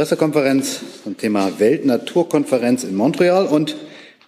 Pressekonferenz 0.00 0.80
zum 1.04 1.18
Thema 1.18 1.60
Weltnaturkonferenz 1.60 2.84
in 2.84 2.96
Montreal 2.96 3.44
und 3.44 3.76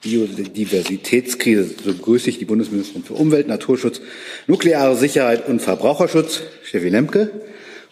Biodiversitätskrise. 0.02 1.70
So 1.82 1.94
begrüße 1.94 2.28
ich 2.28 2.38
die 2.38 2.44
Bundesministerin 2.44 3.04
für 3.04 3.14
Umwelt, 3.14 3.48
Naturschutz, 3.48 4.02
nukleare 4.46 4.96
Sicherheit 4.96 5.48
und 5.48 5.62
Verbraucherschutz, 5.62 6.42
Steffi 6.62 6.90
Lemke. 6.90 7.30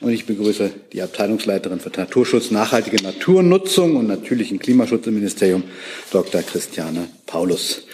Und 0.00 0.12
ich 0.12 0.26
begrüße 0.26 0.70
die 0.92 1.00
Abteilungsleiterin 1.00 1.80
für 1.80 1.88
Naturschutz, 1.88 2.50
nachhaltige 2.50 3.02
Naturnutzung 3.02 3.96
und 3.96 4.08
natürlichen 4.08 4.58
Klimaschutz 4.58 5.06
im 5.06 5.14
Ministerium, 5.14 5.62
Dr. 6.10 6.42
Christiane 6.42 7.08
Paulus. 7.24 7.86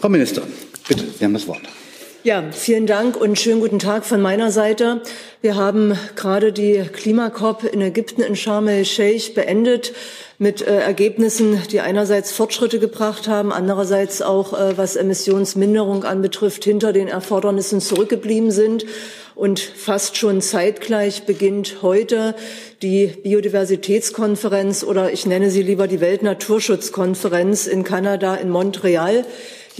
Frau 0.00 0.08
Ministerin, 0.08 0.50
bitte, 0.88 1.04
Sie 1.16 1.24
haben 1.24 1.34
das 1.34 1.46
Wort. 1.46 1.62
Ja, 2.22 2.44
vielen 2.52 2.86
Dank 2.86 3.16
und 3.16 3.40
schönen 3.40 3.62
guten 3.62 3.78
Tag 3.78 4.04
von 4.04 4.20
meiner 4.20 4.50
Seite. 4.50 5.00
Wir 5.40 5.56
haben 5.56 5.98
gerade 6.16 6.52
die 6.52 6.84
Klimakop 6.92 7.64
in 7.64 7.80
Ägypten 7.80 8.20
in 8.20 8.36
Sharm 8.36 8.68
el-Sheikh 8.68 9.32
beendet 9.32 9.94
mit 10.36 10.60
äh, 10.60 10.80
Ergebnissen, 10.80 11.62
die 11.70 11.80
einerseits 11.80 12.30
Fortschritte 12.30 12.78
gebracht 12.78 13.26
haben, 13.26 13.54
andererseits 13.54 14.20
auch, 14.20 14.52
äh, 14.52 14.76
was 14.76 14.96
Emissionsminderung 14.96 16.04
anbetrifft, 16.04 16.62
hinter 16.62 16.92
den 16.92 17.08
Erfordernissen 17.08 17.80
zurückgeblieben 17.80 18.50
sind. 18.50 18.84
Und 19.34 19.58
fast 19.58 20.18
schon 20.18 20.42
zeitgleich 20.42 21.22
beginnt 21.22 21.76
heute 21.80 22.34
die 22.82 23.06
Biodiversitätskonferenz 23.06 24.84
oder 24.84 25.10
ich 25.10 25.24
nenne 25.24 25.50
sie 25.50 25.62
lieber 25.62 25.88
die 25.88 26.02
Weltnaturschutzkonferenz 26.02 27.66
in 27.66 27.82
Kanada 27.82 28.34
in 28.34 28.50
Montreal. 28.50 29.24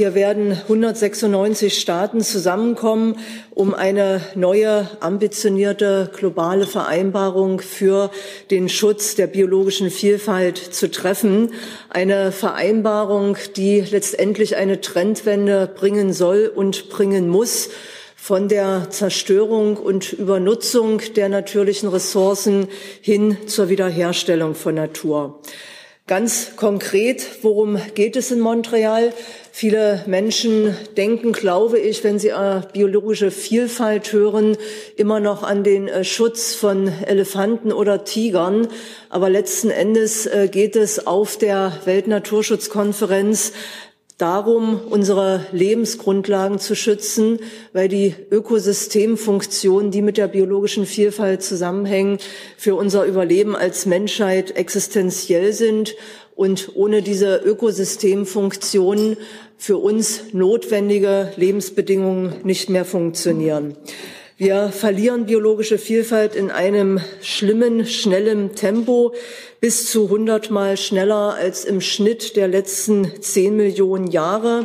Hier 0.01 0.15
werden 0.15 0.53
196 0.53 1.79
Staaten 1.79 2.23
zusammenkommen, 2.23 3.19
um 3.51 3.75
eine 3.75 4.23
neue, 4.35 4.89
ambitionierte 5.01 6.11
globale 6.17 6.67
Vereinbarung 6.67 7.61
für 7.61 8.11
den 8.51 8.71
Schutz 8.71 9.15
der 9.15 9.27
biologischen 9.27 9.91
Vielfalt 9.91 10.57
zu 10.57 10.91
treffen. 10.91 11.53
Eine 11.91 12.33
Vereinbarung, 12.33 13.37
die 13.57 13.83
letztendlich 13.83 14.57
eine 14.57 14.81
Trendwende 14.81 15.67
bringen 15.67 16.15
soll 16.15 16.51
und 16.55 16.89
bringen 16.89 17.29
muss 17.29 17.69
von 18.17 18.49
der 18.49 18.87
Zerstörung 18.89 19.77
und 19.77 20.15
Übernutzung 20.15 21.03
der 21.15 21.29
natürlichen 21.29 21.91
Ressourcen 21.91 22.69
hin 23.03 23.37
zur 23.49 23.69
Wiederherstellung 23.69 24.55
von 24.55 24.77
Natur. 24.77 25.43
Ganz 26.11 26.57
konkret, 26.57 27.25
worum 27.43 27.79
geht 27.95 28.17
es 28.17 28.33
in 28.33 28.41
Montreal? 28.41 29.13
Viele 29.61 30.03
Menschen 30.07 30.75
denken, 30.97 31.33
glaube 31.33 31.79
ich, 31.79 32.03
wenn 32.03 32.19
sie 32.19 32.29
äh, 32.29 32.63
biologische 32.73 33.31
Vielfalt 33.31 34.11
hören, 34.11 34.57
immer 34.97 35.21
noch 35.21 35.43
an 35.43 35.65
den 35.65 35.87
äh, 35.87 36.03
Schutz 36.03 36.55
von 36.55 36.91
Elefanten 37.05 37.71
oder 37.71 38.05
Tigern. 38.05 38.69
Aber 39.11 39.29
letzten 39.29 39.69
Endes 39.69 40.25
äh, 40.25 40.49
geht 40.51 40.77
es 40.77 41.07
auf 41.07 41.37
der 41.37 41.75
Weltnaturschutzkonferenz 41.85 43.53
darum, 44.17 44.81
unsere 44.89 45.45
Lebensgrundlagen 45.53 46.59
zu 46.59 46.75
schützen, 46.75 47.41
weil 47.75 47.89
die 47.89 48.15
Ökosystemfunktionen, 48.31 49.91
die 49.91 50.01
mit 50.01 50.17
der 50.17 50.29
biologischen 50.29 50.87
Vielfalt 50.87 51.43
zusammenhängen, 51.43 52.17
für 52.57 52.77
unser 52.77 53.05
Überleben 53.05 53.57
als 53.57 53.85
Menschheit 53.85 54.57
existenziell 54.57 55.53
sind 55.53 55.95
und 56.41 56.71
ohne 56.75 57.03
diese 57.03 57.37
Ökosystemfunktionen 57.37 59.19
für 59.59 59.77
uns 59.77 60.33
notwendige 60.33 61.35
Lebensbedingungen 61.37 62.33
nicht 62.45 62.71
mehr 62.71 62.87
funktionieren. 62.87 63.77
Wir 64.39 64.71
verlieren 64.71 65.27
biologische 65.27 65.77
Vielfalt 65.77 66.35
in 66.35 66.51
einem 66.51 66.99
schlimmen, 67.21 67.85
schnellen 67.85 68.55
Tempo 68.55 69.13
bis 69.61 69.91
zu 69.91 70.05
100 70.05 70.51
Mal 70.51 70.79
schneller 70.79 71.35
als 71.35 71.67
im 71.67 71.83
Schnitt 71.83 72.37
der 72.37 72.49
letzten 72.49 73.21
10 73.21 73.55
Millionen 73.55 74.07
Jahre. 74.11 74.65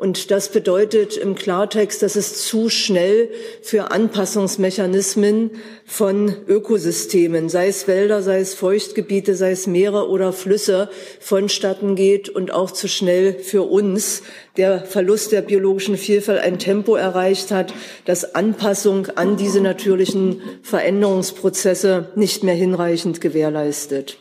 Und 0.00 0.30
das 0.30 0.48
bedeutet 0.48 1.18
im 1.18 1.34
Klartext, 1.34 2.02
dass 2.02 2.16
es 2.16 2.46
zu 2.46 2.70
schnell 2.70 3.28
für 3.60 3.90
Anpassungsmechanismen 3.90 5.50
von 5.84 6.34
Ökosystemen, 6.48 7.50
sei 7.50 7.68
es 7.68 7.86
Wälder, 7.86 8.22
sei 8.22 8.40
es 8.40 8.54
Feuchtgebiete, 8.54 9.34
sei 9.34 9.50
es 9.50 9.66
Meere 9.66 10.08
oder 10.08 10.32
Flüsse, 10.32 10.88
vonstatten 11.20 11.96
geht 11.96 12.30
und 12.30 12.50
auch 12.50 12.70
zu 12.70 12.88
schnell 12.88 13.34
für 13.40 13.64
uns. 13.64 14.22
Der 14.56 14.86
Verlust 14.86 15.32
der 15.32 15.42
biologischen 15.42 15.98
Vielfalt 15.98 16.40
ein 16.40 16.58
Tempo 16.58 16.96
erreicht 16.96 17.50
hat, 17.50 17.74
das 18.06 18.34
Anpassung 18.34 19.08
an 19.16 19.36
diese 19.36 19.60
natürlichen 19.60 20.40
Veränderungsprozesse 20.62 22.08
nicht 22.14 22.42
mehr 22.42 22.54
hinreichend 22.54 23.20
gewährleistet 23.20 24.16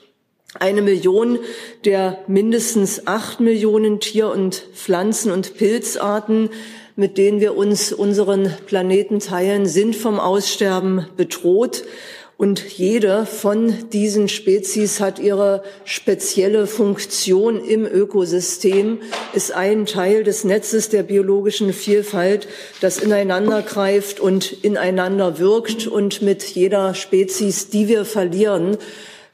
eine 0.58 0.82
Million 0.82 1.40
der 1.86 2.20
mindestens 2.28 3.06
acht 3.06 3.40
Millionen 3.40 4.00
Tier- 4.00 4.32
und 4.32 4.64
Pflanzen- 4.74 5.32
und 5.32 5.56
Pilzarten, 5.58 6.50
mit 6.96 7.18
denen 7.18 7.40
wir 7.40 7.56
uns 7.56 7.94
unseren 7.94 8.54
Planeten 8.66 9.20
teilen, 9.20 9.66
sind 9.66 9.96
vom 9.96 10.20
Aussterben 10.20 11.08
bedroht. 11.16 11.84
Und 12.36 12.64
jede 12.78 13.26
von 13.26 13.90
diesen 13.92 14.30
Spezies 14.30 15.02
hat 15.02 15.20
ihre 15.20 15.62
spezielle 15.84 16.68
Funktion 16.68 17.62
im 17.62 17.86
Ökosystem, 17.86 19.00
ist 19.34 19.52
ein 19.52 19.86
Teil 19.86 20.24
des 20.24 20.46
Netzes 20.46 20.88
der 20.88 21.04
biologischen 21.04 21.74
Vielfalt, 21.74 22.48
das 22.80 22.98
ineinander 22.98 23.62
greift 23.62 24.22
und 24.22 24.54
ineinander 24.64 25.38
wirkt 25.38 25.86
und 25.86 26.22
mit 26.22 26.44
jeder 26.44 26.96
Spezies, 26.96 27.68
die 27.68 27.90
wir 27.90 28.06
verlieren, 28.06 28.78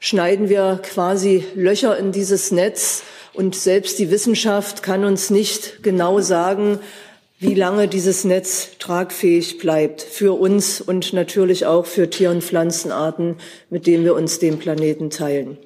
schneiden 0.06 0.48
wir 0.48 0.78
quasi 0.84 1.44
Löcher 1.56 1.98
in 1.98 2.12
dieses 2.12 2.52
Netz. 2.52 3.02
Und 3.34 3.56
selbst 3.56 3.98
die 3.98 4.12
Wissenschaft 4.12 4.84
kann 4.84 5.04
uns 5.04 5.30
nicht 5.30 5.82
genau 5.82 6.20
sagen, 6.20 6.78
wie 7.40 7.54
lange 7.54 7.88
dieses 7.88 8.22
Netz 8.24 8.78
tragfähig 8.78 9.58
bleibt 9.58 10.00
für 10.00 10.38
uns 10.38 10.80
und 10.80 11.12
natürlich 11.12 11.66
auch 11.66 11.86
für 11.86 12.08
Tier- 12.08 12.30
und 12.30 12.44
Pflanzenarten, 12.44 13.34
mit 13.68 13.88
denen 13.88 14.04
wir 14.04 14.14
uns 14.14 14.38
den 14.38 14.60
Planeten 14.60 15.10
teilen. 15.10 15.58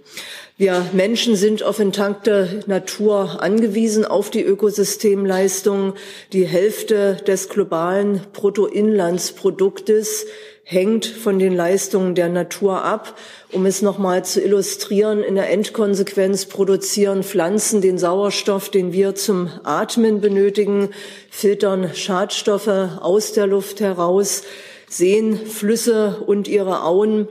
Wir 0.57 0.85
Menschen 0.93 1.37
sind 1.37 1.63
auf 1.63 1.79
intakte 1.79 2.63
Natur 2.67 3.43
angewiesen, 3.43 4.07
auf 4.07 4.31
die 4.31 4.43
Ökosystemleistung. 4.43 5.95
Die 6.33 6.47
Hälfte 6.47 7.19
des 7.27 7.51
globalen 7.51 8.23
Bruttoinlandsproduktes 8.33 10.27
hängt 10.71 11.05
von 11.05 11.41
den 11.41 11.53
Leistungen 11.53 12.15
der 12.15 12.29
Natur 12.29 12.85
ab. 12.85 13.19
Um 13.51 13.67
es 13.67 13.83
nochmal 13.83 14.25
zu 14.25 14.41
illustrieren, 14.41 15.21
in 15.25 15.35
der 15.35 15.51
Endkonsequenz 15.51 16.47
produzieren 16.47 17.25
Pflanzen 17.25 17.81
den 17.81 17.99
Sauerstoff, 17.99 18.69
den 18.69 18.93
wir 18.93 19.17
zum 19.17 19.51
Atmen 19.65 20.21
benötigen, 20.21 20.91
filtern 21.29 21.91
Schadstoffe 21.93 22.69
aus 22.69 23.33
der 23.33 23.49
Luft 23.49 23.81
heraus, 23.81 24.45
sehen 24.89 25.37
Flüsse 25.45 26.23
und 26.25 26.47
ihre 26.47 26.85
Auen 26.85 27.27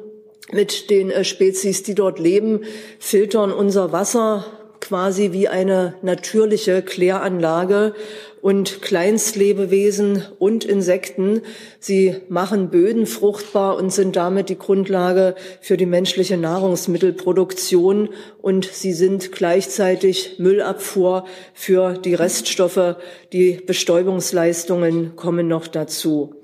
mit 0.52 0.90
den 0.90 1.10
äh, 1.10 1.24
Spezies, 1.24 1.84
die 1.84 1.96
dort 1.96 2.20
leben, 2.20 2.66
filtern 3.00 3.54
unser 3.54 3.94
Wasser 3.94 4.44
quasi 4.82 5.32
wie 5.32 5.48
eine 5.48 5.94
natürliche 6.02 6.82
Kläranlage 6.82 7.94
und 8.42 8.82
Kleinstlebewesen 8.82 10.24
und 10.40 10.66
Insekten. 10.66 11.42
Sie 11.80 12.16
machen 12.30 12.70
Böden 12.70 13.06
fruchtbar 13.06 13.78
und 13.78 13.92
sind 13.92 14.16
damit 14.16 14.50
die 14.50 14.58
Grundlage 14.58 15.36
für 15.62 15.78
die 15.78 15.86
menschliche 15.86 16.38
Nahrungsmittelproduktion 16.38 18.10
und 18.42 18.66
sie 18.66 18.94
sind 18.94 19.32
gleichzeitig 19.32 20.36
Müllabfuhr 20.40 21.26
für 21.54 21.94
die 21.94 22.16
Reststoffe. 22.16 22.96
Die 23.34 23.54
Bestäubungsleistungen 23.54 25.16
kommen 25.16 25.48
noch 25.48 25.68
dazu. 25.68 26.36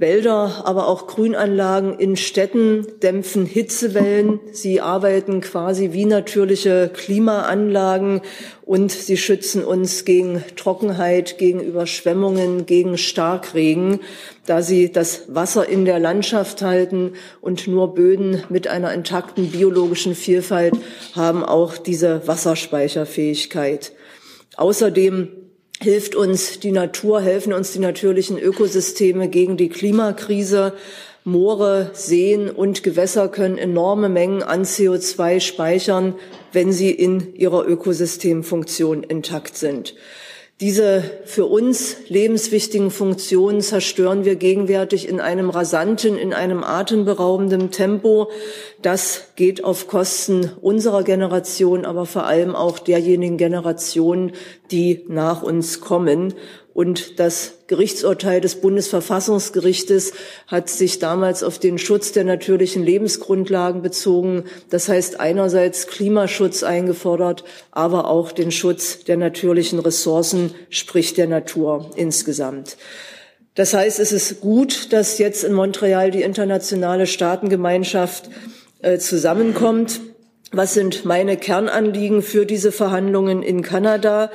Wälder, 0.00 0.62
aber 0.64 0.88
auch 0.88 1.06
Grünanlagen 1.06 1.98
in 1.98 2.16
Städten 2.16 2.86
dämpfen 3.02 3.44
Hitzewellen. 3.44 4.40
Sie 4.50 4.80
arbeiten 4.80 5.42
quasi 5.42 5.92
wie 5.92 6.06
natürliche 6.06 6.90
Klimaanlagen 6.92 8.22
und 8.62 8.90
sie 8.90 9.18
schützen 9.18 9.62
uns 9.62 10.06
gegen 10.06 10.42
Trockenheit, 10.56 11.36
gegen 11.36 11.60
Überschwemmungen, 11.60 12.64
gegen 12.64 12.96
Starkregen, 12.96 14.00
da 14.46 14.62
sie 14.62 14.90
das 14.90 15.24
Wasser 15.28 15.68
in 15.68 15.84
der 15.84 15.98
Landschaft 15.98 16.62
halten 16.62 17.12
und 17.42 17.68
nur 17.68 17.94
Böden 17.94 18.42
mit 18.48 18.68
einer 18.68 18.94
intakten 18.94 19.50
biologischen 19.50 20.14
Vielfalt 20.14 20.74
haben 21.14 21.44
auch 21.44 21.76
diese 21.76 22.26
Wasserspeicherfähigkeit. 22.26 23.92
Außerdem 24.56 25.28
hilft 25.82 26.14
uns 26.14 26.60
die 26.60 26.72
Natur, 26.72 27.20
helfen 27.22 27.52
uns 27.52 27.72
die 27.72 27.78
natürlichen 27.78 28.38
Ökosysteme 28.38 29.28
gegen 29.28 29.56
die 29.56 29.70
Klimakrise. 29.70 30.74
Moore, 31.24 31.90
Seen 31.94 32.50
und 32.50 32.82
Gewässer 32.82 33.28
können 33.28 33.56
enorme 33.56 34.08
Mengen 34.08 34.42
an 34.42 34.64
CO2 34.64 35.40
speichern, 35.40 36.14
wenn 36.52 36.72
sie 36.72 36.90
in 36.90 37.34
ihrer 37.34 37.66
Ökosystemfunktion 37.66 39.02
intakt 39.02 39.56
sind. 39.56 39.94
Diese 40.60 41.02
für 41.24 41.46
uns 41.46 41.96
lebenswichtigen 42.08 42.90
Funktionen 42.90 43.62
zerstören 43.62 44.26
wir 44.26 44.36
gegenwärtig 44.36 45.08
in 45.08 45.18
einem 45.18 45.48
rasanten, 45.48 46.18
in 46.18 46.34
einem 46.34 46.62
atemberaubenden 46.62 47.70
Tempo. 47.70 48.30
Das 48.82 49.28
geht 49.36 49.64
auf 49.64 49.88
Kosten 49.88 50.52
unserer 50.60 51.02
Generation, 51.02 51.86
aber 51.86 52.04
vor 52.04 52.26
allem 52.26 52.54
auch 52.54 52.78
derjenigen 52.78 53.38
Generationen, 53.38 54.32
die 54.70 55.06
nach 55.08 55.42
uns 55.42 55.80
kommen. 55.80 56.34
Und 56.72 57.18
das 57.18 57.54
Gerichtsurteil 57.66 58.40
des 58.40 58.56
Bundesverfassungsgerichtes 58.56 60.12
hat 60.46 60.68
sich 60.68 61.00
damals 61.00 61.42
auf 61.42 61.58
den 61.58 61.78
Schutz 61.78 62.12
der 62.12 62.24
natürlichen 62.24 62.84
Lebensgrundlagen 62.84 63.82
bezogen. 63.82 64.44
Das 64.70 64.88
heißt 64.88 65.18
einerseits 65.18 65.88
Klimaschutz 65.88 66.62
eingefordert, 66.62 67.44
aber 67.72 68.08
auch 68.08 68.30
den 68.30 68.52
Schutz 68.52 69.04
der 69.04 69.16
natürlichen 69.16 69.80
Ressourcen, 69.80 70.54
sprich 70.68 71.14
der 71.14 71.26
Natur 71.26 71.90
insgesamt. 71.96 72.76
Das 73.54 73.74
heißt, 73.74 73.98
es 73.98 74.12
ist 74.12 74.40
gut, 74.40 74.92
dass 74.92 75.18
jetzt 75.18 75.42
in 75.42 75.52
Montreal 75.52 76.12
die 76.12 76.22
internationale 76.22 77.06
Staatengemeinschaft 77.06 78.30
äh, 78.80 78.98
zusammenkommt. 78.98 80.00
Was 80.52 80.74
sind 80.74 81.04
meine 81.04 81.36
Kernanliegen 81.36 82.22
für 82.22 82.46
diese 82.46 82.72
Verhandlungen 82.72 83.42
in 83.42 83.62
Kanada? 83.62 84.30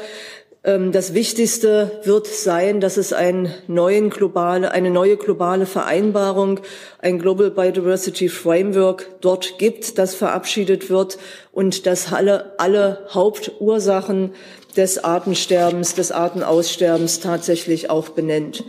Ähm, 0.65 0.91
das 0.91 1.13
Wichtigste 1.13 2.01
wird 2.03 2.27
sein, 2.27 2.81
dass 2.81 2.97
es 2.97 3.13
ein 3.13 3.53
neuen 3.67 4.09
globale, 4.09 4.71
eine 4.71 4.89
neue 4.89 5.15
globale 5.15 5.67
Vereinbarung, 5.67 6.59
ein 6.99 7.19
Global 7.19 7.51
Biodiversity 7.51 8.29
Framework 8.29 9.07
dort 9.21 9.59
gibt, 9.59 9.99
das 9.99 10.15
verabschiedet 10.15 10.89
wird 10.89 11.19
und 11.51 11.85
dass 11.85 12.11
alle, 12.11 12.53
alle 12.57 13.05
Hauptursachen 13.11 14.33
des 14.75 15.03
Artensterbens, 15.03 15.93
des 15.93 16.11
Artenaussterbens 16.11 17.19
tatsächlich 17.19 17.89
auch 17.89 18.09
benennt. 18.09 18.63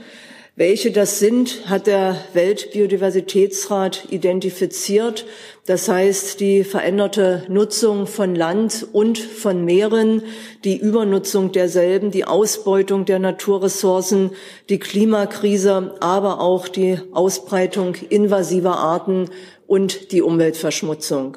Welche 0.58 0.90
das 0.90 1.18
sind, 1.18 1.68
hat 1.68 1.86
der 1.86 2.16
Weltbiodiversitätsrat 2.32 4.06
identifiziert. 4.08 5.26
Das 5.66 5.86
heißt, 5.86 6.40
die 6.40 6.64
veränderte 6.64 7.44
Nutzung 7.50 8.06
von 8.06 8.34
Land 8.34 8.86
und 8.90 9.18
von 9.18 9.66
Meeren, 9.66 10.22
die 10.64 10.78
Übernutzung 10.78 11.52
derselben, 11.52 12.10
die 12.10 12.24
Ausbeutung 12.24 13.04
der 13.04 13.18
Naturressourcen, 13.18 14.30
die 14.70 14.78
Klimakrise, 14.78 15.94
aber 16.00 16.40
auch 16.40 16.68
die 16.68 17.00
Ausbreitung 17.12 17.94
invasiver 18.08 18.78
Arten 18.78 19.28
und 19.66 20.10
die 20.10 20.22
Umweltverschmutzung. 20.22 21.36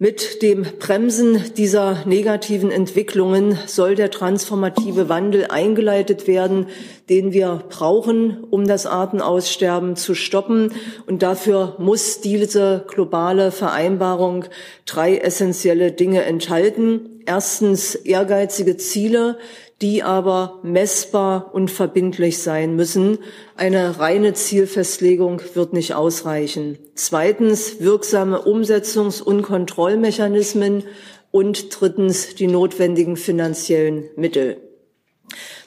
Mit 0.00 0.42
dem 0.42 0.62
Bremsen 0.78 1.42
dieser 1.56 2.06
negativen 2.06 2.70
Entwicklungen 2.70 3.58
soll 3.66 3.96
der 3.96 4.12
transformative 4.12 5.08
Wandel 5.08 5.46
eingeleitet 5.48 6.28
werden, 6.28 6.68
den 7.08 7.32
wir 7.32 7.64
brauchen, 7.68 8.44
um 8.48 8.68
das 8.68 8.86
Artenaussterben 8.86 9.96
zu 9.96 10.14
stoppen. 10.14 10.72
Und 11.08 11.24
dafür 11.24 11.74
muss 11.78 12.20
diese 12.20 12.84
globale 12.86 13.50
Vereinbarung 13.50 14.44
drei 14.86 15.16
essentielle 15.16 15.90
Dinge 15.90 16.22
enthalten. 16.22 17.20
Erstens 17.26 17.96
ehrgeizige 17.96 18.76
Ziele, 18.76 19.36
die 19.80 20.02
aber 20.02 20.58
messbar 20.62 21.54
und 21.54 21.70
verbindlich 21.70 22.38
sein 22.38 22.74
müssen. 22.74 23.18
Eine 23.56 23.98
reine 24.00 24.34
Zielfestlegung 24.34 25.40
wird 25.54 25.72
nicht 25.72 25.94
ausreichen. 25.94 26.78
Zweitens 26.94 27.80
wirksame 27.80 28.44
Umsetzungs- 28.44 29.22
und 29.22 29.42
Kontrollmechanismen 29.42 30.82
und 31.30 31.80
drittens 31.80 32.34
die 32.34 32.48
notwendigen 32.48 33.16
finanziellen 33.16 34.10
Mittel. 34.16 34.56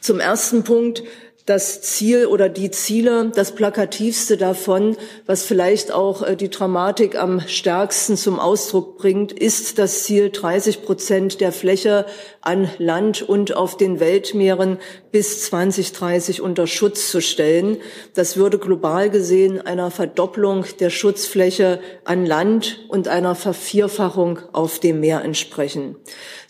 Zum 0.02 0.20
ersten 0.20 0.64
Punkt 0.64 1.04
das 1.46 1.82
Ziel 1.82 2.28
oder 2.28 2.50
die 2.50 2.72
Ziele, 2.72 3.32
das 3.34 3.54
plakativste 3.54 4.38
davon, 4.38 4.96
was 5.26 5.44
vielleicht 5.44 5.92
auch 5.92 6.22
äh, 6.22 6.36
die 6.36 6.50
Dramatik 6.50 7.16
am 7.16 7.42
stärksten 7.48 8.18
zum 8.18 8.40
Ausdruck 8.40 8.98
bringt, 8.98 9.32
ist 9.32 9.80
das 9.80 10.04
Ziel, 10.04 10.30
30 10.30 10.84
Prozent 10.84 11.42
der 11.42 11.52
Fläche 11.52 12.06
an 12.42 12.70
Land 12.78 13.22
und 13.22 13.56
auf 13.56 13.78
den 13.78 14.00
Weltmeeren 14.00 14.78
bis 15.12 15.44
2030 15.44 16.42
unter 16.42 16.68
Schutz 16.68 17.12
zu 17.12 17.22
stellen. 17.22 17.78
Das 18.14 18.38
würde 18.38 18.58
global 18.58 19.10
gesehen 19.10 19.62
einer 19.62 19.92
Verdopplung 19.92 20.66
der 20.80 20.90
Schutzfläche 20.90 21.80
an 22.04 22.26
Land 22.26 22.86
und 22.88 23.08
einer 23.08 23.36
Vervierfachung 23.36 24.40
auf 24.54 24.80
dem 24.80 25.00
Meer 25.00 25.24
entsprechen. 25.24 25.96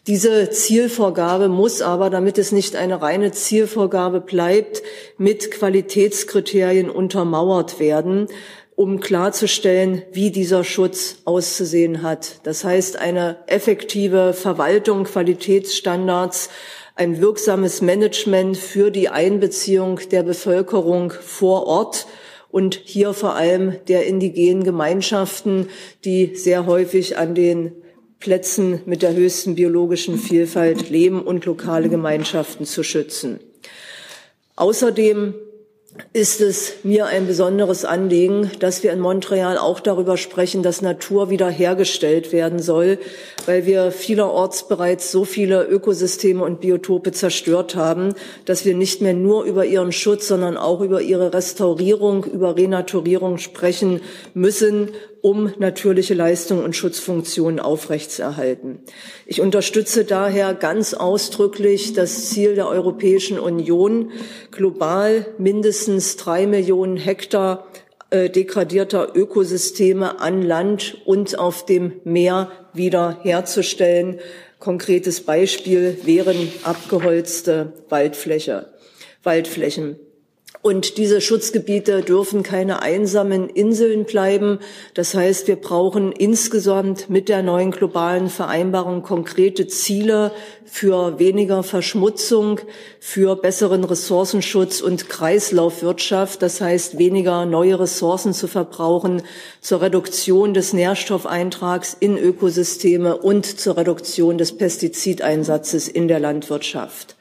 Diese 0.07 0.49
Zielvorgabe 0.49 1.47
muss 1.47 1.83
aber, 1.83 2.09
damit 2.09 2.39
es 2.39 2.51
nicht 2.51 2.75
eine 2.75 3.03
reine 3.03 3.31
Zielvorgabe 3.31 4.19
bleibt, 4.19 4.81
mit 5.19 5.51
Qualitätskriterien 5.51 6.89
untermauert 6.89 7.79
werden, 7.79 8.25
um 8.75 8.99
klarzustellen, 8.99 10.01
wie 10.11 10.31
dieser 10.31 10.63
Schutz 10.63 11.17
auszusehen 11.25 12.01
hat. 12.01 12.39
Das 12.43 12.63
heißt, 12.63 12.97
eine 12.97 13.37
effektive 13.45 14.33
Verwaltung, 14.33 15.03
Qualitätsstandards, 15.03 16.49
ein 16.95 17.21
wirksames 17.21 17.81
Management 17.81 18.57
für 18.57 18.89
die 18.89 19.09
Einbeziehung 19.09 19.99
der 20.11 20.23
Bevölkerung 20.23 21.11
vor 21.11 21.67
Ort 21.67 22.07
und 22.49 22.81
hier 22.83 23.13
vor 23.13 23.35
allem 23.35 23.75
der 23.87 24.07
indigenen 24.07 24.63
Gemeinschaften, 24.63 25.69
die 26.05 26.35
sehr 26.35 26.65
häufig 26.65 27.19
an 27.19 27.35
den 27.35 27.80
Plätzen 28.21 28.81
mit 28.85 29.01
der 29.01 29.13
höchsten 29.13 29.55
biologischen 29.55 30.17
Vielfalt 30.17 30.89
leben 30.89 31.21
und 31.21 31.45
lokale 31.45 31.89
Gemeinschaften 31.89 32.65
zu 32.65 32.83
schützen. 32.83 33.39
Außerdem 34.55 35.33
ist 36.13 36.39
es 36.39 36.73
mir 36.83 37.07
ein 37.07 37.27
besonderes 37.27 37.83
Anliegen, 37.83 38.49
dass 38.59 38.81
wir 38.83 38.93
in 38.93 38.99
Montreal 38.99 39.57
auch 39.57 39.79
darüber 39.79 40.17
sprechen, 40.17 40.63
dass 40.63 40.81
Natur 40.81 41.29
wiederhergestellt 41.29 42.31
werden 42.31 42.59
soll, 42.59 42.97
weil 43.45 43.65
wir 43.65 43.91
vielerorts 43.91 44.67
bereits 44.67 45.11
so 45.11 45.25
viele 45.25 45.65
Ökosysteme 45.65 46.43
und 46.43 46.61
Biotope 46.61 47.11
zerstört 47.11 47.75
haben, 47.75 48.13
dass 48.45 48.63
wir 48.63 48.75
nicht 48.75 49.01
mehr 49.01 49.13
nur 49.13 49.43
über 49.43 49.65
ihren 49.65 49.91
Schutz, 49.91 50.27
sondern 50.27 50.57
auch 50.57 50.79
über 50.79 51.01
ihre 51.01 51.33
Restaurierung, 51.33 52.23
über 52.23 52.55
Renaturierung 52.55 53.37
sprechen 53.37 53.99
müssen 54.33 54.91
um 55.21 55.53
natürliche 55.59 56.13
Leistungen 56.13 56.63
und 56.63 56.75
Schutzfunktionen 56.75 57.59
aufrechtzuerhalten. 57.59 58.79
Ich 59.25 59.41
unterstütze 59.41 60.03
daher 60.03 60.53
ganz 60.53 60.93
ausdrücklich 60.93 61.93
das 61.93 62.29
Ziel 62.29 62.55
der 62.55 62.67
Europäischen 62.67 63.39
Union, 63.39 64.11
global 64.51 65.27
mindestens 65.37 66.17
drei 66.17 66.47
Millionen 66.47 66.97
Hektar 66.97 67.67
äh, 68.09 68.29
degradierter 68.29 69.15
Ökosysteme 69.15 70.19
an 70.19 70.41
Land 70.41 70.97
und 71.05 71.39
auf 71.39 71.65
dem 71.65 71.93
Meer 72.03 72.51
wieder 72.73 73.19
herzustellen. 73.23 74.19
Konkretes 74.59 75.21
Beispiel 75.21 75.97
wären 76.03 76.51
abgeholzte 76.63 77.73
Waldfläche, 77.89 78.73
Waldflächen. 79.23 79.97
Und 80.61 80.97
diese 80.97 81.21
Schutzgebiete 81.21 82.03
dürfen 82.03 82.43
keine 82.43 82.83
einsamen 82.83 83.49
Inseln 83.49 84.05
bleiben. 84.05 84.59
Das 84.93 85.15
heißt, 85.15 85.47
wir 85.47 85.55
brauchen 85.55 86.11
insgesamt 86.11 87.09
mit 87.09 87.29
der 87.29 87.41
neuen 87.41 87.71
globalen 87.71 88.29
Vereinbarung 88.29 89.01
konkrete 89.01 89.65
Ziele 89.65 90.31
für 90.63 91.17
weniger 91.17 91.63
Verschmutzung, 91.63 92.59
für 92.99 93.35
besseren 93.35 93.83
Ressourcenschutz 93.83 94.81
und 94.81 95.09
Kreislaufwirtschaft. 95.09 96.43
Das 96.43 96.61
heißt, 96.61 96.99
weniger 96.99 97.47
neue 97.47 97.79
Ressourcen 97.79 98.31
zu 98.31 98.47
verbrauchen, 98.47 99.23
zur 99.61 99.81
Reduktion 99.81 100.53
des 100.53 100.73
Nährstoffeintrags 100.73 101.97
in 101.99 102.19
Ökosysteme 102.19 103.17
und 103.17 103.47
zur 103.47 103.77
Reduktion 103.77 104.37
des 104.37 104.55
Pestizideinsatzes 104.55 105.87
in 105.87 106.07
der 106.07 106.19
Landwirtschaft. 106.19 107.15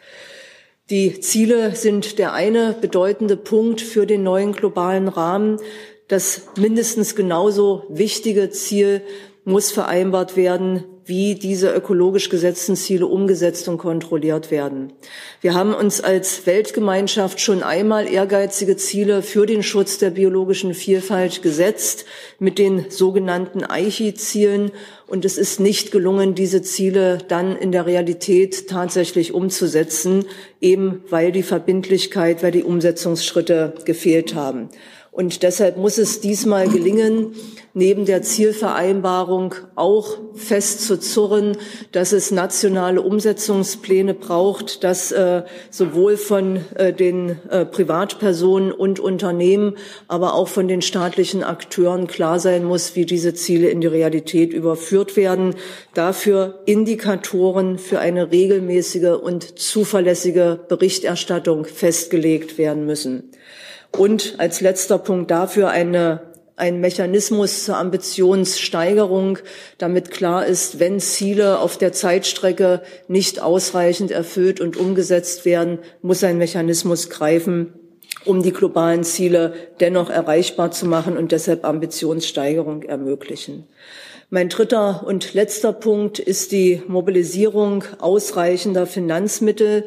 Die 0.90 1.20
Ziele 1.20 1.76
sind 1.76 2.18
der 2.18 2.32
eine 2.32 2.74
bedeutende 2.80 3.36
Punkt 3.36 3.80
für 3.80 4.06
den 4.06 4.24
neuen 4.24 4.52
globalen 4.52 5.06
Rahmen. 5.06 5.60
Das 6.08 6.48
mindestens 6.56 7.14
genauso 7.14 7.84
wichtige 7.88 8.50
Ziel 8.50 9.02
muss 9.44 9.70
vereinbart 9.70 10.36
werden, 10.36 10.84
wie 11.04 11.34
diese 11.34 11.72
ökologisch 11.72 12.28
gesetzten 12.28 12.76
Ziele 12.76 13.06
umgesetzt 13.06 13.68
und 13.68 13.78
kontrolliert 13.78 14.50
werden. 14.50 14.92
Wir 15.40 15.54
haben 15.54 15.74
uns 15.74 16.00
als 16.00 16.46
Weltgemeinschaft 16.46 17.40
schon 17.40 17.62
einmal 17.62 18.08
ehrgeizige 18.08 18.76
Ziele 18.76 19.22
für 19.22 19.46
den 19.46 19.62
Schutz 19.62 19.98
der 19.98 20.10
biologischen 20.10 20.74
Vielfalt 20.74 21.42
gesetzt 21.42 22.04
mit 22.38 22.58
den 22.58 22.90
sogenannten 22.90 23.64
Aichi-Zielen. 23.64 24.70
Und 25.06 25.24
es 25.24 25.38
ist 25.38 25.58
nicht 25.58 25.90
gelungen, 25.90 26.34
diese 26.34 26.62
Ziele 26.62 27.18
dann 27.26 27.56
in 27.56 27.72
der 27.72 27.86
Realität 27.86 28.68
tatsächlich 28.68 29.34
umzusetzen, 29.34 30.24
eben 30.60 31.02
weil 31.10 31.32
die 31.32 31.42
Verbindlichkeit, 31.42 32.42
weil 32.42 32.52
die 32.52 32.62
Umsetzungsschritte 32.62 33.74
gefehlt 33.84 34.34
haben. 34.34 34.68
Und 35.12 35.42
deshalb 35.42 35.76
muss 35.76 35.98
es 35.98 36.20
diesmal 36.20 36.68
gelingen, 36.68 37.34
neben 37.74 38.04
der 38.04 38.22
Zielvereinbarung 38.22 39.56
auch 39.74 40.18
festzuzurren, 40.34 41.56
dass 41.90 42.12
es 42.12 42.30
nationale 42.30 43.02
Umsetzungspläne 43.02 44.14
braucht, 44.14 44.84
dass 44.84 45.10
äh, 45.10 45.42
sowohl 45.70 46.16
von 46.16 46.60
äh, 46.76 46.92
den 46.92 47.38
äh, 47.50 47.64
Privatpersonen 47.64 48.70
und 48.70 49.00
Unternehmen, 49.00 49.76
aber 50.06 50.34
auch 50.34 50.48
von 50.48 50.68
den 50.68 50.80
staatlichen 50.80 51.42
Akteuren 51.42 52.06
klar 52.06 52.38
sein 52.38 52.64
muss, 52.64 52.94
wie 52.94 53.04
diese 53.04 53.34
Ziele 53.34 53.68
in 53.68 53.80
die 53.80 53.88
Realität 53.88 54.52
überführt 54.52 55.16
werden. 55.16 55.56
Dafür 55.92 56.60
Indikatoren 56.66 57.78
für 57.78 57.98
eine 57.98 58.30
regelmäßige 58.30 59.20
und 59.20 59.58
zuverlässige 59.58 60.60
Berichterstattung 60.68 61.64
festgelegt 61.64 62.58
werden 62.58 62.86
müssen. 62.86 63.30
Und 63.96 64.36
als 64.38 64.60
letzter 64.60 64.98
Punkt 64.98 65.30
dafür 65.30 65.70
eine 65.70 66.30
ein 66.60 66.80
Mechanismus 66.80 67.64
zur 67.64 67.78
Ambitionssteigerung, 67.78 69.38
damit 69.78 70.10
klar 70.10 70.44
ist, 70.44 70.78
wenn 70.78 71.00
Ziele 71.00 71.58
auf 71.58 71.78
der 71.78 71.92
Zeitstrecke 71.92 72.82
nicht 73.08 73.40
ausreichend 73.40 74.10
erfüllt 74.10 74.60
und 74.60 74.76
umgesetzt 74.76 75.46
werden, 75.46 75.78
muss 76.02 76.22
ein 76.22 76.36
Mechanismus 76.36 77.08
greifen, 77.08 77.72
um 78.26 78.42
die 78.42 78.52
globalen 78.52 79.04
Ziele 79.04 79.54
dennoch 79.80 80.10
erreichbar 80.10 80.70
zu 80.70 80.86
machen 80.86 81.16
und 81.16 81.32
deshalb 81.32 81.64
Ambitionssteigerung 81.64 82.82
ermöglichen. 82.82 83.64
Mein 84.28 84.48
dritter 84.48 85.02
und 85.04 85.34
letzter 85.34 85.72
Punkt 85.72 86.18
ist 86.18 86.52
die 86.52 86.82
Mobilisierung 86.86 87.84
ausreichender 87.98 88.86
Finanzmittel 88.86 89.86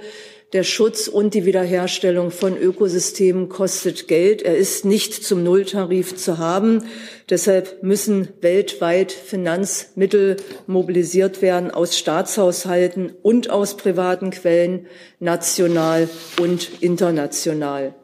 der 0.53 0.63
Schutz 0.63 1.07
und 1.07 1.33
die 1.33 1.45
Wiederherstellung 1.45 2.29
von 2.29 2.55
Ökosystemen 2.55 3.50
kostet 3.50 4.07
Geld. 4.07 4.43
Er 4.43 4.55
ist 4.55 4.86
nicht 4.86 5.25
zum 5.25 5.43
Nulltarif 5.43 6.15
zu 6.15 6.38
haben. 6.38 6.86
Deshalb 7.29 7.81
müssen 7.81 8.27
weltweit 8.41 9.12
Finanzmittel 9.12 10.38
mobilisiert 10.67 11.41
werden 11.41 11.72
aus 11.72 11.98
Staatshaushalten 11.98 13.13
und 13.24 13.50
aus 13.50 13.77
privaten 13.77 14.29
Quellen, 14.29 14.86
national 15.19 16.07
und 16.39 16.69
international. 16.81 17.95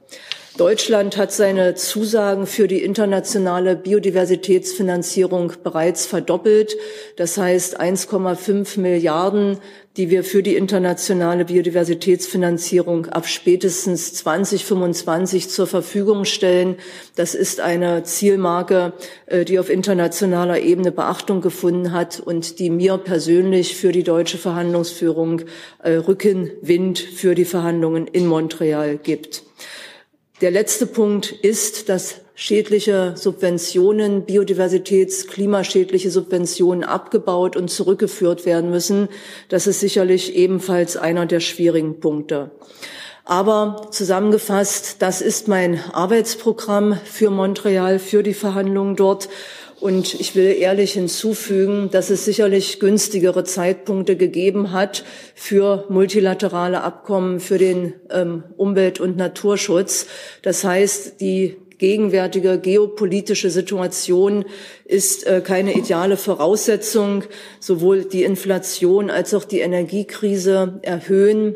Deutschland 0.59 1.15
hat 1.15 1.31
seine 1.31 1.75
Zusagen 1.75 2.45
für 2.45 2.67
die 2.67 2.83
internationale 2.83 3.77
Biodiversitätsfinanzierung 3.77 5.53
bereits 5.63 6.05
verdoppelt. 6.05 6.75
Das 7.15 7.37
heißt 7.37 7.79
1,5 7.79 8.77
Milliarden, 8.77 9.59
die 9.99 10.09
wir 10.09 10.23
für 10.23 10.41
die 10.41 10.55
internationale 10.55 11.43
Biodiversitätsfinanzierung 11.43 13.07
ab 13.07 13.27
spätestens 13.27 14.13
2025 14.13 15.49
zur 15.49 15.67
Verfügung 15.67 16.23
stellen. 16.23 16.77
Das 17.17 17.35
ist 17.35 17.59
eine 17.59 18.03
Zielmarke, 18.03 18.93
äh, 19.25 19.43
die 19.43 19.59
auf 19.59 19.69
internationaler 19.69 20.61
Ebene 20.61 20.93
Beachtung 20.93 21.41
gefunden 21.41 21.91
hat 21.91 22.21
und 22.21 22.59
die 22.59 22.69
mir 22.69 22.97
persönlich 22.97 23.75
für 23.75 23.91
die 23.91 24.03
deutsche 24.03 24.37
Verhandlungsführung 24.37 25.41
äh, 25.83 25.95
Rückenwind 25.95 26.99
für 26.99 27.35
die 27.35 27.43
Verhandlungen 27.43 28.07
in 28.07 28.25
Montreal 28.25 28.97
gibt. 28.97 29.43
Der 30.39 30.51
letzte 30.51 30.85
Punkt 30.85 31.33
ist, 31.33 31.89
dass 31.89 32.21
schädliche 32.39 33.15
Subventionen, 33.17 34.25
Biodiversitäts-, 34.25 35.27
klimaschädliche 35.27 36.09
Subventionen 36.09 36.85
abgebaut 36.85 37.57
und 37.57 37.69
zurückgeführt 37.69 38.45
werden 38.45 38.71
müssen. 38.71 39.09
Das 39.49 39.67
ist 39.67 39.81
sicherlich 39.81 40.35
ebenfalls 40.37 40.95
einer 40.95 41.25
der 41.25 41.41
schwierigen 41.41 41.99
Punkte. 41.99 42.51
Aber 43.25 43.89
zusammengefasst, 43.91 45.01
das 45.01 45.19
ist 45.19 45.49
mein 45.49 45.81
Arbeitsprogramm 45.91 46.97
für 47.03 47.29
Montreal, 47.29 47.99
für 47.99 48.23
die 48.23 48.33
Verhandlungen 48.33 48.95
dort. 48.95 49.27
Und 49.81 50.13
ich 50.13 50.33
will 50.33 50.55
ehrlich 50.57 50.93
hinzufügen, 50.93 51.89
dass 51.91 52.09
es 52.09 52.23
sicherlich 52.23 52.79
günstigere 52.79 53.43
Zeitpunkte 53.43 54.15
gegeben 54.15 54.71
hat 54.71 55.03
für 55.35 55.85
multilaterale 55.89 56.83
Abkommen 56.83 57.41
für 57.41 57.57
den 57.57 57.95
ähm, 58.09 58.45
Umwelt- 58.55 59.01
und 59.01 59.17
Naturschutz. 59.17 60.07
Das 60.41 60.63
heißt, 60.63 61.19
die 61.19 61.57
gegenwärtige 61.79 62.59
geopolitische 62.59 63.49
Situation 63.49 64.45
ist 64.85 65.25
äh, 65.25 65.41
keine 65.43 65.73
ideale 65.73 66.17
Voraussetzung. 66.17 67.23
Sowohl 67.59 68.05
die 68.05 68.23
Inflation 68.23 69.09
als 69.09 69.33
auch 69.33 69.45
die 69.45 69.61
Energiekrise 69.61 70.79
erhöhen 70.83 71.55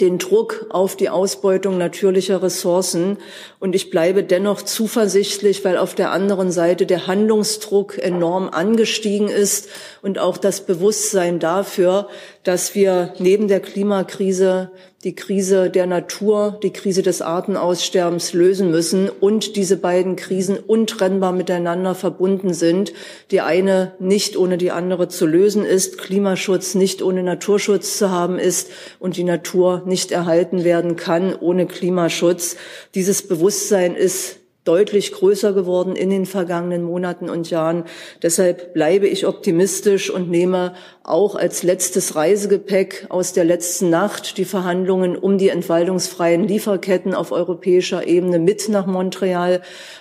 den 0.00 0.18
Druck 0.18 0.66
auf 0.70 0.96
die 0.96 1.08
Ausbeutung 1.08 1.78
natürlicher 1.78 2.42
Ressourcen. 2.42 3.18
Und 3.60 3.76
ich 3.76 3.90
bleibe 3.90 4.24
dennoch 4.24 4.62
zuversichtlich, 4.62 5.64
weil 5.64 5.76
auf 5.76 5.94
der 5.94 6.10
anderen 6.10 6.50
Seite 6.50 6.84
der 6.84 7.06
Handlungsdruck 7.06 7.98
enorm 7.98 8.48
angestiegen 8.48 9.28
ist 9.28 9.68
und 10.02 10.18
auch 10.18 10.36
das 10.36 10.62
Bewusstsein 10.62 11.38
dafür, 11.38 12.08
dass 12.42 12.74
wir 12.74 13.14
neben 13.18 13.46
der 13.46 13.60
Klimakrise 13.60 14.72
die 15.04 15.14
Krise 15.14 15.68
der 15.68 15.86
Natur, 15.86 16.58
die 16.62 16.72
Krise 16.72 17.02
des 17.02 17.20
Artenaussterbens 17.20 18.32
lösen 18.32 18.70
müssen 18.70 19.10
und 19.10 19.54
diese 19.54 19.76
beiden 19.76 20.16
Krisen 20.16 20.58
untrennbar 20.58 21.32
miteinander 21.32 21.94
verbunden 21.94 22.54
sind. 22.54 22.94
Die 23.30 23.42
eine 23.42 23.92
nicht 23.98 24.36
ohne 24.38 24.56
die 24.56 24.70
andere 24.70 25.08
zu 25.08 25.26
lösen 25.26 25.64
ist, 25.64 25.98
Klimaschutz 25.98 26.74
nicht 26.74 27.02
ohne 27.02 27.22
Naturschutz 27.22 27.98
zu 27.98 28.10
haben 28.10 28.38
ist 28.38 28.70
und 28.98 29.18
die 29.18 29.24
Natur 29.24 29.82
nicht 29.84 30.10
erhalten 30.10 30.64
werden 30.64 30.96
kann 30.96 31.34
ohne 31.34 31.66
Klimaschutz. 31.66 32.56
Dieses 32.94 33.28
Bewusstsein 33.28 33.96
ist 33.96 34.38
deutlich 34.64 35.12
größer 35.12 35.52
geworden 35.52 35.94
in 35.94 36.08
den 36.10 36.24
vergangenen 36.24 36.82
Monaten 36.82 37.28
und 37.28 37.50
Jahren. 37.50 37.84
Deshalb 38.22 38.72
bleibe 38.72 39.06
ich 39.06 39.26
optimistisch 39.26 40.10
und 40.10 40.30
nehme 40.30 40.74
auch 41.02 41.34
als 41.34 41.62
letztes 41.62 42.16
Reisegepäck 42.16 43.06
aus 43.10 43.34
der 43.34 43.44
letzten 43.44 43.90
Nacht 43.90 44.38
die 44.38 44.46
Verhandlungen 44.46 45.16
um 45.16 45.36
die 45.36 45.50
entwaldungsfreien 45.50 46.48
Lieferketten 46.48 47.14
auf 47.14 47.30
europäischer 47.30 48.06
Ebene 48.06 48.38
mit 48.38 48.68
nach 48.70 48.86
Montreal. 48.86 49.60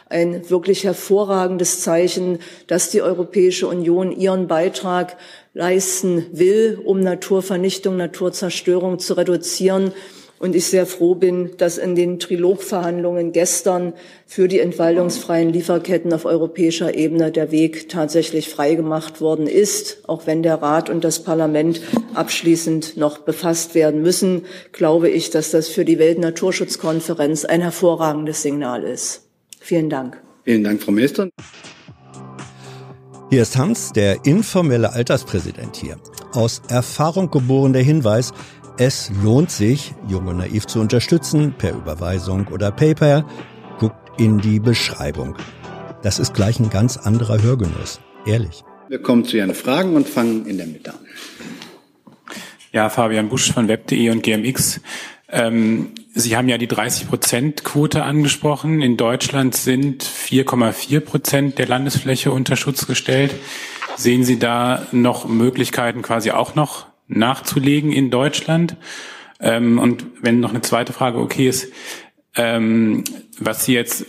Ein 0.10 0.50
wirklich 0.50 0.86
hervorragendes 0.86 1.82
Zeichen, 1.82 2.40
dass 2.68 2.90
die 2.90 3.02
Europäische 3.02 3.68
Union 3.68 4.12
ihren 4.12 4.48
Beitrag 4.48 5.18
leisten 5.54 6.26
will, 6.32 6.80
um 6.86 7.02
Naturvernichtung, 7.02 7.98
Naturzerstörung 7.98 9.00
zu 9.00 9.16
reduzieren 9.16 9.92
und 10.44 10.58
ich 10.58 10.66
sehr 10.66 10.86
froh 10.86 11.16
bin, 11.16 11.52
dass 11.58 11.78
in 11.78 11.96
den 11.96 12.20
Trilogverhandlungen 12.20 13.32
gestern 13.32 13.94
für 14.28 14.50
die 14.50 14.60
entwaldungsfreien 14.60 15.54
Lieferketten 15.54 16.12
auf 16.12 16.26
europäischer 16.26 16.96
Ebene 16.96 17.32
der 17.32 17.52
Weg 17.52 17.88
tatsächlich 17.88 18.50
freigemacht 18.50 19.22
worden 19.22 19.48
ist. 19.48 20.04
Auch 20.06 20.28
wenn 20.28 20.44
der 20.44 20.62
Rat 20.62 20.90
und 20.90 21.06
das 21.06 21.24
Parlament 21.24 21.80
abschließend 22.14 22.98
noch 22.98 23.20
befasst 23.20 23.74
werden 23.74 24.02
müssen, 24.02 24.42
glaube 24.74 25.10
ich, 25.10 25.30
dass 25.30 25.52
das 25.52 25.70
für 25.70 25.86
die 25.86 25.98
Weltnaturschutzkonferenz 25.98 27.46
ein 27.46 27.62
hervorragendes 27.62 28.42
Signal 28.42 28.84
ist. 28.84 29.30
Vielen 29.62 29.90
Dank. 29.90 30.22
Vielen 30.44 30.66
Dank, 30.66 30.84
Frau 30.84 30.92
Ministerin. 30.92 31.30
Hier 33.30 33.44
ist 33.44 33.56
Hans, 33.56 33.94
der 33.94 34.26
informelle 34.26 34.92
Alterspräsident 34.92 35.78
hier. 35.78 35.96
Aus 36.34 36.62
Erfahrung 36.68 37.32
geboren 37.32 37.72
der 37.72 37.82
Hinweis, 37.82 38.34
es 38.78 39.12
lohnt 39.24 39.52
sich, 39.52 39.94
Jung 40.08 40.28
und 40.28 40.38
Naiv 40.38 40.66
zu 40.66 40.80
unterstützen, 40.80 41.54
per 41.58 41.74
Überweisung 41.74 42.48
oder 42.48 42.72
PayPal. 42.72 43.24
Guckt 43.80 44.20
in 44.20 44.40
die 44.40 44.60
Beschreibung. 44.60 45.36
Das 46.02 46.18
ist 46.18 46.34
gleich 46.34 46.60
ein 46.60 46.70
ganz 46.70 46.98
anderer 46.98 47.42
Hörgenuss. 47.42 48.00
Ehrlich. 48.26 48.64
Wir 48.90 49.02
kommen 49.02 49.26
zu 49.26 49.38
Ihren 49.38 49.54
Fragen 49.54 49.96
und 49.96 50.10
fangen 50.10 50.46
in 50.46 50.58
der 50.58 50.68
Mitte 50.68 50.92
an. 50.92 51.00
Ja, 52.72 52.90
Fabian 52.90 53.30
Busch 53.30 53.52
von 53.52 53.68
web.de 53.68 54.10
und 54.10 54.24
GMX. 54.24 54.82
Ähm, 55.30 55.92
Sie 56.16 56.36
haben 56.36 56.50
ja 56.50 56.58
die 56.58 56.68
30-Prozent-Quote 56.68 58.04
angesprochen. 58.04 58.82
In 58.82 58.98
Deutschland 58.98 59.56
sind 59.56 60.04
4,4 60.04 61.00
Prozent 61.00 61.58
der 61.60 61.68
Landesfläche 61.68 62.32
unter 62.32 62.56
Schutz 62.56 62.88
gestellt. 62.88 63.34
Sehen 63.96 64.24
Sie 64.24 64.40
da 64.40 64.88
noch 64.92 65.28
Möglichkeiten, 65.28 66.02
quasi 66.02 66.32
auch 66.32 66.56
noch 66.56 66.88
nachzulegen 67.18 67.92
in 67.92 68.10
Deutschland? 68.10 68.76
Ähm, 69.40 69.80
und 69.80 70.06
wenn 70.22 70.40
noch 70.40 70.52
eine 70.52 70.62
zweite 70.62 70.94
Frage 70.94 71.20
okay 71.20 71.48
ist, 71.48 71.72
ähm, 72.36 73.04
was 73.40 73.66
Sie 73.66 73.74
jetzt 73.74 74.06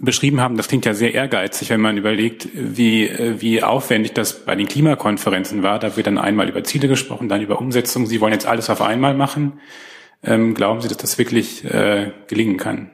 beschrieben 0.00 0.40
haben, 0.40 0.56
das 0.56 0.68
klingt 0.68 0.84
ja 0.84 0.94
sehr 0.94 1.14
ehrgeizig, 1.14 1.70
wenn 1.70 1.80
man 1.80 1.96
überlegt, 1.96 2.48
wie, 2.54 3.06
äh, 3.06 3.40
wie 3.40 3.62
aufwendig 3.62 4.12
das 4.12 4.44
bei 4.44 4.54
den 4.54 4.68
Klimakonferenzen 4.68 5.62
war. 5.62 5.78
Da 5.78 5.96
wird 5.96 6.06
dann 6.06 6.18
einmal 6.18 6.48
über 6.48 6.64
Ziele 6.64 6.88
gesprochen, 6.88 7.28
dann 7.28 7.40
über 7.40 7.58
Umsetzung. 7.60 8.06
Sie 8.06 8.20
wollen 8.20 8.32
jetzt 8.32 8.46
alles 8.46 8.70
auf 8.70 8.82
einmal 8.82 9.14
machen. 9.14 9.60
Ähm, 10.22 10.54
glauben 10.54 10.80
Sie, 10.80 10.88
dass 10.88 10.96
das 10.98 11.18
wirklich 11.18 11.64
äh, 11.64 12.12
gelingen 12.28 12.56
kann? 12.56 12.90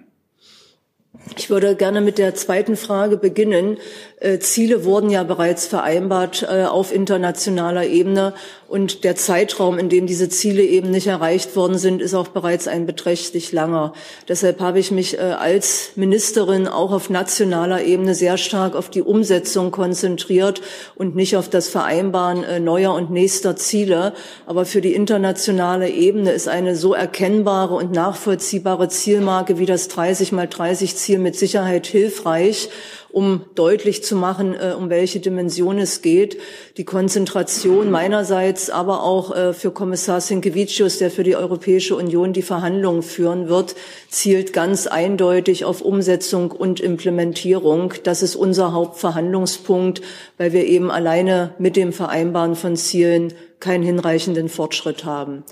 Ich 1.36 1.50
würde 1.50 1.74
gerne 1.74 2.00
mit 2.00 2.18
der 2.18 2.36
zweiten 2.36 2.76
Frage 2.76 3.16
beginnen. 3.16 3.78
Äh, 4.20 4.38
Ziele 4.38 4.84
wurden 4.84 5.10
ja 5.10 5.24
bereits 5.24 5.66
vereinbart 5.66 6.46
äh, 6.48 6.64
auf 6.64 6.94
internationaler 6.94 7.86
Ebene. 7.86 8.32
Und 8.68 9.02
der 9.02 9.16
Zeitraum, 9.16 9.78
in 9.80 9.88
dem 9.88 10.06
diese 10.06 10.28
Ziele 10.28 10.62
eben 10.62 10.90
nicht 10.92 11.08
erreicht 11.08 11.56
worden 11.56 11.78
sind, 11.78 12.00
ist 12.00 12.14
auch 12.14 12.28
bereits 12.28 12.68
ein 12.68 12.86
beträchtlich 12.86 13.50
langer. 13.50 13.92
Deshalb 14.28 14.60
habe 14.60 14.78
ich 14.78 14.92
mich 14.92 15.18
äh, 15.18 15.22
als 15.22 15.90
Ministerin 15.96 16.68
auch 16.68 16.92
auf 16.92 17.10
nationaler 17.10 17.82
Ebene 17.82 18.14
sehr 18.14 18.36
stark 18.36 18.76
auf 18.76 18.88
die 18.88 19.02
Umsetzung 19.02 19.72
konzentriert 19.72 20.60
und 20.94 21.16
nicht 21.16 21.36
auf 21.36 21.48
das 21.48 21.68
Vereinbaren 21.68 22.62
neuer 22.62 22.94
und 22.94 23.10
nächster 23.10 23.56
Ziele. 23.56 24.12
Aber 24.46 24.64
für 24.64 24.80
die 24.80 24.94
internationale 24.94 25.88
Ebene 25.88 26.30
ist 26.30 26.46
eine 26.46 26.76
so 26.76 26.94
erkennbare 26.94 27.74
und 27.74 27.90
nachvollziehbare 27.90 28.88
Zielmarke 28.88 29.58
wie 29.58 29.66
das 29.66 29.88
30 29.88 30.30
mal 30.30 30.46
30 30.46 30.99
Ziel 31.00 31.18
mit 31.18 31.36
Sicherheit 31.36 31.86
hilfreich 31.86 32.68
um 33.12 33.44
deutlich 33.54 34.04
zu 34.04 34.16
machen, 34.16 34.54
äh, 34.54 34.74
um 34.76 34.90
welche 34.90 35.20
Dimension 35.20 35.78
es 35.78 36.02
geht. 36.02 36.38
Die 36.76 36.84
Konzentration 36.84 37.90
meinerseits, 37.90 38.70
aber 38.70 39.02
auch 39.02 39.34
äh, 39.34 39.52
für 39.52 39.70
Kommissar 39.70 40.20
Sinkevicius, 40.20 40.98
der 40.98 41.10
für 41.10 41.24
die 41.24 41.36
Europäische 41.36 41.96
Union 41.96 42.32
die 42.32 42.42
Verhandlungen 42.42 43.02
führen 43.02 43.48
wird, 43.48 43.74
zielt 44.08 44.52
ganz 44.52 44.86
eindeutig 44.86 45.64
auf 45.64 45.80
Umsetzung 45.80 46.50
und 46.50 46.80
Implementierung. 46.80 47.94
Das 48.04 48.22
ist 48.22 48.36
unser 48.36 48.72
Hauptverhandlungspunkt, 48.72 50.02
weil 50.38 50.52
wir 50.52 50.66
eben 50.66 50.90
alleine 50.90 51.54
mit 51.58 51.76
dem 51.76 51.92
Vereinbaren 51.92 52.54
von 52.54 52.76
Zielen 52.76 53.32
keinen 53.58 53.82
hinreichenden 53.82 54.48
Fortschritt 54.48 55.04
haben. 55.04 55.44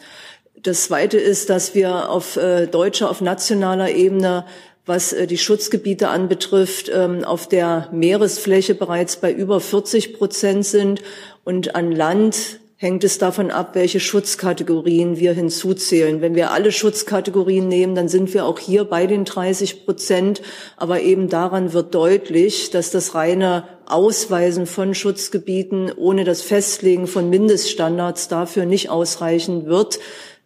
Das 0.62 0.84
Zweite 0.84 1.18
ist, 1.18 1.50
dass 1.50 1.76
wir 1.76 2.10
auf 2.10 2.36
äh, 2.36 2.66
deutscher, 2.66 3.10
auf 3.10 3.20
nationaler 3.20 3.90
Ebene 3.90 4.44
was 4.88 5.12
äh, 5.12 5.26
die 5.26 5.38
Schutzgebiete 5.38 6.08
anbetrifft, 6.08 6.90
ähm, 6.92 7.24
auf 7.24 7.48
der 7.48 7.88
Meeresfläche 7.92 8.74
bereits 8.74 9.16
bei 9.16 9.32
über 9.32 9.60
40 9.60 10.14
Prozent 10.14 10.64
sind 10.64 11.02
und 11.44 11.74
an 11.74 11.92
Land 11.92 12.60
hängt 12.80 13.02
es 13.02 13.18
davon 13.18 13.50
ab, 13.50 13.70
welche 13.74 13.98
Schutzkategorien 13.98 15.18
wir 15.18 15.32
hinzuzählen. 15.32 16.20
Wenn 16.20 16.36
wir 16.36 16.52
alle 16.52 16.70
Schutzkategorien 16.70 17.66
nehmen, 17.66 17.96
dann 17.96 18.08
sind 18.08 18.32
wir 18.32 18.44
auch 18.44 18.60
hier 18.60 18.84
bei 18.84 19.08
den 19.08 19.24
30 19.24 19.84
Prozent. 19.84 20.42
Aber 20.76 21.00
eben 21.00 21.28
daran 21.28 21.72
wird 21.72 21.92
deutlich, 21.92 22.70
dass 22.70 22.92
das 22.92 23.16
reine 23.16 23.64
Ausweisen 23.86 24.66
von 24.66 24.94
Schutzgebieten 24.94 25.90
ohne 25.96 26.22
das 26.22 26.42
Festlegen 26.42 27.08
von 27.08 27.28
Mindeststandards 27.28 28.28
dafür 28.28 28.64
nicht 28.64 28.90
ausreichen 28.90 29.66
wird. 29.66 29.98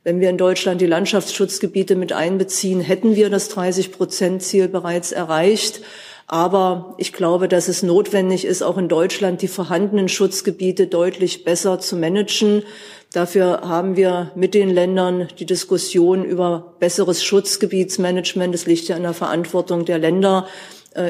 Wenn 0.04 0.18
wir 0.18 0.30
in 0.30 0.38
Deutschland 0.38 0.80
die 0.80 0.86
Landschaftsschutzgebiete 0.86 1.94
mit 1.94 2.12
einbeziehen, 2.12 2.80
hätten 2.80 3.14
wir 3.14 3.30
das 3.30 3.54
30-Prozent-Ziel 3.54 4.66
bereits 4.66 5.12
erreicht. 5.12 5.80
Aber 6.26 6.94
ich 6.98 7.12
glaube, 7.12 7.46
dass 7.46 7.68
es 7.68 7.84
notwendig 7.84 8.44
ist, 8.44 8.62
auch 8.62 8.78
in 8.78 8.88
Deutschland 8.88 9.42
die 9.42 9.48
vorhandenen 9.48 10.08
Schutzgebiete 10.08 10.88
deutlich 10.88 11.44
besser 11.44 11.78
zu 11.78 11.94
managen. 11.94 12.64
Dafür 13.12 13.60
haben 13.62 13.96
wir 13.96 14.32
mit 14.34 14.54
den 14.54 14.70
Ländern 14.70 15.28
die 15.38 15.46
Diskussion 15.46 16.24
über 16.24 16.74
besseres 16.80 17.22
Schutzgebietsmanagement. 17.22 18.54
Es 18.54 18.66
liegt 18.66 18.88
ja 18.88 18.96
in 18.96 19.02
der 19.04 19.14
Verantwortung 19.14 19.84
der 19.84 19.98
Länder 19.98 20.48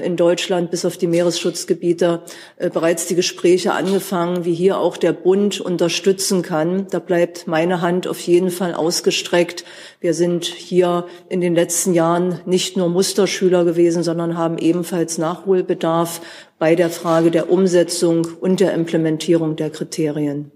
in 0.05 0.17
Deutschland 0.17 0.71
bis 0.71 0.85
auf 0.85 0.97
die 0.97 1.07
Meeresschutzgebiete 1.07 2.23
äh, 2.57 2.71
bereits 2.71 3.07
die 3.07 3.15
Gespräche 3.15 3.73
angefangen, 3.73 4.45
wie 4.45 4.55
hier 4.55 4.79
auch 4.79 4.97
der 4.97 5.13
Bund 5.13 5.61
unterstützen 5.61 6.43
kann. 6.43 6.87
Da 6.91 6.99
bleibt 6.99 7.47
meine 7.47 7.81
Hand 7.81 8.07
auf 8.07 8.21
jeden 8.21 8.51
Fall 8.51 8.75
ausgestreckt. 8.75 9.65
Wir 10.01 10.15
sind 10.15 10.45
hier 10.45 11.07
in 11.29 11.41
den 11.41 11.55
letzten 11.55 11.95
Jahren 11.95 12.41
nicht 12.47 12.77
nur 12.77 12.89
Musterschüler 12.89 13.65
gewesen, 13.65 14.03
sondern 14.03 14.37
haben 14.37 14.59
ebenfalls 14.59 15.19
Nachholbedarf 15.19 16.21
bei 16.59 16.75
der 16.75 16.91
Frage 16.91 17.31
der 17.31 17.51
Umsetzung 17.51 18.27
und 18.41 18.61
der 18.61 18.75
Implementierung 18.75 19.57
der 19.57 19.71
Kriterien. 19.71 20.51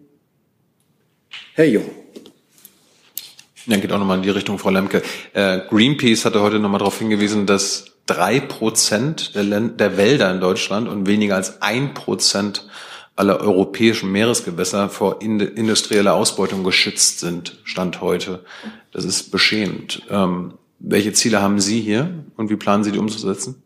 Herr 1.55 1.67
Jung. 1.67 2.06
Ja, 3.67 3.77
geht 3.79 3.93
auch 3.93 3.99
nochmal 3.99 4.19
in 4.19 4.23
die 4.23 4.31
Richtung, 4.31 4.59
Frau 4.59 4.71
Lemke. 4.71 5.03
Äh, 5.33 5.61
Greenpeace 5.69 6.25
hatte 6.25 6.41
heute 6.41 6.61
nochmal 6.61 6.79
darauf 6.79 6.99
hingewiesen, 6.99 7.47
dass 7.47 7.87
drei 8.07 8.39
Prozent 8.39 9.35
der, 9.35 9.61
der 9.61 9.97
Wälder 9.97 10.31
in 10.31 10.41
Deutschland 10.41 10.89
und 10.89 11.07
weniger 11.07 11.35
als 11.35 11.61
ein 11.63 11.93
Prozent 11.93 12.69
aller 13.17 13.41
europäischen 13.41 14.13
Meeresgewässer 14.13 14.89
vor 14.89 15.21
industrieller 15.21 16.15
Ausbeutung 16.15 16.63
geschützt 16.63 17.19
sind, 17.19 17.59
Stand 17.65 18.01
heute. 18.01 18.45
Das 18.93 19.05
ist 19.05 19.33
beschämend. 19.33 20.03
Ähm, 20.11 20.55
welche 20.79 21.13
Ziele 21.13 21.41
haben 21.41 21.59
Sie 21.59 21.81
hier 21.81 22.25
und 22.37 22.51
wie 22.51 22.57
planen 22.57 22.85
Sie 22.85 22.93
die 22.93 22.99
umzusetzen? 22.99 23.63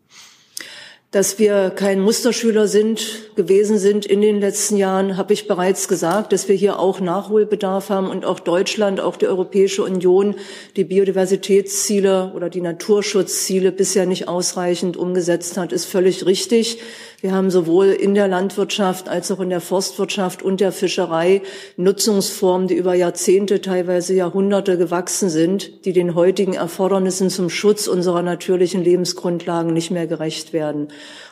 Dass 1.11 1.39
wir 1.39 1.71
kein 1.71 1.99
Musterschüler 1.99 2.69
sind, 2.69 3.35
gewesen 3.35 3.77
sind 3.77 4.05
in 4.05 4.21
den 4.21 4.39
letzten 4.39 4.77
Jahren, 4.77 5.17
habe 5.17 5.33
ich 5.33 5.45
bereits 5.45 5.89
gesagt, 5.89 6.31
dass 6.31 6.47
wir 6.47 6.55
hier 6.55 6.79
auch 6.79 7.01
Nachholbedarf 7.01 7.89
haben 7.89 8.09
und 8.09 8.23
auch 8.23 8.39
Deutschland, 8.39 9.01
auch 9.01 9.17
die 9.17 9.27
Europäische 9.27 9.83
Union 9.83 10.35
die 10.77 10.85
Biodiversitätsziele 10.85 12.31
oder 12.33 12.49
die 12.49 12.61
Naturschutzziele 12.61 13.73
bisher 13.73 14.05
nicht 14.05 14.29
ausreichend 14.29 14.95
umgesetzt 14.95 15.57
hat, 15.57 15.73
ist 15.73 15.83
völlig 15.83 16.25
richtig. 16.25 16.79
Wir 17.19 17.33
haben 17.33 17.51
sowohl 17.51 17.87
in 17.87 18.15
der 18.15 18.27
Landwirtschaft 18.27 19.07
als 19.07 19.31
auch 19.31 19.41
in 19.41 19.49
der 19.49 19.61
Forstwirtschaft 19.61 20.41
und 20.41 20.59
der 20.59 20.71
Fischerei 20.71 21.43
Nutzungsformen, 21.77 22.67
die 22.67 22.73
über 22.73 22.95
Jahrzehnte, 22.95 23.61
teilweise 23.61 24.15
Jahrhunderte 24.15 24.77
gewachsen 24.77 25.29
sind, 25.29 25.85
die 25.85 25.93
den 25.93 26.15
heutigen 26.15 26.53
Erfordernissen 26.53 27.29
zum 27.29 27.49
Schutz 27.49 27.87
unserer 27.87 28.23
natürlichen 28.23 28.83
Lebensgrundlagen 28.83 29.71
nicht 29.71 29.91
mehr 29.91 30.07
gerecht 30.07 30.51
werden. 30.51 30.87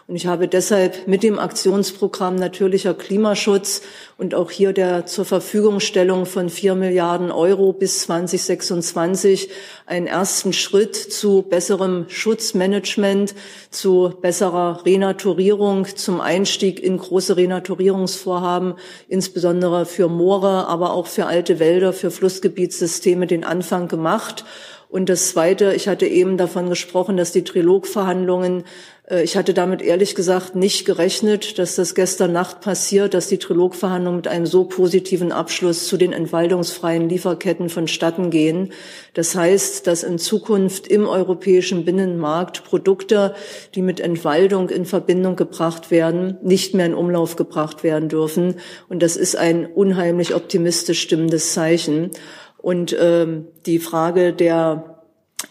Und 0.10 0.16
ich 0.16 0.26
habe 0.26 0.48
deshalb 0.48 1.08
mit 1.08 1.22
dem 1.22 1.38
Aktionsprogramm 1.38 2.36
Natürlicher 2.36 2.96
Klimaschutz 2.96 3.84
und 4.18 4.34
auch 4.34 4.50
hier 4.50 4.74
der 4.74 5.06
zur 5.06 5.24
Verfügungstellung 5.24 6.26
von 6.26 6.50
vier 6.50 6.74
Milliarden 6.74 7.30
Euro 7.30 7.74
bis 7.74 8.00
2026 8.00 9.52
einen 9.86 10.08
ersten 10.08 10.52
Schritt 10.52 10.96
zu 10.96 11.44
besserem 11.44 12.06
Schutzmanagement, 12.08 13.36
zu 13.70 14.12
besserer 14.20 14.84
Renaturierung, 14.84 15.86
zum 15.96 16.22
Einstieg 16.22 16.80
in 16.80 16.98
große 16.98 17.38
Renaturierungsvorhaben, 17.38 18.74
insbesondere 19.10 19.86
für 19.86 20.08
Moore, 20.08 20.66
aber 20.68 20.94
auch 20.94 21.06
für 21.06 21.28
alte 21.28 21.60
Wälder, 21.60 21.94
für 21.94 22.10
Flussgebietssysteme 22.10 23.28
den 23.28 23.44
Anfang 23.44 23.88
gemacht. 23.88 24.44
Und 24.90 25.08
das 25.08 25.30
Zweite, 25.30 25.76
ich 25.76 25.88
hatte 25.88 26.08
eben 26.08 26.38
davon 26.38 26.68
gesprochen, 26.68 27.16
dass 27.16 27.32
die 27.32 27.44
Trilogverhandlungen 27.44 28.64
ich 29.12 29.36
hatte 29.36 29.56
damit 29.56 29.82
ehrlich 29.82 30.14
gesagt 30.14 30.56
nicht 30.56 30.86
gerechnet, 30.86 31.58
dass 31.58 31.76
das 31.76 31.96
gestern 31.96 32.32
Nacht 32.32 32.62
passiert, 32.62 33.16
dass 33.16 33.28
die 33.28 33.40
Trilogverhandlungen 33.40 34.18
mit 34.18 34.28
einem 34.28 34.46
so 34.46 34.66
positiven 34.66 35.32
Abschluss 35.32 35.88
zu 35.88 35.98
den 35.98 36.14
entwaldungsfreien 36.14 37.10
Lieferketten 37.10 37.70
vonstatten 37.70 38.30
gehen. 38.30 38.72
Das 39.16 39.36
heißt, 39.36 39.88
dass 39.88 40.04
in 40.04 40.20
Zukunft 40.20 40.88
im 40.88 41.08
europäischen 41.08 41.86
Binnenmarkt 41.86 42.64
Produkte, 42.64 43.34
die 43.74 43.82
mit 43.82 44.00
Entwaldung 44.00 44.70
in 44.70 44.86
Verbindung 44.86 45.36
gebracht 45.36 45.90
werden, 45.90 46.38
nicht 46.44 46.76
mehr 46.76 46.86
in 46.86 46.94
Umlauf 46.94 47.36
gebracht 47.36 47.84
werden 47.84 48.10
dürfen. 48.10 48.56
Und 48.90 49.02
das 49.02 49.18
ist 49.18 49.36
ein 49.36 49.66
unheimlich 49.66 50.36
optimistisch 50.36 51.02
stimmendes 51.02 51.54
Zeichen. 51.54 52.12
Und 52.58 52.96
ähm, 53.00 53.48
die 53.66 53.80
Frage 53.80 54.34
der 54.34 54.84
äh, 54.86 54.99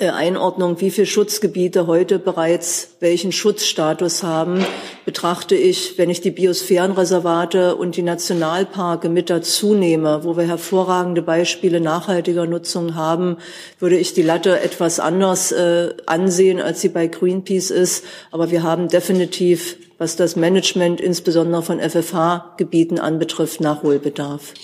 Einordnung, 0.00 0.80
wie 0.80 0.92
viele 0.92 1.08
Schutzgebiete 1.08 1.88
heute 1.88 2.20
bereits 2.20 2.96
welchen 3.00 3.32
Schutzstatus 3.32 4.22
haben, 4.22 4.64
betrachte 5.04 5.56
ich, 5.56 5.98
wenn 5.98 6.08
ich 6.08 6.20
die 6.20 6.30
Biosphärenreservate 6.30 7.74
und 7.74 7.96
die 7.96 8.02
Nationalparke 8.02 9.08
mit 9.08 9.28
dazu 9.28 9.74
nehme, 9.74 10.22
wo 10.22 10.36
wir 10.36 10.46
hervorragende 10.46 11.20
Beispiele 11.20 11.80
nachhaltiger 11.80 12.46
Nutzung 12.46 12.94
haben, 12.94 13.38
würde 13.80 13.98
ich 13.98 14.14
die 14.14 14.22
Latte 14.22 14.60
etwas 14.60 15.00
anders 15.00 15.50
äh, 15.50 15.92
ansehen, 16.06 16.60
als 16.60 16.80
sie 16.80 16.90
bei 16.90 17.08
Greenpeace 17.08 17.70
ist. 17.70 18.04
Aber 18.30 18.52
wir 18.52 18.62
haben 18.62 18.86
definitiv, 18.88 19.76
was 19.98 20.14
das 20.14 20.36
Management 20.36 21.00
insbesondere 21.00 21.62
von 21.62 21.80
FFH-Gebieten 21.80 23.00
anbetrifft, 23.00 23.60
Nachholbedarf. 23.60 24.54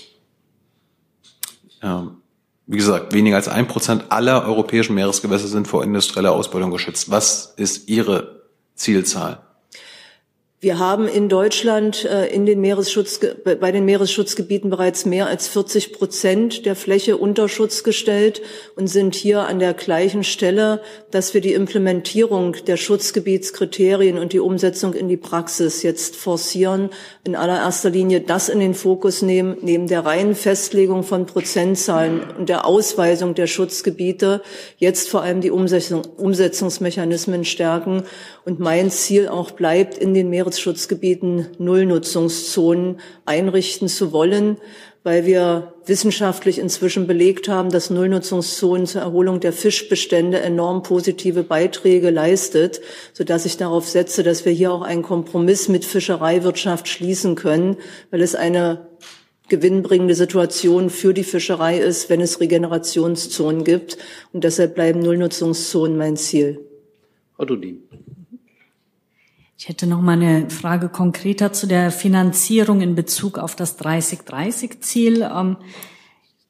Ja 1.83 2.15
wie 2.67 2.77
gesagt, 2.77 3.13
weniger 3.13 3.35
als 3.35 3.47
ein 3.47 3.67
Prozent 3.67 4.05
aller 4.09 4.45
europäischen 4.45 4.95
Meeresgewässer 4.95 5.47
sind 5.47 5.67
vor 5.67 5.83
industrieller 5.83 6.31
Ausbeutung 6.31 6.71
geschützt. 6.71 7.11
Was 7.11 7.53
ist 7.57 7.89
Ihre 7.89 8.43
Zielzahl? 8.73 9.44
Wir 10.65 10.79
haben 10.79 11.07
in 11.07 11.29
Deutschland 11.29 12.05
äh, 12.05 12.25
in 12.25 12.47
den 12.47 12.59
Meeresschutz, 12.59 13.19
bei 13.43 13.71
den 13.71 13.85
Meeresschutzgebieten 13.85 14.71
bereits 14.71 15.05
mehr 15.05 15.27
als 15.27 15.47
40 15.47 15.93
Prozent 15.93 16.65
der 16.65 16.75
Fläche 16.75 17.17
unter 17.17 17.47
Schutz 17.47 17.83
gestellt 17.83 18.41
und 18.75 18.87
sind 18.87 19.13
hier 19.13 19.41
an 19.41 19.59
der 19.59 19.75
gleichen 19.75 20.23
Stelle, 20.23 20.81
dass 21.11 21.35
wir 21.35 21.41
die 21.41 21.53
Implementierung 21.53 22.55
der 22.65 22.77
Schutzgebietskriterien 22.77 24.17
und 24.17 24.33
die 24.33 24.39
Umsetzung 24.39 24.95
in 24.95 25.07
die 25.07 25.17
Praxis 25.17 25.83
jetzt 25.83 26.15
forcieren. 26.15 26.89
In 27.23 27.35
allererster 27.35 27.91
Linie 27.91 28.21
das 28.21 28.49
in 28.49 28.59
den 28.59 28.73
Fokus 28.73 29.21
nehmen, 29.21 29.57
neben 29.61 29.85
der 29.85 30.03
reinen 30.03 30.33
Festlegung 30.33 31.03
von 31.03 31.27
Prozentzahlen 31.27 32.23
und 32.39 32.49
der 32.49 32.65
Ausweisung 32.65 33.35
der 33.35 33.45
Schutzgebiete 33.45 34.41
jetzt 34.77 35.09
vor 35.09 35.21
allem 35.21 35.41
die 35.41 35.51
Umsetzung, 35.51 36.01
Umsetzungsmechanismen 36.17 37.45
stärken. 37.45 38.01
Und 38.45 38.59
mein 38.59 38.91
Ziel 38.91 39.27
auch 39.27 39.51
bleibt, 39.51 39.97
in 39.97 40.13
den 40.13 40.29
Meeres 40.29 40.55
Meeresschutzgebieten 40.55 41.47
Nullnutzungszonen 41.57 42.99
einrichten 43.25 43.87
zu 43.87 44.11
wollen, 44.11 44.57
weil 45.01 45.25
wir 45.25 45.73
wissenschaftlich 45.87 46.59
inzwischen 46.59 47.07
belegt 47.07 47.49
haben, 47.49 47.71
dass 47.71 47.89
Nullnutzungszonen 47.89 48.85
zur 48.85 49.01
Erholung 49.01 49.39
der 49.39 49.51
Fischbestände 49.51 50.39
enorm 50.39 50.83
positive 50.83 51.41
Beiträge 51.41 52.11
leistet, 52.11 52.81
sodass 53.13 53.47
ich 53.47 53.57
darauf 53.57 53.87
setze, 53.87 54.21
dass 54.21 54.45
wir 54.45 54.51
hier 54.51 54.71
auch 54.71 54.83
einen 54.83 55.01
Kompromiss 55.01 55.67
mit 55.67 55.83
Fischereiwirtschaft 55.83 56.87
schließen 56.87 57.33
können, 57.33 57.77
weil 58.11 58.21
es 58.21 58.35
eine 58.35 58.87
gewinnbringende 59.49 60.13
Situation 60.13 60.91
für 60.91 61.15
die 61.15 61.23
Fischerei 61.23 61.79
ist, 61.79 62.11
wenn 62.11 62.21
es 62.21 62.39
Regenerationszonen 62.39 63.63
gibt. 63.63 63.97
Und 64.33 64.43
deshalb 64.43 64.75
bleiben 64.75 64.99
Nullnutzungszonen 64.99 65.97
mein 65.97 66.15
Ziel. 66.15 66.59
Frau 67.35 67.45
Dudin. 67.45 67.83
Ich 69.57 69.69
hätte 69.69 69.87
noch 69.87 70.01
mal 70.01 70.13
eine 70.13 70.49
Frage 70.49 70.89
konkreter 70.89 71.53
zu 71.53 71.65
der 71.65 71.89
Finanzierung 71.89 72.81
in 72.81 72.93
Bezug 72.93 73.37
auf 73.37 73.55
das 73.55 73.79
30-30-Ziel. 73.79 75.21
Ähm, 75.21 75.57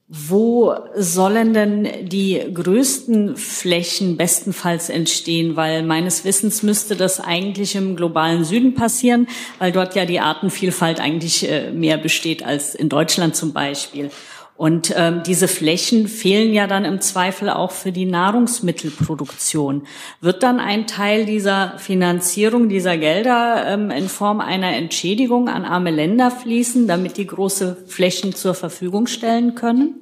wo 0.07 0.75
sollen 0.95 1.53
denn 1.53 2.07
die 2.07 2.39
größten 2.53 3.37
Flächen 3.37 4.17
bestenfalls 4.17 4.89
entstehen? 4.89 5.55
Weil 5.55 5.83
meines 5.83 6.25
Wissens 6.25 6.63
müsste 6.63 6.95
das 6.95 7.19
eigentlich 7.19 7.75
im 7.75 7.95
globalen 7.95 8.43
Süden 8.43 8.73
passieren, 8.73 9.27
weil 9.59 9.71
dort 9.71 9.95
ja 9.95 10.05
die 10.05 10.19
Artenvielfalt 10.19 10.99
eigentlich 10.99 11.49
äh, 11.49 11.71
mehr 11.71 11.97
besteht 11.97 12.43
als 12.43 12.73
in 12.73 12.89
Deutschland 12.89 13.35
zum 13.35 13.53
Beispiel. 13.53 14.09
Und 14.57 14.93
ähm, 14.95 15.21
diese 15.25 15.49
Flächen 15.49 16.07
fehlen 16.07 16.53
ja 16.53 16.65
dann 16.65 16.85
im 16.85 17.01
Zweifel 17.01 17.49
auch 17.49 17.71
für 17.71 17.91
die 17.91 18.05
Nahrungsmittelproduktion. 18.05 19.85
Wird 20.21 20.43
dann 20.43 20.61
ein 20.61 20.87
Teil 20.87 21.25
dieser 21.25 21.77
Finanzierung 21.77 22.69
dieser 22.69 22.97
Gelder 22.97 23.65
ähm, 23.67 23.91
in 23.91 24.07
Form 24.07 24.39
einer 24.39 24.73
Entschädigung 24.73 25.49
an 25.49 25.65
arme 25.65 25.91
Länder 25.91 26.31
fließen, 26.31 26.87
damit 26.87 27.17
die 27.17 27.27
große 27.27 27.83
Flächen 27.87 28.33
zur 28.33 28.53
Verfügung 28.53 29.07
stellen 29.07 29.55
können? 29.55 29.95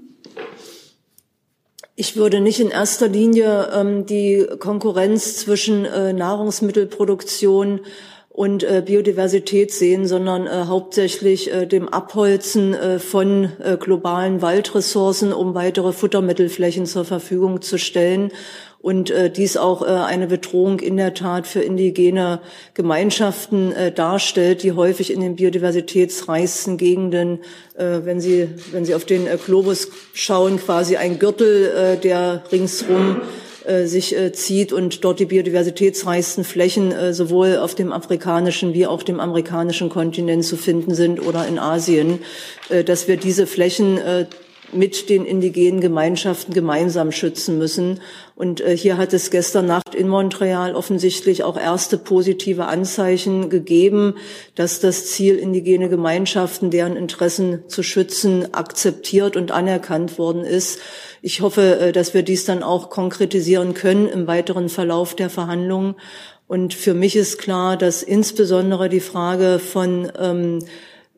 Ich 1.96 2.16
würde 2.16 2.40
nicht 2.40 2.60
in 2.60 2.70
erster 2.70 3.08
Linie 3.08 3.70
ähm, 3.74 4.06
die 4.06 4.48
Konkurrenz 4.60 5.38
zwischen 5.38 5.86
äh, 5.86 6.14
Nahrungsmittelproduktion 6.14 7.82
und 8.34 8.64
äh, 8.64 8.82
Biodiversität 8.84 9.72
sehen, 9.72 10.08
sondern 10.08 10.48
äh, 10.48 10.66
hauptsächlich 10.66 11.54
äh, 11.54 11.68
dem 11.68 11.88
Abholzen 11.88 12.74
äh, 12.74 12.98
von 12.98 13.52
äh, 13.64 13.78
globalen 13.78 14.42
Waldressourcen, 14.42 15.32
um 15.32 15.54
weitere 15.54 15.94
Futtermittelflächen 15.94 16.88
zur 16.88 17.06
Verfügung 17.06 17.62
zu 17.62 17.78
stellen. 17.78 18.32
Und 18.82 19.12
äh, 19.12 19.30
dies 19.30 19.56
auch 19.56 19.84
äh, 19.84 19.86
eine 19.86 20.26
Bedrohung 20.26 20.80
in 20.80 20.98
der 20.98 21.14
Tat 21.14 21.46
für 21.46 21.62
indigene 21.62 22.42
Gemeinschaften 22.74 23.72
äh, 23.72 23.92
darstellt, 23.92 24.64
die 24.64 24.72
häufig 24.72 25.14
in 25.14 25.22
den 25.22 25.36
biodiversitätsreichsten 25.36 26.78
Gegenden, 26.78 27.40
äh, 27.76 28.00
wenn 28.04 28.20
Sie 28.20 28.50
wenn 28.72 28.84
Sie 28.84 28.96
auf 28.96 29.06
den 29.06 29.28
äh, 29.28 29.38
Globus 29.46 29.90
schauen, 30.14 30.58
quasi 30.58 30.98
ein 30.98 31.20
Gürtel, 31.20 31.68
äh, 31.68 31.98
der 31.98 32.44
ringsrum 32.52 33.22
äh, 33.66 33.86
sich 33.86 34.16
äh, 34.16 34.32
zieht 34.32 34.74
und 34.74 35.04
dort 35.04 35.20
die 35.20 35.26
biodiversitätsreichsten 35.26 36.44
Flächen 36.44 36.92
äh, 36.92 37.14
sowohl 37.14 37.58
auf 37.58 37.76
dem 37.76 37.92
afrikanischen 37.92 38.74
wie 38.74 38.88
auch 38.88 39.04
dem 39.04 39.20
amerikanischen 39.20 39.90
Kontinent 39.90 40.44
zu 40.46 40.58
finden 40.58 40.96
sind 40.96 41.26
oder 41.26 41.48
in 41.48 41.60
Asien, 41.60 42.20
äh, 42.70 42.84
dass 42.84 43.08
wir 43.08 43.18
diese 43.18 43.48
Flächen 43.48 43.98
äh, 43.98 44.26
mit 44.76 45.10
den 45.10 45.26
indigenen 45.26 45.82
Gemeinschaften 45.82 46.54
gemeinsam 46.54 47.12
schützen 47.12 47.58
müssen. 47.58 48.00
Und 48.36 48.62
äh, 48.62 48.76
hier 48.76 48.98
hat 48.98 49.14
es 49.14 49.30
gestern 49.30 49.68
Nacht 49.68 49.94
in 49.96 50.08
Montreal 50.08 50.76
offensichtlich 50.76 51.44
auch 51.44 51.58
erste 51.58 51.98
positive 51.98 52.66
Anzeichen 52.66 53.50
gegeben, 53.50 54.16
dass 54.56 54.80
das 54.80 55.08
Ziel, 55.08 55.36
indigene 55.38 55.90
Gemeinschaften, 55.90 56.72
deren 56.72 56.96
Interessen 56.96 57.64
zu 57.68 57.84
schützen, 57.84 58.54
akzeptiert 58.54 59.38
und 59.38 59.52
anerkannt 59.52 60.18
worden 60.18 60.44
ist. 60.44 60.80
Ich 61.22 61.42
hoffe, 61.42 61.80
äh, 61.80 61.92
dass 61.92 62.14
wir 62.14 62.24
dies 62.24 62.46
dann 62.46 62.64
auch 62.64 62.90
konkretisieren 62.90 63.74
können 63.74 64.08
im 64.08 64.28
weiteren 64.28 64.70
Verlauf 64.70 65.16
der 65.16 65.30
Verhandlungen. 65.30 65.96
Und 66.48 66.74
für 66.74 66.94
mich 66.94 67.16
ist 67.16 67.38
klar, 67.38 67.78
dass 67.78 68.04
insbesondere 68.04 68.90
die 68.90 69.00
Frage 69.00 69.60
von 69.60 70.12
ähm, 70.20 70.60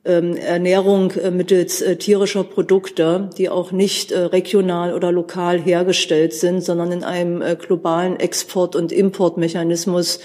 Ernährung 0.05 1.11
äh, 1.13 1.31
mittels 1.31 1.81
äh, 1.81 1.95
tierischer 1.95 2.43
Produkte, 2.43 3.31
die 3.39 3.49
auch 3.49 3.71
nicht 3.71 4.11
äh, 4.11 4.19
regional 4.19 4.93
oder 4.93 5.11
lokal 5.11 5.59
hergestellt 5.59 6.33
sind, 6.33 6.63
sondern 6.63 6.91
in 6.91 7.03
einem 7.03 7.41
globalen 7.57 8.19
Export- 8.19 8.75
und 8.75 8.91
Importmechanismus 8.91 10.19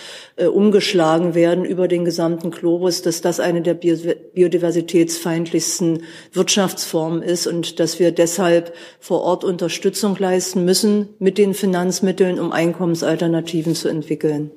umgeschlagen 0.53 1.35
werden 1.35 1.65
über 1.65 1.89
den 1.89 2.05
gesamten 2.05 2.51
Globus, 2.51 3.01
dass 3.03 3.21
das 3.21 3.41
eine 3.41 3.61
der 3.61 3.75
biodiversitätsfeindlichsten 3.75 6.05
Wirtschaftsformen 6.33 7.23
ist 7.23 7.47
und 7.47 7.79
dass 7.79 7.99
wir 7.99 8.11
deshalb 8.11 8.75
vor 9.01 9.21
Ort 9.23 9.45
Unterstützung 9.45 10.17
leisten 10.19 10.65
müssen 10.65 11.11
mit 11.19 11.37
den 11.37 11.53
Finanzmitteln, 11.53 12.41
um 12.41 12.53
Einkommensalternativen 12.53 13.75
zu 13.75 13.89
entwickeln. 13.89 14.51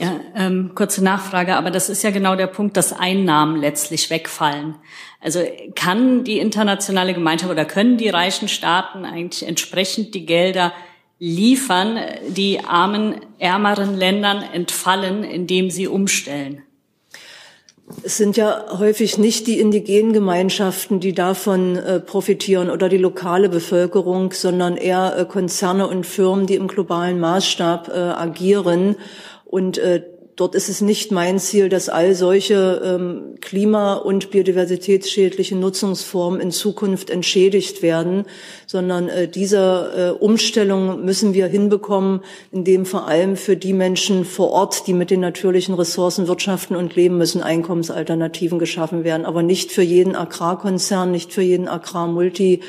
Ja, 0.00 0.20
ähm, 0.36 0.72
kurze 0.74 1.02
Nachfrage, 1.02 1.56
aber 1.56 1.70
das 1.70 1.88
ist 1.88 2.02
ja 2.02 2.10
genau 2.10 2.34
der 2.34 2.48
Punkt, 2.48 2.76
dass 2.76 2.92
Einnahmen 2.92 3.60
letztlich 3.60 4.10
wegfallen. 4.10 4.59
Also 5.20 5.40
kann 5.74 6.24
die 6.24 6.38
internationale 6.38 7.14
Gemeinschaft 7.14 7.50
oder 7.50 7.64
können 7.64 7.96
die 7.96 8.08
reichen 8.08 8.48
Staaten 8.48 9.04
eigentlich 9.04 9.46
entsprechend 9.46 10.14
die 10.14 10.26
Gelder 10.26 10.72
liefern, 11.18 11.98
die 12.28 12.60
armen, 12.60 13.16
ärmeren 13.38 13.96
Ländern 13.96 14.42
entfallen, 14.42 15.22
indem 15.22 15.70
sie 15.70 15.86
umstellen? 15.86 16.62
Es 18.02 18.16
sind 18.16 18.36
ja 18.36 18.78
häufig 18.78 19.18
nicht 19.18 19.46
die 19.46 19.58
indigenen 19.58 20.12
Gemeinschaften, 20.12 21.00
die 21.00 21.12
davon 21.12 21.76
äh, 21.76 22.00
profitieren 22.00 22.70
oder 22.70 22.88
die 22.88 22.96
lokale 22.96 23.48
Bevölkerung, 23.48 24.32
sondern 24.32 24.76
eher 24.76 25.16
äh, 25.18 25.24
Konzerne 25.24 25.88
und 25.88 26.06
Firmen, 26.06 26.46
die 26.46 26.54
im 26.54 26.68
globalen 26.68 27.18
Maßstab 27.18 27.88
äh, 27.88 27.92
agieren 27.92 28.96
und 29.44 29.80
dort 30.40 30.54
ist 30.54 30.70
es 30.70 30.80
nicht 30.80 31.12
mein 31.12 31.38
Ziel, 31.38 31.68
dass 31.68 31.90
all 31.90 32.14
solche 32.14 32.80
ähm, 32.82 33.34
klima- 33.40 33.94
und 33.94 34.30
biodiversitätsschädlichen 34.30 35.60
Nutzungsformen 35.60 36.40
in 36.40 36.50
Zukunft 36.50 37.10
entschädigt 37.10 37.82
werden, 37.82 38.24
sondern 38.66 39.10
äh, 39.10 39.28
diese 39.28 40.14
äh, 40.18 40.18
Umstellung 40.18 41.04
müssen 41.04 41.34
wir 41.34 41.46
hinbekommen, 41.46 42.20
indem 42.52 42.86
vor 42.86 43.06
allem 43.06 43.36
für 43.36 43.56
die 43.56 43.74
Menschen 43.74 44.24
vor 44.24 44.50
Ort, 44.50 44.86
die 44.86 44.94
mit 44.94 45.10
den 45.10 45.20
natürlichen 45.20 45.74
Ressourcen 45.74 46.26
wirtschaften 46.26 46.74
und 46.74 46.96
leben 46.96 47.18
müssen, 47.18 47.42
Einkommensalternativen 47.42 48.58
geschaffen 48.58 49.04
werden. 49.04 49.26
Aber 49.26 49.42
nicht 49.42 49.72
für 49.72 49.82
jeden 49.82 50.16
Agrarkonzern, 50.16 51.10
nicht 51.10 51.34
für 51.34 51.42
jeden 51.42 51.68
Agrarmulti, 51.68 52.60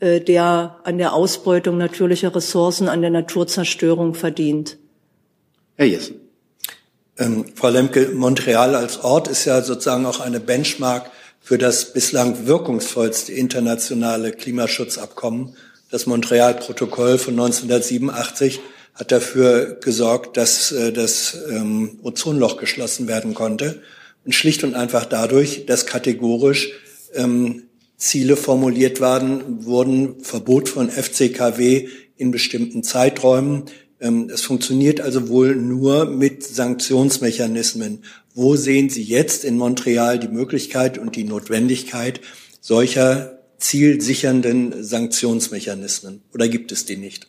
äh, 0.00 0.20
der 0.20 0.76
an 0.84 0.98
der 0.98 1.14
Ausbeutung 1.14 1.78
natürlicher 1.78 2.34
Ressourcen, 2.34 2.88
an 2.88 3.00
der 3.00 3.10
Naturzerstörung 3.10 4.12
verdient. 4.12 4.76
Herr 5.76 5.86
Jessen. 5.86 6.23
Ähm, 7.18 7.44
Frau 7.54 7.68
Lemke, 7.68 8.10
Montreal 8.14 8.74
als 8.74 9.04
Ort 9.04 9.28
ist 9.28 9.44
ja 9.44 9.62
sozusagen 9.62 10.06
auch 10.06 10.20
eine 10.20 10.40
Benchmark 10.40 11.10
für 11.40 11.58
das 11.58 11.92
bislang 11.92 12.46
wirkungsvollste 12.46 13.32
internationale 13.32 14.32
Klimaschutzabkommen. 14.32 15.56
Das 15.90 16.06
Montreal-Protokoll 16.06 17.18
von 17.18 17.34
1987 17.34 18.60
hat 18.94 19.12
dafür 19.12 19.78
gesorgt, 19.80 20.36
dass 20.36 20.72
äh, 20.72 20.92
das 20.92 21.36
ähm, 21.50 22.00
Ozonloch 22.02 22.56
geschlossen 22.56 23.06
werden 23.06 23.34
konnte. 23.34 23.82
Und 24.24 24.34
schlicht 24.34 24.64
und 24.64 24.74
einfach 24.74 25.04
dadurch, 25.04 25.66
dass 25.66 25.86
kategorisch 25.86 26.72
ähm, 27.14 27.64
Ziele 27.96 28.36
formuliert 28.36 29.00
waren, 29.00 29.64
wurden 29.66 30.20
Verbot 30.20 30.68
von 30.68 30.90
FCKW 30.90 31.88
in 32.16 32.30
bestimmten 32.30 32.82
Zeiträumen, 32.82 33.64
es 34.30 34.42
funktioniert 34.42 35.00
also 35.00 35.28
wohl 35.28 35.56
nur 35.56 36.04
mit 36.04 36.44
Sanktionsmechanismen. 36.44 38.04
Wo 38.34 38.56
sehen 38.56 38.90
Sie 38.90 39.02
jetzt 39.02 39.44
in 39.44 39.56
Montreal 39.56 40.18
die 40.18 40.28
Möglichkeit 40.28 40.98
und 40.98 41.16
die 41.16 41.24
Notwendigkeit 41.24 42.20
solcher 42.60 43.38
zielsichernden 43.58 44.84
Sanktionsmechanismen? 44.84 46.22
Oder 46.34 46.48
gibt 46.48 46.70
es 46.70 46.84
die 46.84 46.96
nicht? 46.96 47.28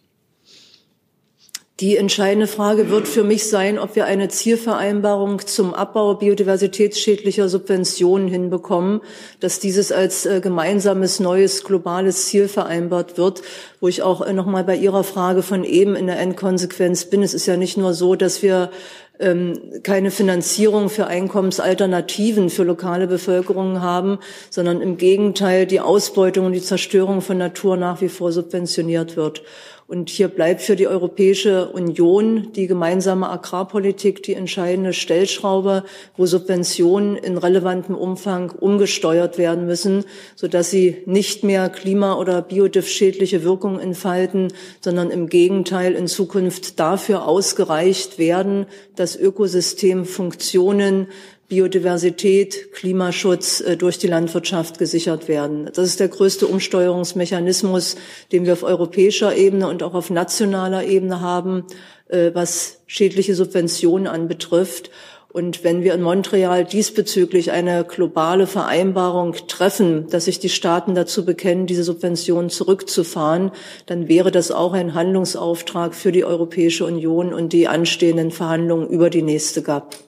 Die 1.82 1.98
entscheidende 1.98 2.48
Frage 2.48 2.90
wird 2.90 3.06
für 3.06 3.26
mich 3.26 3.50
sein, 3.50 3.80
ob 3.80 3.98
wir 3.98 4.06
eine 4.06 4.30
Zielvereinbarung 4.30 5.46
zum 5.46 5.74
Abbau 5.74 6.14
biodiversitätsschädlicher 6.14 7.50
Subventionen 7.50 8.30
hinbekommen, 8.30 9.02
dass 9.42 9.60
dieses 9.60 9.92
als 9.92 10.26
äh, 10.26 10.40
gemeinsames 10.40 11.20
neues 11.20 11.66
globales 11.66 12.28
Ziel 12.28 12.48
vereinbart 12.48 13.18
wird, 13.18 13.42
wo 13.82 13.90
ich 13.90 14.04
auch 14.04 14.22
äh, 14.22 14.32
noch 14.32 14.46
mal 14.46 14.64
bei 14.64 14.78
Ihrer 14.78 15.04
Frage 15.04 15.44
von 15.44 15.66
eben 15.66 15.98
in 15.98 16.08
der 16.08 16.18
Endkonsequenz 16.18 17.10
bin. 17.10 17.22
Es 17.24 17.34
ist 17.34 17.46
ja 17.46 17.58
nicht 17.58 17.76
nur 17.76 17.94
so, 17.94 18.16
dass 18.16 18.42
wir 18.42 18.72
ähm, 19.20 19.60
keine 19.84 20.12
Finanzierung 20.12 20.90
für 20.90 21.08
Einkommensalternativen 21.08 22.50
für 22.50 22.64
lokale 22.64 23.08
Bevölkerung 23.08 23.82
haben, 23.82 24.20
sondern 24.50 24.80
im 24.80 24.96
Gegenteil 24.96 25.66
die 25.66 25.82
Ausbeutung 25.82 26.46
und 26.46 26.54
die 26.54 26.62
Zerstörung 26.62 27.20
von 27.20 27.38
Natur 27.38 27.76
nach 27.76 28.00
wie 28.00 28.10
vor 28.10 28.32
subventioniert 28.32 29.18
wird. 29.18 29.44
Und 29.88 30.10
hier 30.10 30.30
bleibt 30.30 30.62
für 30.62 30.76
die 30.76 30.88
Europäische 30.88 31.70
Union 31.70 32.52
die 32.54 32.66
gemeinsame 32.66 33.30
Agrarpolitik 33.30 34.24
die 34.24 34.34
entscheidende 34.34 34.94
Stellschraube, 34.94 35.84
wo 36.18 36.26
Subventionen 36.26 37.16
in 37.16 37.38
relevantem 37.38 37.94
Umfang 37.94 38.50
umgesteuert 38.50 39.38
werden 39.38 39.68
müssen, 39.68 40.04
sodass 40.36 40.72
sie 40.72 41.04
nicht 41.06 41.44
mehr 41.44 41.70
klima- 41.70 42.18
oder 42.18 42.42
biodiff-schädliche 42.42 43.44
Wirkungen 43.44 43.80
entfalten, 43.80 44.52
sondern 44.82 45.12
im 45.12 45.30
Gegenteil 45.30 45.94
in 45.94 46.08
Zukunft 46.08 46.80
dafür 46.80 47.28
ausgereicht 47.28 48.18
werden, 48.18 48.66
dass 48.96 49.16
Ökosystemfunktionen 49.16 51.10
Biodiversität, 51.48 52.74
Klimaschutz 52.74 53.62
äh, 53.62 53.78
durch 53.78 53.98
die 54.00 54.08
Landwirtschaft 54.08 54.80
gesichert 54.80 55.28
werden. 55.28 55.70
Das 55.74 55.88
ist 55.88 56.00
der 56.00 56.08
größte 56.08 56.48
Umsteuerungsmechanismus, 56.48 57.96
den 58.32 58.46
wir 58.46 58.54
auf 58.54 58.64
europäischer 58.64 59.36
Ebene 59.36 59.68
und 59.68 59.84
auch 59.84 59.94
auf 59.94 60.10
nationaler 60.10 60.86
Ebene 60.86 61.22
haben, 61.22 61.66
äh, 62.08 62.32
was 62.34 62.82
schädliche 62.88 63.36
Subventionen 63.36 64.08
anbetrifft. 64.08 64.90
Und 65.36 65.66
wenn 65.66 65.84
wir 65.84 65.94
in 65.94 66.02
Montreal 66.02 66.64
diesbezüglich 66.64 67.52
eine 67.52 67.84
globale 67.84 68.48
Vereinbarung 68.48 69.36
treffen, 69.50 70.08
dass 70.10 70.26
sich 70.26 70.40
die 70.40 70.48
Staaten 70.48 70.96
dazu 70.96 71.26
bekennen, 71.26 71.68
diese 71.68 71.84
Subventionen 71.84 72.50
zurückzufahren, 72.50 73.52
dann 73.86 74.08
wäre 74.08 74.32
das 74.32 74.52
auch 74.52 74.72
ein 74.72 74.94
Handlungsauftrag 74.94 75.94
für 75.94 76.14
die 76.14 76.24
Europäische 76.24 76.86
Union 76.86 77.34
und 77.34 77.52
die 77.52 77.68
anstehenden 77.68 78.32
Verhandlungen 78.32 78.88
über 78.88 79.10
die 79.10 79.24
nächste 79.24 79.62
GAP. 79.62 80.05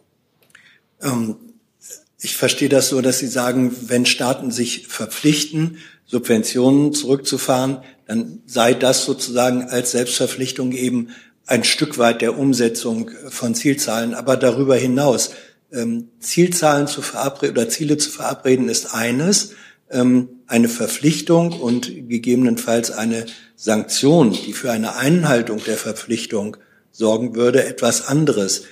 Ähm, 1.01 1.35
ich 2.19 2.35
verstehe 2.35 2.69
das 2.69 2.89
so, 2.89 3.01
dass 3.01 3.19
Sie 3.19 3.27
sagen, 3.27 3.75
wenn 3.87 4.05
Staaten 4.05 4.51
sich 4.51 4.87
verpflichten, 4.87 5.77
Subventionen 6.05 6.93
zurückzufahren, 6.93 7.79
dann 8.07 8.41
sei 8.45 8.73
das 8.73 9.05
sozusagen 9.05 9.63
als 9.63 9.91
Selbstverpflichtung 9.91 10.71
eben 10.71 11.09
ein 11.45 11.63
Stück 11.63 11.97
weit 11.97 12.21
der 12.21 12.37
Umsetzung 12.37 13.11
von 13.29 13.55
Zielzahlen. 13.55 14.13
Aber 14.13 14.37
darüber 14.37 14.75
hinaus, 14.75 15.31
ähm, 15.71 16.09
Zielzahlen 16.19 16.87
zu 16.87 17.01
verabreden 17.01 17.57
oder 17.57 17.69
Ziele 17.69 17.97
zu 17.97 18.09
verabreden 18.09 18.69
ist 18.69 18.93
eines, 18.93 19.51
ähm, 19.89 20.29
eine 20.47 20.69
Verpflichtung 20.69 21.51
und 21.51 21.87
gegebenenfalls 21.87 22.91
eine 22.91 23.25
Sanktion, 23.55 24.31
die 24.31 24.53
für 24.53 24.71
eine 24.71 24.95
Einhaltung 24.95 25.61
der 25.65 25.77
Verpflichtung 25.77 26.57
sorgen 26.91 27.35
würde, 27.35 27.65
etwas 27.65 28.07
anderes 28.07 28.63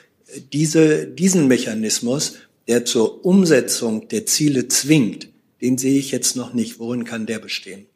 diese, 0.42 1.08
diesen 1.08 1.48
Mechanismus, 1.48 2.36
der 2.68 2.86
zur 2.86 3.26
Umsetzung 3.26 4.08
der 4.08 4.26
Ziele 4.26 4.68
zwingt, 4.68 5.30
den 5.62 5.78
sehe 5.78 6.00
ich 6.00 6.12
jetzt 6.12 6.36
noch 6.36 6.54
nicht. 6.54 6.80
Worin 6.80 7.04
kann 7.04 7.26
der 7.26 7.40
bestehen? 7.40 7.88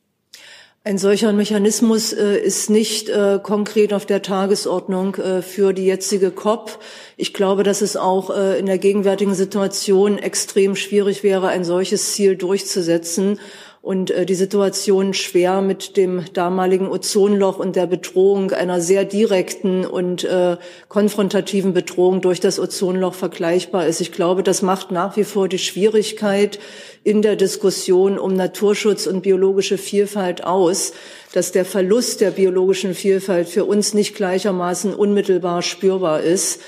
Ein 0.86 0.97
solcher 0.97 1.34
Mechanismus 1.34 2.13
äh, 2.13 2.38
ist 2.38 2.69
nicht 2.69 3.10
äh, 3.10 3.39
konkret 3.43 3.93
auf 3.93 4.06
der 4.06 4.21
Tagesordnung 4.21 5.15
äh, 5.15 5.41
für 5.41 5.73
die 5.73 5.86
jetzige 5.86 6.32
COP. 6.32 6.80
Ich 7.17 7.34
glaube, 7.34 7.63
dass 7.63 7.82
es 7.82 7.97
auch 7.97 8.30
äh, 8.30 8.58
in 8.58 8.65
der 8.65 8.78
gegenwärtigen 8.78 9.36
Situation 9.36 10.17
extrem 10.17 10.78
schwierig 10.78 11.21
wäre, 11.21 11.49
ein 11.49 11.65
solches 11.65 12.13
Ziel 12.13 12.38
durchzusetzen 12.38 13.39
und 13.81 14.11
äh, 14.11 14.25
die 14.25 14.35
Situation 14.35 15.13
schwer 15.13 15.61
mit 15.61 15.95
dem 15.95 16.25
damaligen 16.33 16.87
Ozonloch 16.87 17.59
und 17.59 17.75
der 17.75 17.87
Bedrohung 17.87 18.51
einer 18.51 18.81
sehr 18.81 19.05
direkten 19.05 19.85
und 19.85 20.25
äh, 20.25 20.57
konfrontativen 20.89 21.73
Bedrohung 21.73 22.21
durch 22.21 22.39
das 22.39 22.59
Ozonloch 22.59 23.13
vergleichbar 23.13 23.87
ist. 23.87 24.01
Ich 24.01 24.11
glaube, 24.11 24.43
das 24.43 24.61
macht 24.61 24.91
nach 24.91 25.15
wie 25.15 25.23
vor 25.23 25.47
die 25.47 25.59
Schwierigkeit 25.59 26.59
in 27.03 27.21
der 27.21 27.37
Diskussion 27.37 28.19
um 28.19 28.33
Naturschutz 28.33 29.07
und 29.07 29.21
biologische 29.21 29.77
Vielfalt 29.77 30.43
aus, 30.43 30.91
dass 31.33 31.51
der 31.53 31.63
Verlust 31.63 32.21
der 32.21 32.31
biologischen 32.31 32.93
Vielfalt 32.93 33.47
für 33.47 33.63
uns 33.63 33.93
nicht 33.93 34.15
gleichermaßen 34.15 34.93
unmittelbar 34.93 35.61
spürbar 35.61 36.21
ist 36.21 36.59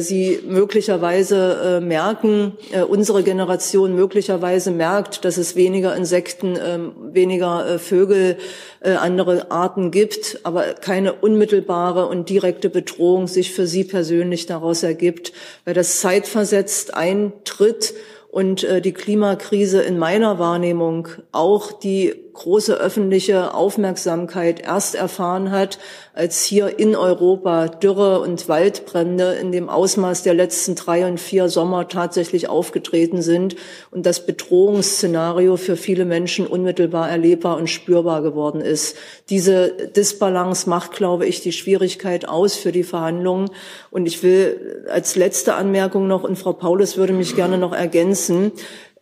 sie 0.00 0.40
möglicherweise 0.46 1.78
äh, 1.78 1.80
merken, 1.80 2.52
äh, 2.70 2.82
unsere 2.82 3.22
Generation 3.22 3.94
möglicherweise 3.94 4.70
merkt, 4.70 5.24
dass 5.24 5.38
es 5.38 5.56
weniger 5.56 5.96
Insekten, 5.96 6.58
ähm, 6.62 6.92
weniger 7.12 7.78
Vögel, 7.78 8.36
andere 8.82 9.50
Arten 9.50 9.90
gibt, 9.90 10.40
aber 10.42 10.72
keine 10.72 11.12
unmittelbare 11.12 12.06
und 12.06 12.30
direkte 12.30 12.70
Bedrohung 12.70 13.26
sich 13.26 13.52
für 13.52 13.66
sie 13.66 13.84
persönlich 13.84 14.46
daraus 14.46 14.82
ergibt, 14.82 15.34
weil 15.66 15.74
das 15.74 16.00
zeitversetzt 16.00 16.94
eintritt 16.94 17.92
und 18.30 18.66
die 18.84 18.92
Klimakrise 18.92 19.82
in 19.82 19.98
meiner 19.98 20.38
Wahrnehmung 20.38 21.08
auch 21.30 21.72
die 21.72 22.29
große 22.32 22.74
öffentliche 22.74 23.54
Aufmerksamkeit 23.54 24.60
erst 24.60 24.94
erfahren 24.94 25.50
hat, 25.50 25.78
als 26.12 26.44
hier 26.44 26.78
in 26.78 26.96
Europa 26.96 27.68
Dürre 27.68 28.20
und 28.20 28.48
Waldbrände 28.48 29.32
in 29.40 29.52
dem 29.52 29.68
Ausmaß 29.68 30.22
der 30.22 30.34
letzten 30.34 30.74
drei 30.74 31.06
und 31.06 31.18
vier 31.18 31.48
Sommer 31.48 31.88
tatsächlich 31.88 32.48
aufgetreten 32.48 33.22
sind 33.22 33.56
und 33.90 34.06
das 34.06 34.26
Bedrohungsszenario 34.26 35.56
für 35.56 35.76
viele 35.76 36.04
Menschen 36.04 36.46
unmittelbar 36.46 37.08
erlebbar 37.08 37.56
und 37.56 37.68
spürbar 37.68 38.22
geworden 38.22 38.60
ist. 38.60 38.96
Diese 39.28 39.68
Disbalance 39.68 40.68
macht, 40.68 40.92
glaube 40.92 41.26
ich, 41.26 41.40
die 41.40 41.52
Schwierigkeit 41.52 42.28
aus 42.28 42.56
für 42.56 42.72
die 42.72 42.84
Verhandlungen. 42.84 43.50
Und 43.90 44.06
ich 44.06 44.22
will 44.22 44.84
als 44.90 45.16
letzte 45.16 45.54
Anmerkung 45.54 46.06
noch, 46.06 46.24
und 46.24 46.36
Frau 46.36 46.52
Paulus 46.52 46.96
würde 46.96 47.12
mich 47.12 47.36
gerne 47.36 47.58
noch 47.58 47.72
ergänzen, 47.72 48.52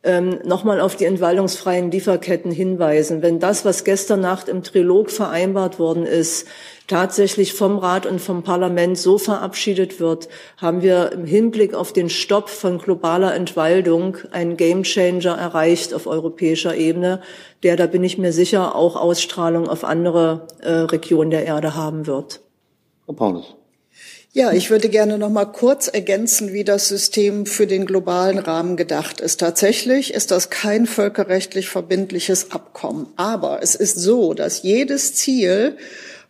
ähm, 0.08 0.38
nochmal 0.42 0.80
auf 0.80 0.96
die 0.96 1.04
entwaldungsfreien 1.04 1.90
Lieferketten 1.90 2.50
hinweisen. 2.50 3.20
Wenn 3.20 3.38
das, 3.38 3.66
was 3.66 3.84
gestern 3.84 4.20
Nacht 4.20 4.48
im 4.48 4.62
Trilog 4.62 5.10
vereinbart 5.10 5.78
worden 5.78 6.06
ist, 6.06 6.48
tatsächlich 6.86 7.52
vom 7.52 7.76
Rat 7.76 8.06
und 8.06 8.18
vom 8.18 8.42
Parlament 8.42 8.96
so 8.96 9.18
verabschiedet 9.18 10.00
wird, 10.00 10.30
haben 10.56 10.80
wir 10.80 11.12
im 11.12 11.26
Hinblick 11.26 11.74
auf 11.74 11.92
den 11.92 12.08
Stopp 12.08 12.48
von 12.48 12.78
globaler 12.78 13.34
Entwaldung 13.34 14.16
einen 14.32 14.56
Gamechanger 14.56 15.36
erreicht 15.36 15.92
auf 15.92 16.06
europäischer 16.06 16.74
Ebene, 16.74 17.20
der, 17.62 17.76
da 17.76 17.86
bin 17.86 18.02
ich 18.02 18.16
mir 18.16 18.32
sicher, 18.32 18.74
auch 18.74 18.96
Ausstrahlung 18.96 19.68
auf 19.68 19.84
andere 19.84 20.46
äh, 20.62 20.70
Regionen 20.70 21.30
der 21.30 21.44
Erde 21.44 21.74
haben 21.74 22.06
wird. 22.06 22.40
Frau 23.04 23.12
Paulus. 23.12 23.57
Ja, 24.32 24.52
ich 24.52 24.68
würde 24.68 24.90
gerne 24.90 25.16
noch 25.16 25.30
mal 25.30 25.46
kurz 25.46 25.88
ergänzen, 25.88 26.52
wie 26.52 26.62
das 26.62 26.88
System 26.88 27.46
für 27.46 27.66
den 27.66 27.86
globalen 27.86 28.38
Rahmen 28.38 28.76
gedacht 28.76 29.20
ist. 29.20 29.40
Tatsächlich 29.40 30.12
ist 30.12 30.30
das 30.30 30.50
kein 30.50 30.86
völkerrechtlich 30.86 31.70
verbindliches 31.70 32.50
Abkommen. 32.50 33.06
Aber 33.16 33.62
es 33.62 33.74
ist 33.74 33.96
so, 33.96 34.34
dass 34.34 34.62
jedes 34.62 35.14
Ziel 35.14 35.78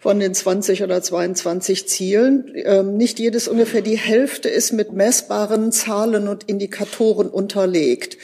von 0.00 0.20
den 0.20 0.32
20 0.32 0.84
oder 0.84 1.02
22 1.02 1.88
Zielen. 1.88 2.52
Ähm, 2.54 2.96
nicht 2.96 3.18
jedes 3.18 3.48
ungefähr 3.48 3.82
die 3.82 3.98
Hälfte 3.98 4.48
ist 4.48 4.72
mit 4.72 4.92
messbaren 4.92 5.72
Zahlen 5.72 6.28
und 6.28 6.44
Indikatoren 6.44 7.28
unterlegt. 7.28 8.16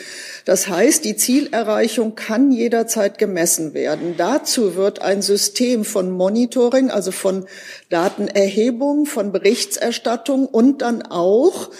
Das 0.44 0.68
heißt, 0.68 1.04
die 1.04 1.16
Zielerreichung 1.16 2.14
kann 2.14 2.52
jederzeit 2.52 3.18
gemessen 3.18 3.74
werden. 3.74 4.14
Dazu 4.16 4.76
wird 4.76 5.02
ein 5.02 5.22
System 5.22 5.84
von 5.84 6.10
Monitoring, 6.10 6.90
also 6.90 7.10
von 7.10 7.46
Datenerhebung, 7.88 9.06
von 9.06 9.32
Berichterstattung 9.32 10.46
und 10.46 10.82
dann 10.82 11.02
auch 11.02 11.70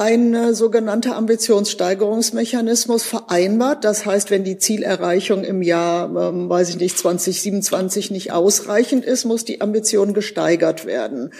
ein 0.00 0.34
äh, 0.34 0.54
sogenannter 0.54 1.14
Ambitionssteigerungsmechanismus 1.16 3.02
vereinbart. 3.02 3.84
Das 3.84 4.06
heißt, 4.06 4.30
wenn 4.30 4.44
die 4.44 4.56
Zielerreichung 4.56 5.44
im 5.44 5.60
Jahr, 5.60 6.06
ähm, 6.08 6.48
weiß 6.48 6.70
ich 6.70 6.78
nicht, 6.78 6.96
2027 6.96 8.10
nicht 8.10 8.32
ausreichend 8.32 9.04
ist, 9.04 9.26
muss 9.26 9.44
die 9.44 9.60
Ambition 9.60 10.14
gesteigert 10.14 10.86
werden. 10.86 11.32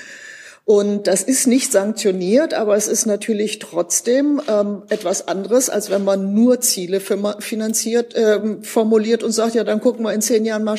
Und 0.67 1.07
das 1.07 1.23
ist 1.23 1.47
nicht 1.47 1.73
sanktioniert, 1.73 2.53
aber 2.53 2.77
es 2.77 2.87
ist 2.87 3.07
natürlich 3.07 3.61
trotzdem 3.61 4.43
ähm, 4.47 4.83
etwas 4.91 5.27
anderes, 5.27 5.71
als 5.71 5.91
wenn 5.91 6.05
man 6.05 6.35
nur 6.35 6.61
Ziele 6.61 7.01
finanziert, 7.01 8.13
ähm, 8.15 8.63
formuliert 8.63 9.23
und 9.23 9.33
sagt, 9.33 9.55
ja, 9.55 9.65
dann 9.65 9.81
gucken 9.81 10.05
wir 10.05 10.13
in 10.13 10.21
zehn 10.21 10.45
Jahren 10.45 10.65
mal, 10.65 10.77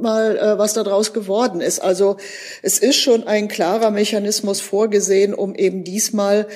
mal 0.00 0.36
äh, 0.36 0.58
was 0.58 0.74
daraus 0.74 1.14
geworden 1.14 1.62
ist. 1.62 1.80
Also 1.80 2.18
es 2.60 2.78
ist 2.78 2.96
schon 2.96 3.26
ein 3.26 3.48
klarer 3.48 3.90
Mechanismus 3.90 4.60
vorgesehen, 4.60 5.32
um 5.32 5.54
eben 5.54 5.82
diesmal 5.82 6.46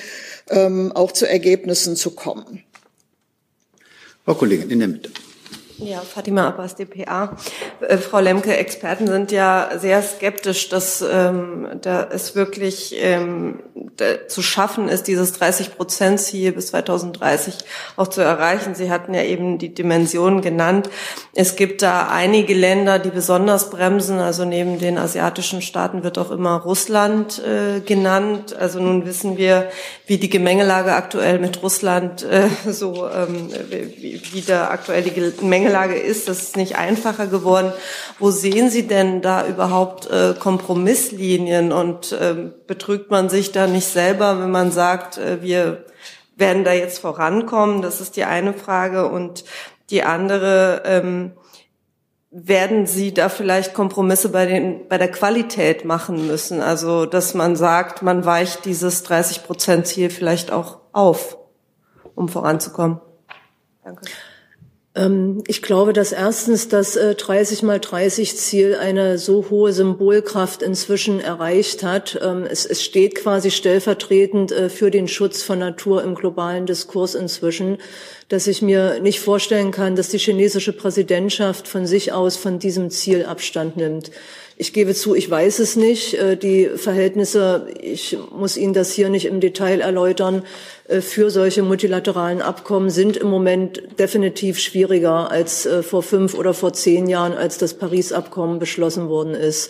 ähm, 0.49 0.91
auch 0.93 1.11
zu 1.11 1.27
Ergebnissen 1.27 1.95
zu 1.95 2.11
kommen. 2.11 2.63
Frau 4.25 4.35
Kollegin, 4.35 4.69
in 4.69 4.79
der 4.79 4.87
Mitte. 4.87 5.11
Ja, 5.79 5.99
Fatima 5.99 6.47
Abbas, 6.47 6.75
dpa. 6.75 7.37
Äh, 7.81 7.97
Frau 7.97 8.19
Lemke, 8.19 8.57
Experten 8.57 9.05
sind 9.05 9.31
ja 9.31 9.69
sehr 9.77 10.01
skeptisch, 10.01 10.69
dass 10.69 11.03
ähm, 11.03 11.67
da 11.81 12.07
es 12.11 12.35
wirklich 12.35 12.95
ähm, 12.97 13.59
da, 13.95 14.27
zu 14.27 14.41
schaffen 14.41 14.89
ist, 14.89 15.07
dieses 15.07 15.39
30-Prozent-Ziel 15.39 16.53
bis 16.53 16.67
2030 16.67 17.59
auch 17.95 18.07
zu 18.07 18.21
erreichen. 18.21 18.73
Sie 18.73 18.89
hatten 18.89 19.13
ja 19.13 19.21
eben 19.21 19.59
die 19.59 19.71
Dimensionen 19.71 20.41
genannt. 20.41 20.89
Es 21.35 21.55
gibt 21.55 21.83
da 21.83 22.07
einige 22.07 22.55
Länder, 22.55 22.97
die 22.97 23.11
besonders 23.11 23.69
bremsen. 23.69 24.17
Also 24.17 24.45
neben 24.45 24.79
den 24.79 24.97
asiatischen 24.97 25.61
Staaten 25.61 26.03
wird 26.03 26.17
auch 26.17 26.31
immer 26.31 26.55
Russland 26.55 27.39
äh, 27.45 27.81
genannt. 27.81 28.55
Also 28.55 28.79
nun 28.79 29.05
wissen 29.05 29.37
wir, 29.37 29.69
wie 30.07 30.17
die 30.17 30.29
Gemengelage 30.29 30.93
aktuell 30.93 31.37
mit 31.37 31.61
Russland 31.61 32.23
äh, 32.23 32.49
so, 32.67 33.07
ähm, 33.07 33.49
wie, 33.69 34.19
wie 34.31 34.41
da 34.41 34.69
aktuell 34.69 35.03
die 35.03 35.13
Gemengelage 35.13 35.66
Gemengelage 35.67 35.95
ist. 35.95 36.27
Das 36.27 36.41
ist 36.41 36.57
nicht 36.57 36.77
einfacher 36.77 37.27
geworden. 37.27 37.71
Wo 38.19 38.31
sehen 38.31 38.69
Sie 38.69 38.87
denn 38.87 39.21
da 39.21 39.47
überhaupt 39.47 40.09
äh, 40.09 40.33
Kompromisslinien 40.37 41.71
und 41.71 42.11
äh, 42.11 42.51
betrügt 42.65 43.11
man 43.11 43.29
sich 43.29 43.51
da 43.51 43.67
nicht 43.67 43.87
selber, 43.87 44.39
wenn 44.39 44.51
man 44.51 44.71
sagt, 44.71 45.17
äh, 45.17 45.41
wir 45.41 45.85
werden 46.35 46.63
da 46.63 46.73
jetzt 46.73 46.99
vorankommen? 46.99 47.81
Das 47.81 48.01
ist 48.01 48.15
die 48.15 48.23
eine 48.23 48.53
Frage. 48.53 49.07
Und 49.07 49.43
die 49.89 50.03
andere, 50.03 50.83
ähm, 50.85 51.31
werden 52.29 52.85
Sie 52.85 53.13
da 53.13 53.29
vielleicht 53.29 53.73
Kompromisse 53.73 54.29
bei, 54.29 54.45
den, 54.45 54.87
bei 54.89 54.97
der 54.97 55.09
Qualität 55.09 55.85
machen 55.85 56.27
müssen? 56.27 56.61
Also, 56.61 57.05
dass 57.05 57.33
man 57.33 57.55
sagt, 57.55 58.01
man 58.01 58.25
weicht 58.25 58.65
dieses 58.65 59.03
30 59.03 59.43
Prozent 59.43 59.87
Ziel 59.87 60.09
vielleicht 60.09 60.51
auch 60.51 60.79
auf, 60.91 61.37
um 62.15 62.27
voranzukommen. 62.27 62.99
Danke. 63.83 64.01
Ähm, 64.97 65.43
ich 65.47 65.61
glaube, 65.61 65.93
dass 65.93 66.11
erstens 66.11 66.67
das 66.67 66.93
30 66.93 67.61
äh, 67.61 67.65
mal 67.65 67.79
30 67.79 68.35
Ziel 68.35 68.75
eine 68.75 69.17
so 69.17 69.45
hohe 69.49 69.71
Symbolkraft 69.71 70.63
inzwischen 70.63 71.19
erreicht 71.19 71.83
hat. 71.83 72.19
Ähm, 72.21 72.45
es, 72.49 72.83
steht 72.83 73.15
quasi 73.15 73.51
stellvertretend 73.51 74.51
äh, 74.51 74.69
für 74.69 74.89
den 74.89 75.07
Schutz 75.07 75.43
von 75.43 75.59
Natur 75.59 76.03
im 76.03 76.15
globalen 76.15 76.65
Diskurs 76.65 77.15
inzwischen, 77.15 77.77
dass 78.27 78.47
ich 78.47 78.61
mir 78.61 78.99
nicht 78.99 79.19
vorstellen 79.19 79.71
kann, 79.71 79.95
dass 79.95 80.09
die 80.09 80.17
chinesische 80.17 80.73
Präsidentschaft 80.73 81.67
von 81.67 81.85
sich 81.85 82.11
aus 82.11 82.35
von 82.35 82.59
diesem 82.59 82.89
Ziel 82.89 83.25
Abstand 83.25 83.77
nimmt. 83.77 84.11
Ich 84.59 84.73
gebe 84.73 84.95
zu, 84.95 85.13
ich 85.13 85.29
weiß 85.29 85.59
es 85.59 85.75
nicht. 85.75 86.15
Äh, 86.15 86.35
die 86.35 86.65
Verhältnisse, 86.65 87.67
ich 87.79 88.17
muss 88.35 88.57
Ihnen 88.57 88.73
das 88.73 88.91
hier 88.91 89.09
nicht 89.09 89.27
im 89.27 89.39
Detail 89.39 89.81
erläutern, 89.81 90.43
äh, 90.87 91.01
für 91.01 91.29
solche 91.29 91.61
multilateralen 91.61 92.41
Abkommen 92.41 92.89
sind 92.89 93.17
im 93.17 93.27
Moment 93.27 93.83
definitiv 93.99 94.57
schwieriger 94.57 95.29
als 95.29 95.67
äh, 95.67 95.83
vor 95.83 96.01
fünf 96.01 96.33
oder 96.33 96.55
vor 96.55 96.73
zehn 96.73 97.05
Jahren, 97.05 97.33
als 97.33 97.59
das 97.59 97.75
Paris-Abkommen 97.75 98.57
beschlossen 98.57 99.09
worden 99.09 99.35
ist. 99.35 99.69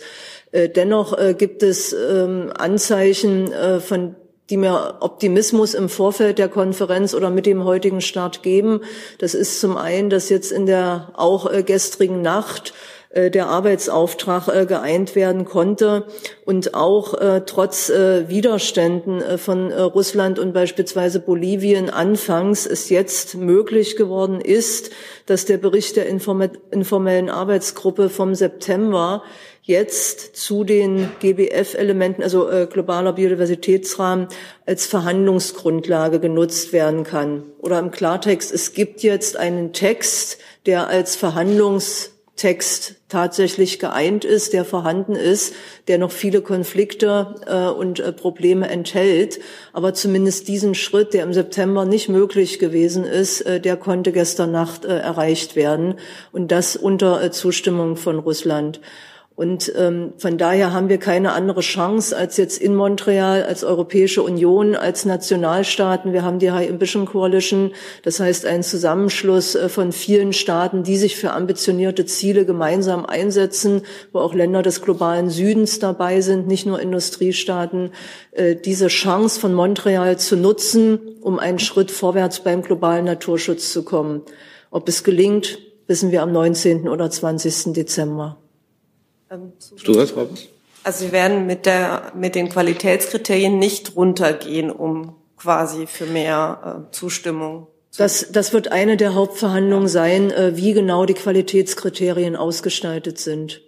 Dennoch 0.50 1.14
gibt 1.36 1.62
es 1.62 1.92
ähm, 1.92 2.50
Anzeichen 2.56 3.52
von 3.80 4.16
die 4.48 4.56
mir 4.56 4.96
Optimismus 5.00 5.74
im 5.74 5.90
Vorfeld 5.90 6.38
der 6.38 6.48
Konferenz 6.48 7.12
oder 7.12 7.28
mit 7.28 7.44
dem 7.44 7.64
heutigen 7.64 8.00
Start 8.00 8.42
geben. 8.42 8.80
Das 9.18 9.34
ist 9.34 9.60
zum 9.60 9.76
einen, 9.76 10.08
dass 10.08 10.30
jetzt 10.30 10.50
in 10.50 10.64
der 10.64 11.12
auch 11.14 11.50
gestrigen 11.66 12.22
Nacht 12.22 12.72
der 13.14 13.46
Arbeitsauftrag 13.48 14.48
äh, 14.48 14.66
geeint 14.66 15.14
werden 15.14 15.44
konnte 15.44 16.06
und 16.44 16.74
auch 16.74 17.14
äh, 17.14 17.42
trotz 17.46 17.88
Widerständen 17.90 19.38
von 19.38 19.72
Russland 19.72 20.38
und 20.38 20.52
beispielsweise 20.52 21.20
Bolivien 21.20 21.90
anfangs 21.90 22.66
es 22.66 22.90
jetzt 22.90 23.36
möglich 23.36 23.96
geworden 23.96 24.40
ist, 24.40 24.90
dass 25.26 25.44
der 25.44 25.58
Bericht 25.58 25.96
der 25.96 26.06
informellen 26.06 27.30
Arbeitsgruppe 27.30 28.08
vom 28.10 28.34
September 28.34 29.22
jetzt 29.68 30.34
zu 30.34 30.64
den 30.64 31.10
GBF-Elementen, 31.20 32.22
also 32.22 32.48
äh, 32.48 32.66
globaler 32.66 33.12
Biodiversitätsrahmen, 33.12 34.28
als 34.64 34.86
Verhandlungsgrundlage 34.86 36.20
genutzt 36.20 36.72
werden 36.72 37.04
kann. 37.04 37.42
Oder 37.58 37.78
im 37.78 37.90
Klartext, 37.90 38.50
es 38.50 38.72
gibt 38.72 39.02
jetzt 39.02 39.36
einen 39.36 39.74
Text, 39.74 40.38
der 40.64 40.88
als 40.88 41.16
Verhandlungs 41.16 42.12
Text 42.36 42.97
tatsächlich 43.08 43.78
geeint 43.78 44.24
ist, 44.24 44.52
der 44.52 44.64
vorhanden 44.64 45.14
ist, 45.14 45.54
der 45.88 45.98
noch 45.98 46.12
viele 46.12 46.42
Konflikte 46.42 47.34
äh, 47.46 47.70
und 47.70 48.00
äh, 48.00 48.12
Probleme 48.12 48.68
enthält. 48.68 49.40
Aber 49.72 49.94
zumindest 49.94 50.48
diesen 50.48 50.74
Schritt, 50.74 51.14
der 51.14 51.24
im 51.24 51.32
September 51.32 51.84
nicht 51.84 52.08
möglich 52.08 52.58
gewesen 52.58 53.04
ist, 53.04 53.40
äh, 53.42 53.60
der 53.60 53.76
konnte 53.76 54.12
gestern 54.12 54.52
Nacht 54.52 54.84
äh, 54.84 54.98
erreicht 54.98 55.56
werden. 55.56 55.94
Und 56.32 56.52
das 56.52 56.76
unter 56.76 57.22
äh, 57.22 57.30
Zustimmung 57.30 57.96
von 57.96 58.18
Russland. 58.18 58.80
Und 59.38 59.72
ähm, 59.76 60.14
von 60.16 60.36
daher 60.36 60.72
haben 60.72 60.88
wir 60.88 60.98
keine 60.98 61.30
andere 61.30 61.60
Chance 61.60 62.16
als 62.16 62.36
jetzt 62.38 62.60
in 62.60 62.74
Montreal, 62.74 63.44
als 63.44 63.62
Europäische 63.62 64.24
Union, 64.24 64.74
als 64.74 65.04
Nationalstaaten. 65.04 66.12
Wir 66.12 66.24
haben 66.24 66.40
die 66.40 66.50
High 66.50 66.68
Ambition 66.68 67.06
Coalition, 67.06 67.70
das 68.02 68.18
heißt 68.18 68.46
ein 68.46 68.64
Zusammenschluss 68.64 69.54
äh, 69.54 69.68
von 69.68 69.92
vielen 69.92 70.32
Staaten, 70.32 70.82
die 70.82 70.96
sich 70.96 71.14
für 71.14 71.34
ambitionierte 71.34 72.04
Ziele 72.04 72.46
gemeinsam 72.46 73.06
einsetzen, 73.06 73.82
wo 74.12 74.18
auch 74.18 74.34
Länder 74.34 74.62
des 74.62 74.82
globalen 74.82 75.30
Südens 75.30 75.78
dabei 75.78 76.20
sind, 76.20 76.48
nicht 76.48 76.66
nur 76.66 76.80
Industriestaaten, 76.80 77.92
äh, 78.32 78.56
diese 78.56 78.88
Chance 78.88 79.38
von 79.38 79.54
Montreal 79.54 80.18
zu 80.18 80.34
nutzen, 80.34 80.98
um 81.20 81.38
einen 81.38 81.60
Schritt 81.60 81.92
vorwärts 81.92 82.40
beim 82.40 82.62
globalen 82.62 83.04
Naturschutz 83.04 83.72
zu 83.72 83.84
kommen. 83.84 84.22
Ob 84.72 84.88
es 84.88 85.04
gelingt, 85.04 85.60
wissen 85.86 86.10
wir 86.10 86.22
am 86.22 86.32
19. 86.32 86.88
oder 86.88 87.08
20. 87.08 87.72
Dezember. 87.72 88.36
Ähm, 89.30 89.52
du 89.84 89.92
das, 89.92 90.10
Frau 90.10 90.28
Also 90.84 91.06
wir 91.06 91.12
werden 91.12 91.46
mit 91.46 91.66
der 91.66 92.12
mit 92.14 92.34
den 92.34 92.48
Qualitätskriterien 92.48 93.58
nicht 93.58 93.96
runtergehen, 93.96 94.70
um 94.70 95.16
quasi 95.36 95.86
für 95.86 96.06
mehr 96.06 96.86
äh, 96.88 96.92
Zustimmung. 96.92 97.68
Das, 97.96 98.30
das 98.30 98.52
wird 98.52 98.70
eine 98.70 98.96
der 98.96 99.14
Hauptverhandlungen 99.14 99.88
sein, 99.88 100.30
äh, 100.30 100.56
wie 100.56 100.72
genau 100.72 101.04
die 101.04 101.14
Qualitätskriterien 101.14 102.36
ausgestaltet 102.36 103.18
sind 103.18 103.62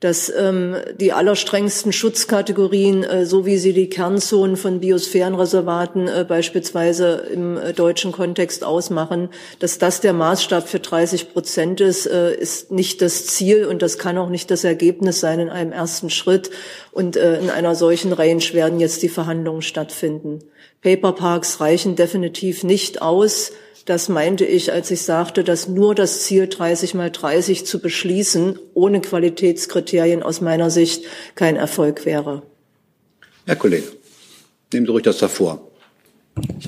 dass 0.00 0.30
ähm, 0.30 0.76
die 1.00 1.12
allerstrengsten 1.12 1.92
Schutzkategorien, 1.92 3.04
äh, 3.04 3.24
so 3.24 3.46
wie 3.46 3.56
sie 3.56 3.72
die 3.72 3.88
Kernzonen 3.88 4.56
von 4.56 4.80
Biosphärenreservaten 4.80 6.08
äh, 6.08 6.26
beispielsweise 6.28 7.26
im 7.32 7.56
äh, 7.56 7.72
deutschen 7.72 8.12
Kontext 8.12 8.64
ausmachen, 8.64 9.30
dass 9.60 9.78
das 9.78 10.00
der 10.00 10.12
Maßstab 10.12 10.68
für 10.68 10.80
30 10.80 11.32
Prozent 11.32 11.80
ist, 11.80 12.06
äh, 12.06 12.34
ist 12.34 12.70
nicht 12.70 13.00
das 13.00 13.26
Ziel 13.26 13.64
und 13.64 13.82
das 13.82 13.98
kann 13.98 14.18
auch 14.18 14.28
nicht 14.28 14.50
das 14.50 14.64
Ergebnis 14.64 15.20
sein 15.20 15.40
in 15.40 15.48
einem 15.48 15.72
ersten 15.72 16.10
Schritt. 16.10 16.50
Und 16.92 17.16
äh, 17.16 17.40
in 17.40 17.50
einer 17.50 17.74
solchen 17.74 18.12
Range 18.12 18.44
werden 18.52 18.80
jetzt 18.80 19.02
die 19.02 19.08
Verhandlungen 19.08 19.62
stattfinden. 19.62 20.40
Paperparks 20.84 21.58
reichen 21.60 21.96
definitiv 21.96 22.62
nicht 22.62 23.02
aus 23.02 23.50
das 23.84 24.08
meinte 24.08 24.46
ich, 24.46 24.72
als 24.72 24.90
ich 24.90 25.02
sagte, 25.02 25.44
dass 25.44 25.68
nur 25.68 25.94
das 25.94 26.22
Ziel 26.22 26.48
30 26.48 26.94
mal 26.94 27.10
30 27.10 27.66
zu 27.66 27.80
beschließen, 27.80 28.58
ohne 28.72 29.00
Qualitätskriterien 29.02 30.22
aus 30.22 30.40
meiner 30.40 30.70
Sicht 30.70 31.04
kein 31.34 31.56
Erfolg 31.56 32.06
wäre. 32.06 32.42
Herr 33.44 33.56
Kollege, 33.56 33.92
nehmen 34.72 34.86
Sie 34.86 34.92
ruhig 34.92 35.04
das 35.04 35.18
davor. 35.18 35.70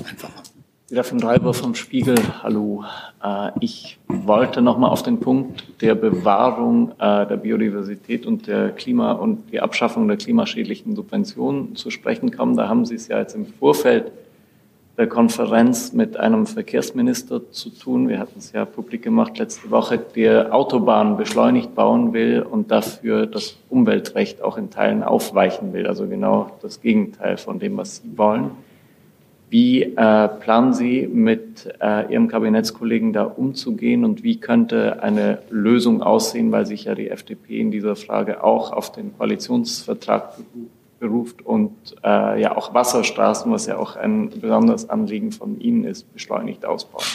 Einfacher. 0.07 0.43
Wieder 0.89 1.03
von 1.03 1.21
Reiber 1.21 1.53
vom 1.53 1.75
Spiegel. 1.75 2.15
Hallo. 2.41 2.85
Äh, 3.21 3.51
ich 3.59 3.99
wollte 4.07 4.61
nochmal 4.61 4.89
auf 4.89 5.03
den 5.03 5.19
Punkt 5.19 5.81
der 5.81 5.95
Bewahrung 5.95 6.91
äh, 6.91 7.27
der 7.27 7.35
Biodiversität 7.35 8.25
und 8.25 8.47
der 8.47 8.69
Klima 8.69 9.11
und 9.11 9.51
die 9.51 9.59
Abschaffung 9.59 10.07
der 10.07 10.15
klimaschädlichen 10.15 10.95
Subventionen 10.95 11.75
zu 11.75 11.89
sprechen 11.89 12.31
kommen. 12.31 12.55
Da 12.55 12.69
haben 12.69 12.85
Sie 12.85 12.95
es 12.95 13.09
ja 13.09 13.19
jetzt 13.19 13.35
im 13.35 13.47
Vorfeld 13.47 14.13
der 14.97 15.07
Konferenz 15.07 15.91
mit 15.91 16.15
einem 16.15 16.47
Verkehrsminister 16.47 17.51
zu 17.51 17.69
tun. 17.69 18.07
Wir 18.07 18.19
hatten 18.19 18.39
es 18.39 18.53
ja 18.53 18.63
publik 18.63 19.01
gemacht 19.01 19.37
letzte 19.39 19.69
Woche, 19.69 19.97
der 19.97 20.55
Autobahnen 20.55 21.17
beschleunigt 21.17 21.75
bauen 21.75 22.13
will 22.13 22.43
und 22.49 22.71
dafür 22.71 23.25
das 23.25 23.57
Umweltrecht 23.69 24.41
auch 24.41 24.57
in 24.57 24.69
Teilen 24.69 25.03
aufweichen 25.03 25.73
will. 25.73 25.85
Also 25.85 26.07
genau 26.07 26.51
das 26.61 26.79
Gegenteil 26.79 27.35
von 27.35 27.59
dem, 27.59 27.75
was 27.75 27.97
Sie 27.97 28.17
wollen. 28.17 28.51
Wie 29.49 29.83
äh, 29.83 30.27
planen 30.27 30.73
Sie 30.73 31.07
mit 31.07 31.73
äh, 31.79 32.11
Ihrem 32.11 32.27
Kabinettskollegen 32.27 33.13
da 33.13 33.23
umzugehen 33.23 34.03
und 34.03 34.21
wie 34.21 34.39
könnte 34.39 35.01
eine 35.01 35.39
Lösung 35.49 36.01
aussehen, 36.01 36.51
weil 36.51 36.65
sich 36.65 36.83
ja 36.83 36.95
die 36.95 37.09
FDP 37.09 37.59
in 37.59 37.71
dieser 37.71 37.95
Frage 37.95 38.43
auch 38.43 38.73
auf 38.73 38.91
den 38.91 39.17
Koalitionsvertrag 39.17 40.33
beruft? 40.99 41.45
und 41.45 41.95
äh, 42.03 42.41
ja 42.41 42.57
auch 42.57 42.73
Wasserstraßen, 42.73 43.51
was 43.51 43.67
ja 43.67 43.77
auch 43.77 43.95
ein 43.95 44.29
besonderes 44.29 44.89
Anliegen 44.89 45.31
von 45.31 45.61
Ihnen 45.61 45.83
ist, 45.85 46.11
beschleunigt 46.11 46.65
ausbauen. 46.65 47.05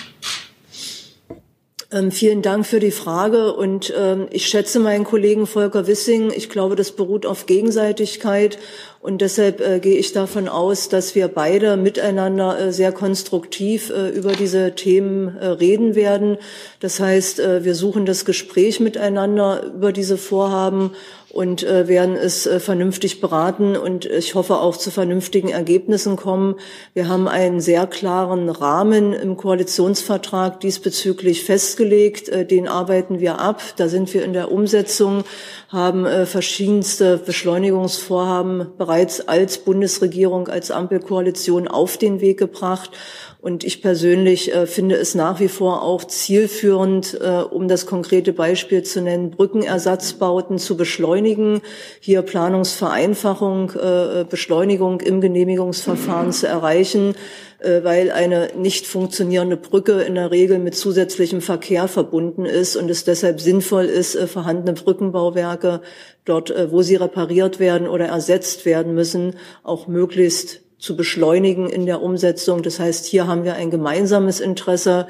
Ähm, 1.92 2.10
vielen 2.10 2.40
Dank 2.40 2.64
für 2.64 2.80
die 2.80 2.90
Frage 2.90 3.52
und 3.52 3.92
ähm, 3.94 4.26
ich 4.30 4.46
schätze 4.46 4.80
meinen 4.80 5.04
Kollegen 5.04 5.46
Volker 5.46 5.86
Wissing. 5.86 6.32
Ich 6.34 6.48
glaube, 6.48 6.74
das 6.74 6.92
beruht 6.92 7.26
auf 7.26 7.44
Gegenseitigkeit 7.44 8.58
Und 9.02 9.20
deshalb 9.20 9.60
äh, 9.60 9.80
gehe 9.80 9.98
ich 9.98 10.12
davon 10.12 10.46
aus, 10.46 10.88
dass 10.88 11.16
wir 11.16 11.26
beide 11.26 11.76
miteinander 11.76 12.56
äh, 12.56 12.72
sehr 12.72 12.92
konstruktiv 12.92 13.90
äh, 13.90 14.10
über 14.10 14.30
diese 14.30 14.76
Themen 14.76 15.36
äh, 15.38 15.46
reden 15.46 15.96
werden. 15.96 16.38
Das 16.78 17.00
heißt, 17.00 17.40
äh, 17.40 17.64
wir 17.64 17.74
suchen 17.74 18.06
das 18.06 18.24
Gespräch 18.24 18.78
miteinander 18.78 19.64
über 19.74 19.90
diese 19.90 20.16
Vorhaben 20.16 20.92
und 21.32 21.62
äh, 21.62 21.88
werden 21.88 22.14
es 22.14 22.46
äh, 22.46 22.60
vernünftig 22.60 23.20
beraten 23.20 23.76
und 23.76 24.04
ich 24.04 24.34
hoffe 24.34 24.58
auch 24.58 24.76
zu 24.76 24.90
vernünftigen 24.90 25.48
Ergebnissen 25.48 26.16
kommen. 26.16 26.56
Wir 26.92 27.08
haben 27.08 27.26
einen 27.26 27.60
sehr 27.60 27.86
klaren 27.86 28.50
Rahmen 28.50 29.14
im 29.14 29.36
Koalitionsvertrag 29.36 30.60
diesbezüglich 30.60 31.44
festgelegt. 31.44 32.28
Äh, 32.28 32.44
den 32.44 32.68
arbeiten 32.68 33.20
wir 33.20 33.38
ab. 33.38 33.62
Da 33.76 33.88
sind 33.88 34.12
wir 34.12 34.24
in 34.24 34.34
der 34.34 34.52
Umsetzung, 34.52 35.24
haben 35.68 36.04
äh, 36.04 36.26
verschiedenste 36.26 37.16
Beschleunigungsvorhaben 37.16 38.66
bereits 38.76 39.26
als 39.26 39.58
Bundesregierung, 39.58 40.48
als 40.48 40.70
Ampelkoalition 40.70 41.66
auf 41.66 41.96
den 41.96 42.20
Weg 42.20 42.38
gebracht. 42.38 42.90
Und 43.42 43.64
ich 43.64 43.82
persönlich 43.82 44.54
äh, 44.54 44.68
finde 44.68 44.94
es 44.94 45.16
nach 45.16 45.40
wie 45.40 45.48
vor 45.48 45.82
auch 45.82 46.04
zielführend, 46.04 47.18
äh, 47.20 47.42
um 47.42 47.66
das 47.66 47.86
konkrete 47.86 48.32
Beispiel 48.32 48.84
zu 48.84 49.00
nennen, 49.00 49.32
Brückenersatzbauten 49.32 50.58
zu 50.58 50.76
beschleunigen, 50.76 51.60
hier 51.98 52.22
Planungsvereinfachung, 52.22 53.70
äh, 53.70 54.24
Beschleunigung 54.30 55.00
im 55.00 55.20
Genehmigungsverfahren 55.20 56.30
zu 56.30 56.46
erreichen, 56.46 57.16
äh, 57.58 57.82
weil 57.82 58.12
eine 58.12 58.50
nicht 58.56 58.86
funktionierende 58.86 59.56
Brücke 59.56 60.02
in 60.02 60.14
der 60.14 60.30
Regel 60.30 60.60
mit 60.60 60.76
zusätzlichem 60.76 61.40
Verkehr 61.40 61.88
verbunden 61.88 62.44
ist 62.44 62.76
und 62.76 62.88
es 62.88 63.02
deshalb 63.02 63.40
sinnvoll 63.40 63.86
ist, 63.86 64.14
äh, 64.14 64.28
vorhandene 64.28 64.74
Brückenbauwerke 64.74 65.80
dort, 66.24 66.52
äh, 66.52 66.70
wo 66.70 66.82
sie 66.82 66.94
repariert 66.94 67.58
werden 67.58 67.88
oder 67.88 68.06
ersetzt 68.06 68.66
werden 68.66 68.94
müssen, 68.94 69.34
auch 69.64 69.88
möglichst 69.88 70.61
zu 70.82 70.96
beschleunigen 70.96 71.68
in 71.68 71.86
der 71.86 72.02
Umsetzung. 72.02 72.62
Das 72.64 72.80
heißt, 72.80 73.06
hier 73.06 73.28
haben 73.28 73.44
wir 73.44 73.54
ein 73.54 73.70
gemeinsames 73.70 74.40
Interesse, 74.40 75.06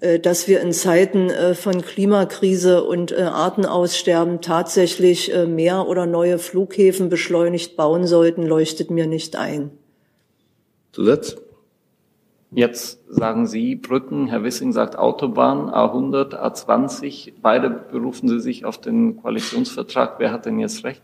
äh, 0.00 0.20
dass 0.20 0.48
wir 0.48 0.60
in 0.60 0.72
Zeiten 0.72 1.30
äh, 1.30 1.54
von 1.54 1.80
Klimakrise 1.80 2.84
und 2.84 3.10
äh, 3.10 3.22
Artenaussterben 3.22 4.42
tatsächlich 4.42 5.32
mehr 5.46 5.88
oder 5.88 6.04
neue 6.04 6.38
Flughäfen 6.38 7.08
beschleunigt 7.08 7.74
bauen 7.74 8.06
sollten, 8.06 8.46
leuchtet 8.46 8.90
mir 8.90 9.06
nicht 9.06 9.34
ein. 9.36 9.70
Zusatz? 10.92 11.36
Jetzt 12.50 13.00
sagen 13.08 13.46
Sie 13.46 13.76
Brücken, 13.76 14.28
Herr 14.28 14.44
Wissing 14.44 14.72
sagt 14.72 14.96
Autobahn, 14.96 15.70
A100, 15.70 16.34
A20. 16.34 17.32
Beide 17.40 17.70
berufen 17.70 18.28
Sie 18.28 18.40
sich 18.40 18.64
auf 18.64 18.78
den 18.78 19.16
Koalitionsvertrag. 19.16 20.16
Wer 20.18 20.30
hat 20.30 20.44
denn 20.44 20.60
jetzt 20.60 20.84
recht? 20.84 21.02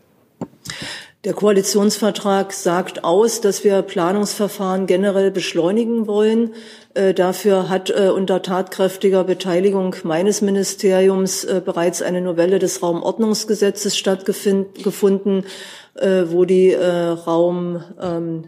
Der 1.23 1.33
Koalitionsvertrag 1.33 2.51
sagt 2.51 3.03
aus, 3.03 3.41
dass 3.41 3.63
wir 3.63 3.83
Planungsverfahren 3.83 4.87
generell 4.87 5.29
beschleunigen 5.29 6.07
wollen. 6.07 6.55
Äh, 6.95 7.13
dafür 7.13 7.69
hat 7.69 7.91
äh, 7.91 8.09
unter 8.09 8.41
tatkräftiger 8.41 9.23
Beteiligung 9.23 9.95
meines 10.03 10.41
Ministeriums 10.41 11.43
äh, 11.43 11.61
bereits 11.63 12.01
eine 12.01 12.21
Novelle 12.21 12.57
des 12.57 12.81
Raumordnungsgesetzes 12.81 13.95
stattgefunden, 13.95 15.45
äh, 15.93 16.23
wo 16.25 16.45
die 16.45 16.71
äh, 16.71 16.87
Raum 16.87 17.83
ähm, 18.01 18.45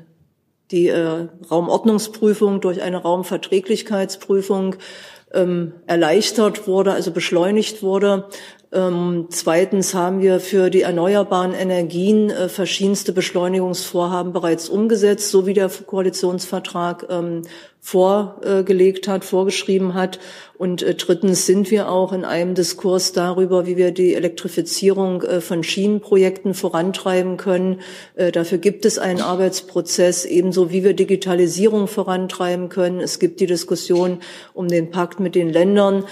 die 0.71 0.87
äh, 0.87 1.27
Raumordnungsprüfung 1.51 2.59
durch 2.59 2.81
eine 2.81 2.97
Raumverträglichkeitsprüfung 2.97 4.77
ähm, 5.31 5.73
erleichtert 5.85 6.67
wurde, 6.67 6.93
also 6.93 7.11
beschleunigt 7.11 7.83
wurde. 7.83 8.29
Ähm, 8.73 9.27
zweitens 9.29 9.93
haben 9.93 10.21
wir 10.21 10.39
für 10.39 10.69
die 10.69 10.81
erneuerbaren 10.81 11.53
Energien 11.53 12.29
äh, 12.31 12.49
verschiedenste 12.49 13.13
Beschleunigungsvorhaben 13.13 14.33
bereits 14.33 14.67
umgesetzt, 14.67 15.29
so 15.29 15.45
wie 15.45 15.53
der 15.53 15.69
Koalitionsvertrag 15.69 17.05
ähm, 17.09 17.43
vorgelegt 17.83 19.09
hat, 19.09 19.25
vorgeschrieben 19.25 19.93
hat. 19.93 20.17
Und 20.57 20.81
äh, 20.81 20.95
drittens 20.95 21.45
sind 21.45 21.69
wir 21.69 21.91
auch 21.91 22.13
in 22.13 22.23
einem 22.23 22.55
Diskurs 22.55 23.11
darüber, 23.11 23.65
wie 23.65 23.75
wir 23.75 23.91
die 23.91 24.13
Elektrifizierung 24.13 25.21
äh, 25.21 25.41
von 25.41 25.63
Schienenprojekten 25.63 26.53
vorantreiben 26.53 27.35
können. 27.35 27.81
Äh, 28.15 28.31
dafür 28.31 28.59
gibt 28.59 28.85
es 28.85 28.99
einen 28.99 29.19
Arbeitsprozess, 29.19 30.23
ebenso 30.23 30.71
wie 30.71 30.85
wir 30.85 30.93
Digitalisierung 30.93 31.87
vorantreiben 31.87 32.69
können. 32.69 33.01
Es 33.01 33.19
gibt 33.19 33.41
die 33.41 33.47
Diskussion 33.47 34.19
um 34.53 34.69
den 34.69 34.89
Pakt 34.89 35.19
mit 35.19 35.35
den 35.35 35.49
Ländern, 35.49 36.05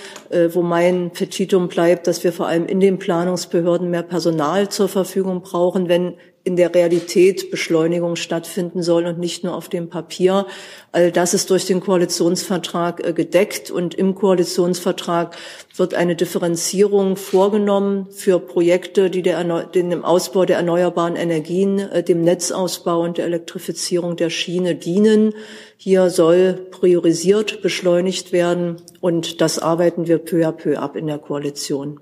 wo 0.53 0.61
mein 0.61 1.11
Petitum 1.11 1.67
bleibt, 1.67 2.07
dass 2.07 2.23
wir 2.23 2.33
vor 2.33 2.47
allem 2.47 2.65
in 2.65 2.79
den 2.79 2.99
Planungsbehörden 2.99 3.89
mehr 3.89 4.03
Personal 4.03 4.69
zur 4.69 4.89
Verfügung 4.89 5.41
brauchen, 5.41 5.87
wenn 5.87 6.15
in 6.43 6.55
der 6.55 6.73
Realität 6.73 7.51
Beschleunigung 7.51 8.15
stattfinden 8.15 8.81
soll 8.81 9.05
und 9.05 9.19
nicht 9.19 9.43
nur 9.43 9.55
auf 9.55 9.69
dem 9.69 9.89
Papier. 9.89 10.47
All 10.91 11.11
das 11.11 11.33
ist 11.33 11.49
durch 11.49 11.65
den 11.65 11.81
Koalitionsvertrag 11.81 13.05
äh, 13.05 13.13
gedeckt 13.13 13.69
und 13.69 13.93
im 13.93 14.15
Koalitionsvertrag 14.15 15.37
wird 15.75 15.93
eine 15.93 16.15
Differenzierung 16.15 17.15
vorgenommen 17.15 18.07
für 18.11 18.39
Projekte, 18.39 19.09
die 19.09 19.21
der, 19.21 19.43
dem 19.65 20.03
Ausbau 20.03 20.45
der 20.45 20.57
erneuerbaren 20.57 21.15
Energien, 21.15 21.79
äh, 21.79 22.03
dem 22.03 22.21
Netzausbau 22.23 23.01
und 23.01 23.17
der 23.17 23.25
Elektrifizierung 23.25 24.15
der 24.15 24.31
Schiene 24.31 24.75
dienen. 24.75 25.33
Hier 25.77 26.09
soll 26.09 26.53
priorisiert 26.71 27.61
beschleunigt 27.61 28.31
werden 28.31 28.77
und 28.99 29.41
das 29.41 29.59
arbeiten 29.59 30.07
wir 30.07 30.17
peu 30.17 30.47
à 30.47 30.51
peu 30.51 30.77
ab 30.77 30.95
in 30.95 31.07
der 31.07 31.19
Koalition. 31.19 31.99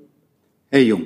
Herr 0.70 0.82
Jung. 0.82 1.06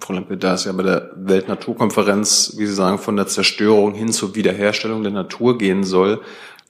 Frau 0.00 0.14
Lemke, 0.14 0.36
da 0.36 0.54
es 0.54 0.64
ja 0.64 0.72
bei 0.72 0.82
der 0.82 1.10
Weltnaturkonferenz, 1.16 2.54
wie 2.56 2.66
Sie 2.66 2.74
sagen, 2.74 2.98
von 2.98 3.16
der 3.16 3.26
Zerstörung 3.26 3.94
hin 3.94 4.12
zur 4.12 4.34
Wiederherstellung 4.34 5.02
der 5.02 5.12
Natur 5.12 5.58
gehen 5.58 5.84
soll, 5.84 6.20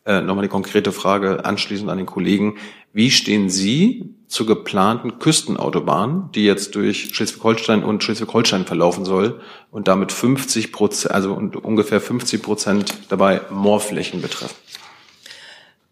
äh, 0.06 0.22
nochmal 0.22 0.44
die 0.44 0.48
konkrete 0.48 0.92
Frage 0.92 1.44
anschließend 1.44 1.90
an 1.90 1.98
den 1.98 2.06
Kollegen. 2.06 2.56
Wie 2.92 3.10
stehen 3.10 3.50
Sie 3.50 4.14
zur 4.26 4.46
geplanten 4.46 5.18
Küstenautobahn, 5.18 6.30
die 6.34 6.44
jetzt 6.44 6.74
durch 6.74 7.14
Schleswig-Holstein 7.14 7.84
und 7.84 8.02
Schleswig-Holstein 8.02 8.64
verlaufen 8.64 9.04
soll 9.04 9.40
und 9.70 9.88
damit 9.88 10.12
50 10.12 10.72
Prozent, 10.72 11.14
also 11.14 11.34
ungefähr 11.34 12.00
50 12.00 12.42
Prozent 12.42 12.94
dabei 13.08 13.42
Moorflächen 13.50 14.22
betreffen? 14.22 14.54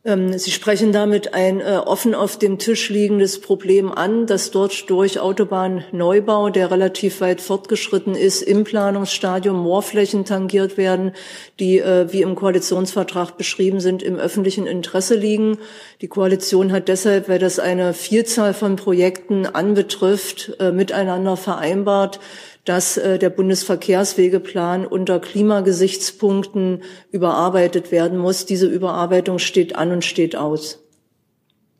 Ähm, 0.06 0.38
Sie 0.38 0.52
sprechen 0.52 0.92
damit 0.92 1.34
ein 1.34 1.60
äh, 1.60 1.80
offen 1.84 2.14
auf 2.14 2.38
dem 2.38 2.58
Tisch 2.58 2.90
liegendes 2.90 3.40
Problem 3.40 3.90
an, 3.90 4.26
dass 4.26 4.52
dort 4.52 4.88
durch 4.88 5.18
Autobahnneubau, 5.18 6.50
der 6.50 6.70
relativ 6.70 7.20
weit 7.20 7.40
fortgeschritten 7.40 8.14
ist, 8.14 8.40
im 8.42 8.62
Planungsstadium 8.62 9.58
Moorflächen 9.58 10.24
tangiert 10.24 10.76
werden, 10.76 11.10
die, 11.58 11.80
äh, 11.80 12.12
wie 12.12 12.22
im 12.22 12.36
Koalitionsvertrag 12.36 13.36
beschrieben 13.36 13.80
sind, 13.80 14.04
im 14.04 14.14
öffentlichen 14.14 14.68
Interesse 14.68 15.16
liegen. 15.16 15.58
Die 16.00 16.08
Koalition 16.08 16.70
hat 16.70 16.86
deshalb, 16.86 17.28
weil 17.28 17.40
das 17.40 17.58
eine 17.58 17.92
Vielzahl 17.92 18.54
von 18.54 18.76
Projekten 18.76 19.44
anbetrifft, 19.44 20.52
äh, 20.60 20.70
miteinander 20.70 21.36
vereinbart, 21.36 22.20
dass 22.66 22.98
äh, 22.98 23.18
der 23.18 23.30
Bundesverkehrswegeplan 23.30 24.86
unter 24.86 25.20
Klimagesichtspunkten 25.20 26.82
überarbeitet 27.10 27.90
werden 27.90 28.18
muss. 28.18 28.44
Diese 28.44 28.66
Überarbeitung 28.66 29.38
steht 29.38 29.76
an 29.76 29.92
und 29.92 30.04
steht 30.04 30.36
aus. 30.36 30.82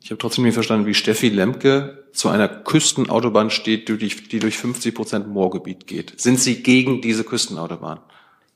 Ich 0.01 0.09
habe 0.09 0.17
trotzdem 0.17 0.45
nicht 0.45 0.53
verstanden, 0.53 0.87
wie 0.87 0.93
Steffi 0.93 1.29
Lemke 1.29 2.05
zu 2.13 2.29
einer 2.29 2.47
Küstenautobahn 2.47 3.49
steht, 3.49 3.89
die 3.89 3.97
durch, 3.97 4.29
die 4.29 4.39
durch 4.39 4.57
50 4.57 4.95
Prozent 4.95 5.27
Moorgebiet 5.27 5.85
geht. 5.85 6.19
Sind 6.19 6.39
Sie 6.39 6.63
gegen 6.63 7.01
diese 7.01 7.25
Küstenautobahn? 7.25 7.99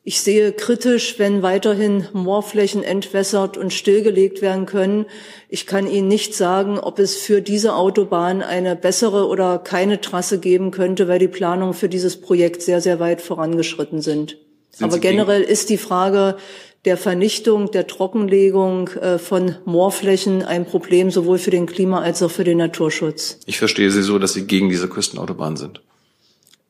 Ich 0.04 0.22
sehe 0.22 0.52
kritisch, 0.52 1.20
wenn 1.20 1.44
weiterhin 1.44 2.08
Moorflächen 2.12 2.84
entwässert 2.84 3.56
und 3.56 3.72
stillgelegt 3.72 4.42
werden 4.42 4.66
können. 4.66 5.06
Ich 5.48 5.68
kann 5.68 5.86
Ihnen 5.86 6.08
nicht 6.08 6.34
sagen, 6.34 6.80
ob 6.80 6.98
es 6.98 7.18
für 7.18 7.42
diese 7.42 7.76
Autobahn 7.76 8.42
eine 8.42 8.76
bessere 8.76 9.28
oder 9.28 9.60
keine 9.60 10.02
Trasse 10.02 10.40
geben 10.40 10.72
könnte, 10.72 11.08
weil 11.08 11.20
die 11.20 11.28
Planungen 11.28 11.76
für 11.76 11.88
dieses 11.88 12.20
Projekt 12.20 12.64
sehr, 12.64 12.82
sehr 12.82 13.00
weit 13.00 13.22
vorangeschritten 13.22 14.02
sind. 14.02 14.38
sind 14.72 14.88
Aber 14.88 14.98
generell 14.98 15.44
ist 15.44 15.70
die 15.70 15.78
Frage 15.78 16.38
der 16.86 16.98
Vernichtung, 16.98 17.70
der 17.70 17.86
Trockenlegung 17.86 18.88
äh, 18.90 19.20
von 19.20 19.56
Moorflächen 19.66 20.42
ein 20.42 20.66
Problem 20.66 21.12
sowohl 21.12 21.38
für 21.38 21.52
den 21.52 21.68
Klima- 21.68 22.02
als 22.02 22.24
auch 22.24 22.32
für 22.32 22.44
den 22.44 22.58
Naturschutz. 22.58 23.40
Ich 23.46 23.60
verstehe 23.60 23.92
Sie 23.92 24.02
so, 24.02 24.18
dass 24.18 24.34
Sie 24.34 24.48
gegen 24.48 24.70
diese 24.70 24.88
Küstenautobahn 24.88 25.58
sind. 25.58 25.84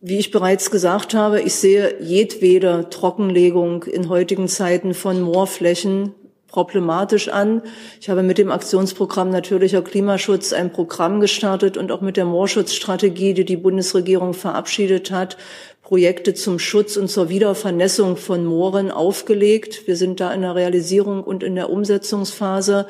Wie 0.04 0.18
ich 0.18 0.32
bereits 0.32 0.72
gesagt 0.72 1.14
habe, 1.14 1.42
ich 1.42 1.54
sehe 1.54 2.02
jedwede 2.02 2.88
Trockenlegung 2.90 3.84
in 3.84 4.10
heutigen 4.10 4.48
Zeiten 4.48 4.96
von 4.96 5.22
Moorflächen 5.22 6.16
problematisch 6.48 7.30
an. 7.30 7.62
Ich 8.00 8.10
habe 8.10 8.24
mit 8.24 8.40
dem 8.40 8.52
Aktionsprogramm 8.52 9.30
Natürlicher 9.30 9.84
Klimaschutz 9.84 10.54
ein 10.54 10.72
Programm 10.72 11.20
gestartet 11.20 11.78
und 11.78 11.92
auch 11.92 12.02
mit 12.02 12.18
der 12.18 12.26
Moorschutzstrategie, 12.26 13.36
die 13.36 13.46
die 13.46 13.58
Bundesregierung 13.58 14.34
verabschiedet 14.34 15.12
hat, 15.12 15.38
Projekte 15.84 16.34
zum 16.34 16.58
Schutz 16.58 16.98
und 16.98 17.08
zur 17.08 17.30
Wiedervernässung 17.30 18.18
von 18.18 18.44
Mooren 18.44 18.90
aufgelegt. 18.90 19.88
Wir 19.88 19.96
sind 19.96 20.20
da 20.20 20.34
in 20.34 20.42
der 20.42 20.56
Realisierung 20.56 21.24
und 21.24 21.44
in 21.44 21.54
der 21.54 21.70
Umsetzungsphase. 21.70 22.88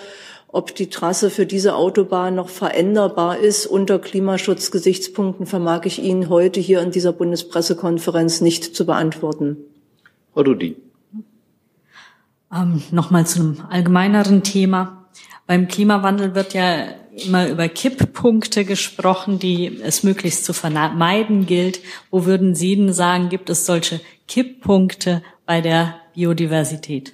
Ob 0.54 0.76
die 0.76 0.89
Trasse 0.89 1.30
für 1.30 1.45
diese 1.45 1.76
Autobahn 1.76 2.36
noch 2.36 2.49
veränderbar 2.49 3.38
ist 3.38 3.66
unter 3.66 3.99
Klimaschutzgesichtspunkten, 3.99 5.45
vermag 5.45 5.86
ich 5.86 6.02
Ihnen 6.02 6.28
heute 6.28 6.60
hier 6.60 6.82
in 6.82 6.91
dieser 6.91 7.14
Bundespressekonferenz 7.14 8.41
nicht 8.41 8.76
zu 8.76 8.86
beantworten. 8.86 9.58
Frau 10.34 10.43
Dudin. 10.43 10.76
Ähm, 12.54 12.84
Nochmal 12.91 13.26
zu 13.26 13.39
einem 13.39 13.64
allgemeineren 13.70 14.43
Thema. 14.43 15.06
Beim 15.47 15.70
Klimawandel 15.70 16.36
wird 16.36 16.54
ja 16.54 16.86
immer 17.16 17.47
über 17.47 17.70
Kipppunkte 17.70 18.66
gesprochen, 18.66 19.39
die 19.39 19.80
es 19.82 20.04
möglichst 20.04 20.43
zu 20.43 20.54
vermeiden 20.54 21.45
gilt. 21.45 21.80
Wo 22.10 22.26
würden 22.26 22.56
Sie 22.56 22.76
denn 22.76 22.93
sagen, 22.93 23.30
gibt 23.30 23.49
es 23.49 23.66
solche 23.66 24.02
Kipppunkte 24.28 25.24
bei 25.45 25.62
der 25.62 25.95
Biodiversität? 26.14 27.14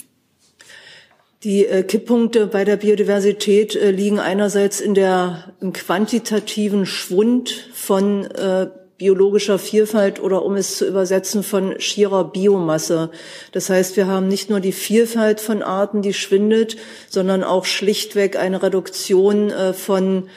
Die 1.48 1.66
äh, 1.66 1.84
Kipppunkte 1.84 2.46
bei 2.48 2.66
der 2.66 2.76
Biodiversität 2.76 3.74
äh, 3.74 3.92
liegen 3.92 4.20
einerseits 4.20 4.82
in 4.82 4.94
der 4.94 5.54
im 5.62 5.72
quantitativen 5.72 6.86
Schwund 6.86 7.70
von 7.74 8.26
äh, 8.26 8.68
biologischer 8.98 9.58
Vielfalt 9.58 10.22
oder 10.22 10.44
um 10.44 10.58
es 10.58 10.76
zu 10.76 10.86
übersetzen 10.86 11.44
von 11.44 11.80
schierer 11.80 12.26
Biomasse. 12.26 13.12
Das 13.54 13.70
heißt, 13.70 13.96
wir 13.96 14.08
haben 14.08 14.28
nicht 14.28 14.50
nur 14.50 14.60
die 14.60 14.74
Vielfalt 14.74 15.40
von 15.40 15.64
Arten, 15.64 16.02
die 16.02 16.14
schwindet, 16.14 16.76
sondern 17.08 17.46
auch 17.46 17.64
schlichtweg 17.64 18.38
eine 18.38 18.62
Reduktion 18.62 19.54
von 19.74 20.30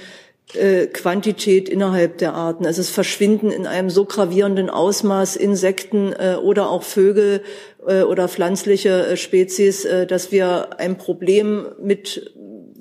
Quantität 0.92 1.70
innerhalb 1.70 2.18
der 2.18 2.34
Arten. 2.34 2.66
Also 2.66 2.82
es 2.82 2.90
verschwinden 2.90 3.50
in 3.50 3.66
einem 3.66 3.88
so 3.88 4.04
gravierenden 4.04 4.68
Ausmaß 4.68 5.36
Insekten 5.36 6.12
oder 6.12 6.68
auch 6.68 6.82
Vögel 6.82 7.42
oder 7.82 8.28
pflanzliche 8.28 9.16
Spezies, 9.16 9.88
dass 10.08 10.32
wir 10.32 10.78
ein 10.78 10.98
Problem 10.98 11.66
mit 11.80 12.32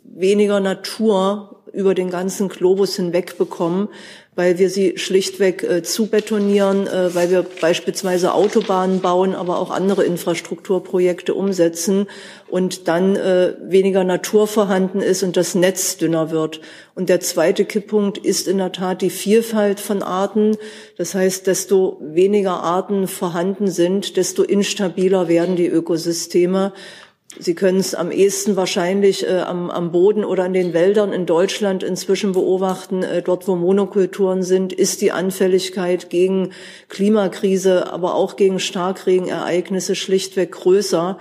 weniger 0.03 0.59
Natur 0.59 1.58
über 1.73 1.93
den 1.93 2.09
ganzen 2.09 2.49
Globus 2.49 2.95
hinweg 2.95 3.37
bekommen, 3.37 3.89
weil 4.35 4.57
wir 4.57 4.69
sie 4.69 4.97
schlichtweg 4.97 5.63
äh, 5.63 5.83
zubetonieren, 5.83 6.87
äh, 6.87 7.13
weil 7.13 7.29
wir 7.29 7.45
beispielsweise 7.59 8.33
Autobahnen 8.33 9.01
bauen, 9.01 9.35
aber 9.35 9.59
auch 9.59 9.69
andere 9.69 10.05
Infrastrukturprojekte 10.05 11.33
umsetzen 11.33 12.07
und 12.47 12.87
dann 12.87 13.15
äh, 13.15 13.55
weniger 13.61 14.03
Natur 14.03 14.47
vorhanden 14.47 15.01
ist 15.01 15.23
und 15.23 15.35
das 15.35 15.55
Netz 15.55 15.97
dünner 15.97 16.31
wird. 16.31 16.61
Und 16.95 17.09
der 17.09 17.19
zweite 17.19 17.65
Kipppunkt 17.65 18.17
ist 18.17 18.47
in 18.47 18.59
der 18.59 18.71
Tat 18.71 19.01
die 19.01 19.09
Vielfalt 19.09 19.79
von 19.79 20.03
Arten. 20.03 20.55
Das 20.97 21.15
heißt, 21.15 21.47
desto 21.47 21.97
weniger 22.01 22.63
Arten 22.63 23.07
vorhanden 23.07 23.69
sind, 23.69 24.15
desto 24.15 24.43
instabiler 24.43 25.27
werden 25.27 25.55
die 25.55 25.67
Ökosysteme. 25.67 26.73
Sie 27.37 27.53
können 27.53 27.79
es 27.79 27.93
am 27.93 28.09
ehesten 28.09 28.55
wahrscheinlich 28.55 29.25
äh, 29.27 29.41
am, 29.41 29.69
am, 29.69 29.91
Boden 29.91 30.25
oder 30.25 30.47
in 30.47 30.53
den 30.53 30.73
Wäldern 30.73 31.13
in 31.13 31.27
Deutschland 31.27 31.83
inzwischen 31.83 32.31
beobachten. 32.31 33.03
Äh, 33.03 33.21
dort, 33.21 33.47
wo 33.47 33.55
Monokulturen 33.55 34.41
sind, 34.41 34.73
ist 34.73 35.01
die 35.01 35.11
Anfälligkeit 35.11 36.09
gegen 36.09 36.53
Klimakrise, 36.87 37.93
aber 37.93 38.15
auch 38.15 38.35
gegen 38.35 38.59
Starkregenereignisse 38.59 39.93
schlichtweg 39.93 40.53
größer. 40.53 41.19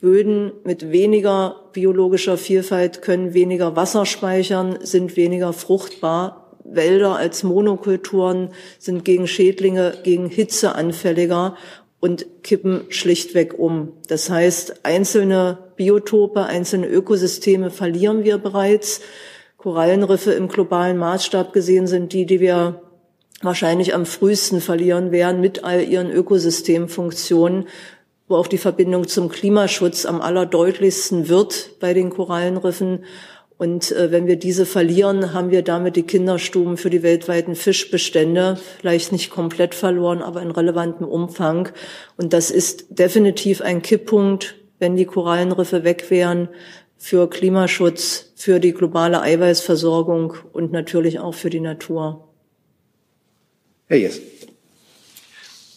Böden 0.00 0.50
mit 0.64 0.90
weniger 0.90 1.68
biologischer 1.72 2.36
Vielfalt 2.36 3.00
können 3.00 3.32
weniger 3.32 3.76
Wasser 3.76 4.06
speichern, 4.06 4.78
sind 4.82 5.16
weniger 5.16 5.52
fruchtbar. 5.52 6.56
Wälder 6.64 7.16
als 7.16 7.42
Monokulturen 7.42 8.50
sind 8.78 9.04
gegen 9.04 9.26
Schädlinge, 9.26 9.94
gegen 10.02 10.26
Hitze 10.28 10.74
anfälliger 10.74 11.56
und 12.00 12.42
kippen 12.42 12.86
schlichtweg 12.88 13.58
um. 13.58 13.92
Das 14.08 14.30
heißt, 14.30 14.84
einzelne 14.84 15.58
Biotope, 15.76 16.44
einzelne 16.44 16.88
Ökosysteme 16.88 17.70
verlieren 17.70 18.24
wir 18.24 18.38
bereits. 18.38 19.02
Korallenriffe 19.58 20.32
im 20.32 20.48
globalen 20.48 20.96
Maßstab 20.96 21.52
gesehen 21.52 21.86
sind 21.86 22.14
die, 22.14 22.24
die 22.24 22.40
wir 22.40 22.82
wahrscheinlich 23.42 23.94
am 23.94 24.06
frühesten 24.06 24.60
verlieren 24.60 25.12
werden 25.12 25.40
mit 25.40 25.64
all 25.64 25.82
ihren 25.82 26.10
Ökosystemfunktionen, 26.10 27.68
wo 28.28 28.36
auch 28.36 28.46
die 28.46 28.58
Verbindung 28.58 29.06
zum 29.06 29.28
Klimaschutz 29.28 30.06
am 30.06 30.20
allerdeutlichsten 30.20 31.28
wird 31.28 31.78
bei 31.80 31.92
den 31.92 32.10
Korallenriffen. 32.10 33.04
Und 33.60 33.92
äh, 33.92 34.10
wenn 34.10 34.26
wir 34.26 34.36
diese 34.36 34.64
verlieren, 34.64 35.34
haben 35.34 35.50
wir 35.50 35.60
damit 35.60 35.94
die 35.94 36.04
Kinderstuben 36.04 36.78
für 36.78 36.88
die 36.88 37.02
weltweiten 37.02 37.54
Fischbestände 37.54 38.58
vielleicht 38.78 39.12
nicht 39.12 39.28
komplett 39.28 39.74
verloren, 39.74 40.22
aber 40.22 40.40
in 40.40 40.50
relevantem 40.50 41.06
Umfang. 41.06 41.68
Und 42.16 42.32
das 42.32 42.50
ist 42.50 42.86
definitiv 42.88 43.60
ein 43.60 43.82
Kipppunkt, 43.82 44.54
wenn 44.78 44.96
die 44.96 45.04
Korallenriffe 45.04 45.84
weg 45.84 46.10
wären 46.10 46.48
für 46.96 47.28
Klimaschutz, 47.28 48.32
für 48.34 48.60
die 48.60 48.72
globale 48.72 49.20
Eiweißversorgung 49.20 50.36
und 50.54 50.72
natürlich 50.72 51.18
auch 51.18 51.34
für 51.34 51.50
die 51.50 51.60
Natur. 51.60 52.30
Herr 53.88 53.98
Jess. 53.98 54.22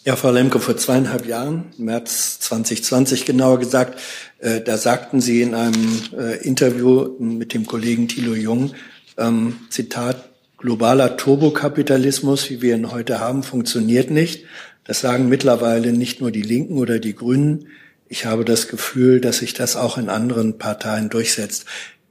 Ja, 0.06 0.18
Frau 0.18 0.32
Lemke, 0.32 0.60
vor 0.60 0.76
zweieinhalb 0.76 1.26
Jahren, 1.26 1.72
März 1.78 2.38
2020 2.41 3.26
genauer 3.26 3.58
gesagt, 3.58 4.01
äh, 4.39 4.60
da 4.60 4.76
sagten 4.78 5.22
Sie 5.22 5.41
in 5.41 5.56
einem 5.56 6.01
äh, 6.18 6.45
Interview 6.45 7.16
mit 7.20 7.54
dem 7.54 7.66
Kollegen 7.66 8.10
Thilo 8.10 8.34
Jung, 8.34 8.74
ähm, 9.18 9.60
Zitat, 9.70 10.30
globaler 10.58 11.16
Turbokapitalismus, 11.16 12.49
wie 12.49 12.62
wir 12.62 12.76
ihn 12.76 12.91
heute 12.91 13.22
haben, 13.22 13.43
funktioniert 13.43 14.12
nicht. 14.12 14.43
Das 14.84 14.99
sagen 14.99 15.30
mittlerweile 15.30 15.93
nicht 15.93 16.20
nur 16.20 16.32
die 16.32 16.41
Linken 16.41 16.80
oder 16.80 16.99
die 16.99 17.16
Grünen. 17.16 17.70
Ich 18.10 18.26
habe 18.26 18.43
das 18.43 18.68
Gefühl, 18.68 19.22
dass 19.22 19.38
sich 19.38 19.54
das 19.54 19.78
auch 19.78 19.97
in 19.97 20.10
anderen 20.10 20.58
Parteien 20.58 21.10
durchsetzt. 21.10 21.64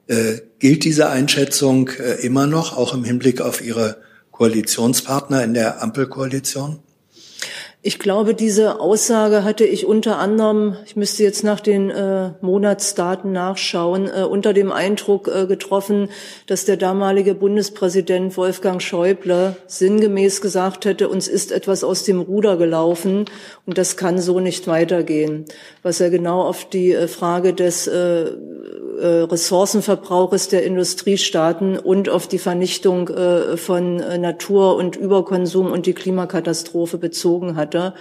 Äh, 0.06 0.38
gilt 0.60 0.84
diese 0.84 1.10
Einschätzung 1.10 1.90
äh, 1.90 2.24
immer 2.24 2.46
noch, 2.46 2.74
auch 2.74 2.94
im 2.94 3.04
Hinblick 3.04 3.42
auf 3.42 3.62
Ihre 3.62 3.98
Koalitionspartner 4.30 5.44
in 5.44 5.52
der 5.52 5.82
Ampelkoalition? 5.82 6.78
Ich 7.84 7.98
glaube, 7.98 8.34
diese 8.34 8.78
Aussage 8.78 9.42
hatte 9.42 9.64
ich 9.64 9.86
unter 9.86 10.20
anderem, 10.20 10.76
ich 10.86 10.94
müsste 10.94 11.24
jetzt 11.24 11.42
nach 11.42 11.58
den 11.58 11.90
äh, 11.90 12.30
Monatsdaten 12.40 13.32
nachschauen, 13.32 14.06
äh, 14.08 14.22
unter 14.22 14.52
dem 14.52 14.70
Eindruck 14.70 15.26
äh, 15.26 15.46
getroffen, 15.48 16.08
dass 16.46 16.64
der 16.64 16.76
damalige 16.76 17.34
Bundespräsident 17.34 18.36
Wolfgang 18.36 18.80
Schäuble 18.80 19.56
sinngemäß 19.66 20.40
gesagt 20.40 20.84
hätte, 20.84 21.08
uns 21.08 21.26
ist 21.26 21.50
etwas 21.50 21.82
aus 21.82 22.04
dem 22.04 22.20
Ruder 22.20 22.56
gelaufen 22.56 23.24
und 23.66 23.78
das 23.78 23.96
kann 23.96 24.20
so 24.20 24.38
nicht 24.38 24.68
weitergehen. 24.68 25.46
Was 25.82 26.00
er 26.00 26.10
genau 26.10 26.42
auf 26.42 26.68
die 26.68 26.92
äh, 26.92 27.08
Frage 27.08 27.52
des 27.52 27.88
äh, 27.88 28.30
Ressourcenverbrauches 29.00 30.48
der 30.48 30.64
Industriestaaten 30.64 31.78
und 31.78 32.08
auf 32.08 32.26
die 32.26 32.38
Vernichtung 32.38 33.08
äh, 33.08 33.56
von 33.56 34.00
äh, 34.00 34.18
Natur 34.18 34.76
und 34.76 34.96
Überkonsum 34.96 35.72
und 35.72 35.86
die 35.86 35.94
Klimakatastrophe 35.94 36.98
bezogen 36.98 37.56
hatte. 37.56 37.94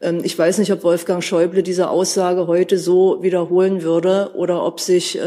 Ähm, 0.00 0.20
ich 0.22 0.38
weiß 0.38 0.58
nicht, 0.58 0.72
ob 0.72 0.84
Wolfgang 0.84 1.22
Schäuble 1.22 1.62
diese 1.62 1.90
Aussage 1.90 2.46
heute 2.46 2.78
so 2.78 3.22
wiederholen 3.22 3.82
würde 3.82 4.30
oder 4.34 4.64
ob 4.64 4.80
sich 4.80 5.18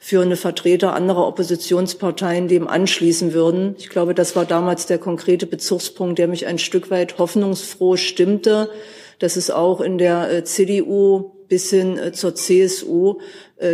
für 0.00 0.22
eine 0.22 0.36
Vertreter 0.36 0.94
anderer 0.94 1.26
Oppositionsparteien 1.26 2.48
dem 2.48 2.68
anschließen 2.68 3.32
würden. 3.32 3.74
Ich 3.78 3.88
glaube, 3.88 4.14
das 4.14 4.36
war 4.36 4.44
damals 4.44 4.86
der 4.86 4.98
konkrete 4.98 5.46
Bezugspunkt, 5.46 6.18
der 6.18 6.28
mich 6.28 6.46
ein 6.46 6.58
Stück 6.58 6.90
weit 6.90 7.18
hoffnungsfroh 7.18 7.96
stimmte, 7.96 8.70
dass 9.18 9.36
es 9.36 9.50
auch 9.50 9.80
in 9.80 9.98
der 9.98 10.44
CDU 10.44 11.32
bis 11.48 11.70
hin 11.70 11.98
zur 12.12 12.34
CSU 12.34 13.16
äh, 13.18 13.22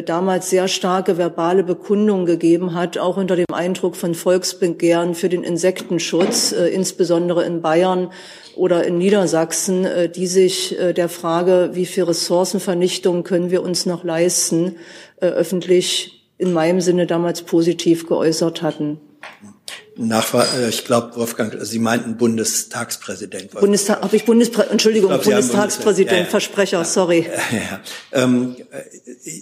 damals 0.07 0.49
sehr 0.49 0.67
starke 0.67 1.19
verbale 1.19 1.63
Bekundungen 1.63 2.25
gegeben 2.25 2.75
hat, 2.75 2.97
auch 2.97 3.17
unter 3.19 3.37
dem 3.37 3.53
Eindruck 3.53 3.97
von 3.97 4.15
Volksbegehren 4.15 5.15
für 5.15 5.29
den 5.29 5.45
Insektenschutz, 5.45 6.53
äh, 6.53 6.69
insbesondere 6.69 7.45
in 7.45 7.61
Bayern 7.61 8.11
oder 8.57 8.85
in 8.85 8.99
Niedersachsen, 8.99 9.85
äh, 9.85 10.09
die 10.09 10.27
sich 10.27 10.77
der 10.97 11.09
Frage, 11.09 11.71
wie 11.75 11.87
viel 11.87 12.05
Ressourcenvernichtung 12.05 13.25
können 13.25 13.51
wir 13.51 13.63
uns 13.63 13.87
noch 13.87 14.05
leisten, 14.05 14.77
öffentlich 15.21 16.31
in 16.39 16.53
meinem 16.53 16.81
Sinne 16.81 17.07
damals 17.07 17.43
positiv 17.43 18.07
geäußert 18.07 18.63
hatten. 18.63 18.99
Nachfrage, 19.97 20.65
äh, 20.65 20.69
ich 20.69 20.85
glaube, 20.85 21.17
Wolfgang, 21.17 21.55
Sie 21.61 21.79
meinten 21.79 22.17
Bundestagspräsident. 22.17 23.53
Bundestag, 23.53 24.03
habe 24.03 24.17
ich 24.17 24.25
Bundespräsident, 24.25 24.73
Entschuldigung, 24.73 25.11
glaub, 25.11 25.25
Bundestagspräsident, 25.25 26.17
ja, 26.17 26.25
ja. 26.25 26.31
Versprecher, 26.31 26.79
ja, 26.79 26.85
sorry. 26.85 27.27
Ähm, 28.13 28.57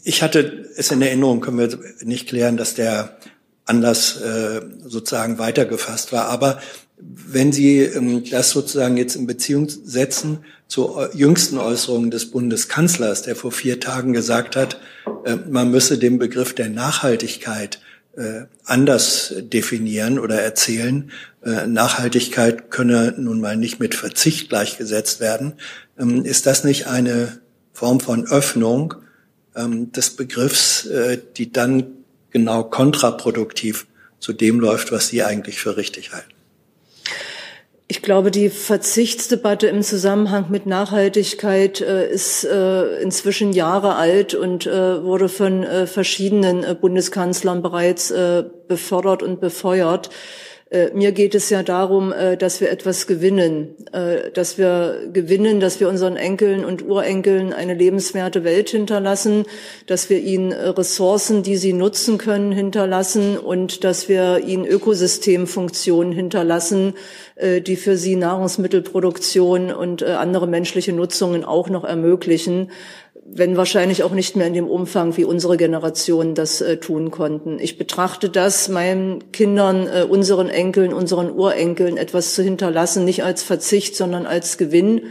ich 0.05 0.23
hatte 0.23 0.69
es 0.77 0.91
in 0.91 1.03
Erinnerung, 1.03 1.41
können 1.41 1.59
wir 1.59 1.79
nicht 2.03 2.29
klären, 2.29 2.57
dass 2.57 2.75
der 2.75 3.17
Anlass 3.65 4.21
äh, 4.21 4.61
sozusagen 4.85 5.39
weitergefasst 5.39 6.13
war. 6.13 6.27
Aber 6.27 6.61
wenn 6.99 7.53
Sie 7.53 7.81
ähm, 7.81 8.25
das 8.31 8.51
sozusagen 8.51 8.97
jetzt 8.97 9.17
in 9.17 9.27
Beziehung 9.27 9.69
setzen 9.69 10.45
zu 10.69 10.99
jüngsten 11.15 11.59
Äußerungen 11.59 12.11
des 12.11 12.31
Bundeskanzlers, 12.31 13.23
der 13.23 13.37
vor 13.37 13.53
vier 13.53 13.81
Tagen 13.81 14.13
gesagt 14.13 14.57
hat, 14.57 14.79
äh, 15.25 15.37
man 15.49 15.71
müsse 15.71 15.99
den 15.99 16.19
Begriff 16.19 16.55
der 16.55 16.69
Nachhaltigkeit 16.69 17.77
äh, 17.77 17.92
anders 18.65 19.35
definieren 19.39 20.19
oder 20.19 20.43
erzählen. 20.43 21.11
Äh, 21.45 21.67
Nachhaltigkeit 21.67 22.71
könne 22.71 23.15
nun 23.17 23.41
mal 23.41 23.57
nicht 23.57 23.81
mit 23.81 23.95
Verzicht 23.95 24.49
gleichgesetzt 24.49 25.21
werden. 25.21 25.55
Ähm, 25.99 26.25
ist 26.25 26.47
das 26.47 26.63
nicht 26.63 26.87
eine 26.87 27.41
Form 27.73 28.01
von 28.01 28.27
Öffnung 28.27 28.95
ähm, 29.57 29.91
des 29.93 30.11
Begriffs, 30.11 30.87
äh, 30.87 31.19
die 31.37 31.51
dann 31.51 31.87
genau 32.31 32.65
kontraproduktiv 32.65 33.87
zu 34.21 34.33
dem 34.33 34.61
läuft, 34.61 34.93
was 34.93 35.09
Sie 35.09 35.23
eigentlich 35.23 35.59
für 35.59 35.77
richtig 35.77 36.13
halten? 36.13 36.42
Ich 37.93 38.01
glaube, 38.01 38.31
die 38.31 38.49
Verzichtsdebatte 38.49 39.67
im 39.67 39.83
Zusammenhang 39.83 40.47
mit 40.49 40.65
Nachhaltigkeit 40.65 41.83
äh, 41.83 42.11
ist 42.11 42.43
äh, 42.43 43.03
inzwischen 43.03 43.53
Jahre 43.53 43.97
alt 43.97 44.33
und 44.33 44.67
äh, 44.67 45.05
wurde 45.05 45.29
von 45.29 45.63
äh, 45.63 45.87
verschiedenen 45.87 46.65
äh, 46.65 46.75
Bundeskanzlern 46.75 47.61
bereits 47.61 48.11
äh, 48.11 48.45
befördert 48.67 49.23
und 49.23 49.41
befeuert. 49.41 50.09
Äh, 50.73 50.91
mir 50.95 51.13
geht 51.13 51.35
es 51.35 51.51
ja 51.51 51.63
darum, 51.63 52.15
äh, 52.15 52.39
dass 52.39 52.63
wir 52.63 52.71
etwas 52.71 53.07
gewinnen, 53.07 53.77
äh, 53.93 54.31
dass 54.31 54.57
wir 54.57 55.07
gewinnen, 55.13 55.61
dass 55.61 55.81
wir 55.81 55.89
unseren 55.89 56.17
Enkeln 56.17 56.65
und 56.65 56.89
Urenkeln 56.89 57.53
eine 57.53 57.75
lebenswerte 57.75 58.43
Welt 58.43 58.71
hinterlassen, 58.71 59.45
dass 59.87 60.09
wir 60.09 60.19
ihnen 60.19 60.53
Ressourcen, 60.53 61.43
die 61.43 61.59
sie 61.59 61.75
nutzen 61.75 62.17
können, 62.17 62.53
hinterlassen 62.53 63.37
und 63.37 63.85
dass 63.85 64.09
wir 64.09 64.39
ihnen 64.39 64.65
Ökosystemfunktionen 64.65 66.13
hinterlassen, 66.13 66.95
die 67.67 67.77
für 67.77 67.97
sie 67.97 68.17
Nahrungsmittelproduktion 68.17 69.73
und 69.73 70.03
andere 70.03 70.47
menschliche 70.47 70.93
Nutzungen 70.93 71.45
auch 71.45 71.69
noch 71.69 71.85
ermöglichen 71.85 72.71
wenn 73.35 73.57
wahrscheinlich 73.57 74.03
auch 74.03 74.13
nicht 74.13 74.37
mehr 74.37 74.47
in 74.47 74.53
dem 74.53 74.69
Umfang, 74.69 75.17
wie 75.17 75.25
unsere 75.25 75.57
Generation 75.57 76.35
das 76.35 76.61
äh, 76.61 76.77
tun 76.77 77.11
konnten. 77.11 77.59
Ich 77.59 77.79
betrachte 77.79 78.29
das, 78.29 78.69
meinen 78.69 79.33
Kindern, 79.33 79.87
äh, 79.87 80.05
unseren 80.09 80.49
Enkeln, 80.49 80.93
unseren 80.93 81.31
Urenkeln 81.31 81.97
etwas 81.97 82.35
zu 82.35 82.43
hinterlassen, 82.43 83.05
nicht 83.05 83.25
als 83.25 83.43
Verzicht, 83.43 83.97
sondern 83.97 84.27
als 84.27 84.59
Gewinn. 84.59 85.03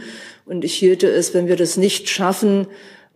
Und 0.46 0.64
ich 0.64 0.74
hielte 0.74 1.08
es, 1.08 1.34
wenn 1.34 1.48
wir 1.48 1.56
das 1.56 1.76
nicht 1.76 2.08
schaffen, 2.08 2.68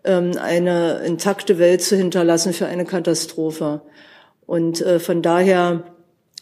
ähm, 0.03 0.33
eine 0.41 1.03
intakte 1.05 1.59
Welt 1.59 1.83
zu 1.83 1.97
hinterlassen 1.97 2.53
für 2.53 2.67
eine 2.67 2.85
Katastrophe. 2.85 3.83
Und 4.45 4.81
äh, 4.81 4.99
von 4.99 5.23
daher 5.23 5.85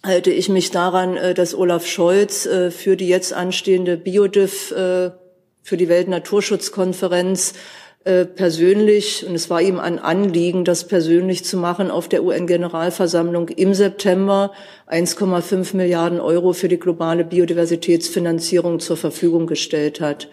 halte 0.02 0.30
ich 0.30 0.48
mich 0.48 0.70
daran, 0.70 1.18
äh, 1.18 1.34
dass 1.34 1.54
Olaf 1.54 1.86
Scholz 1.86 2.46
äh, 2.46 2.70
für 2.70 2.96
die 2.96 3.08
jetzt 3.08 3.34
anstehende 3.34 3.98
Biodiff, 3.98 4.70
äh, 4.70 5.10
für 5.62 5.76
die 5.76 5.88
Weltnaturschutzkonferenz 5.88 7.54
äh, 8.04 8.26
persönlich, 8.26 9.26
und 9.26 9.34
es 9.34 9.48
war 9.48 9.62
ihm 9.62 9.80
ein 9.80 9.98
Anliegen, 9.98 10.64
das 10.64 10.86
persönlich 10.86 11.44
zu 11.44 11.56
machen, 11.56 11.90
auf 11.90 12.08
der 12.08 12.22
UN-Generalversammlung 12.22 13.48
im 13.48 13.72
September 13.72 14.52
1,5 14.88 15.74
Milliarden 15.74 16.20
Euro 16.20 16.52
für 16.52 16.68
die 16.68 16.78
globale 16.78 17.24
Biodiversitätsfinanzierung 17.24 18.80
zur 18.80 18.98
Verfügung 18.98 19.46
gestellt 19.46 20.00
hat 20.00 20.28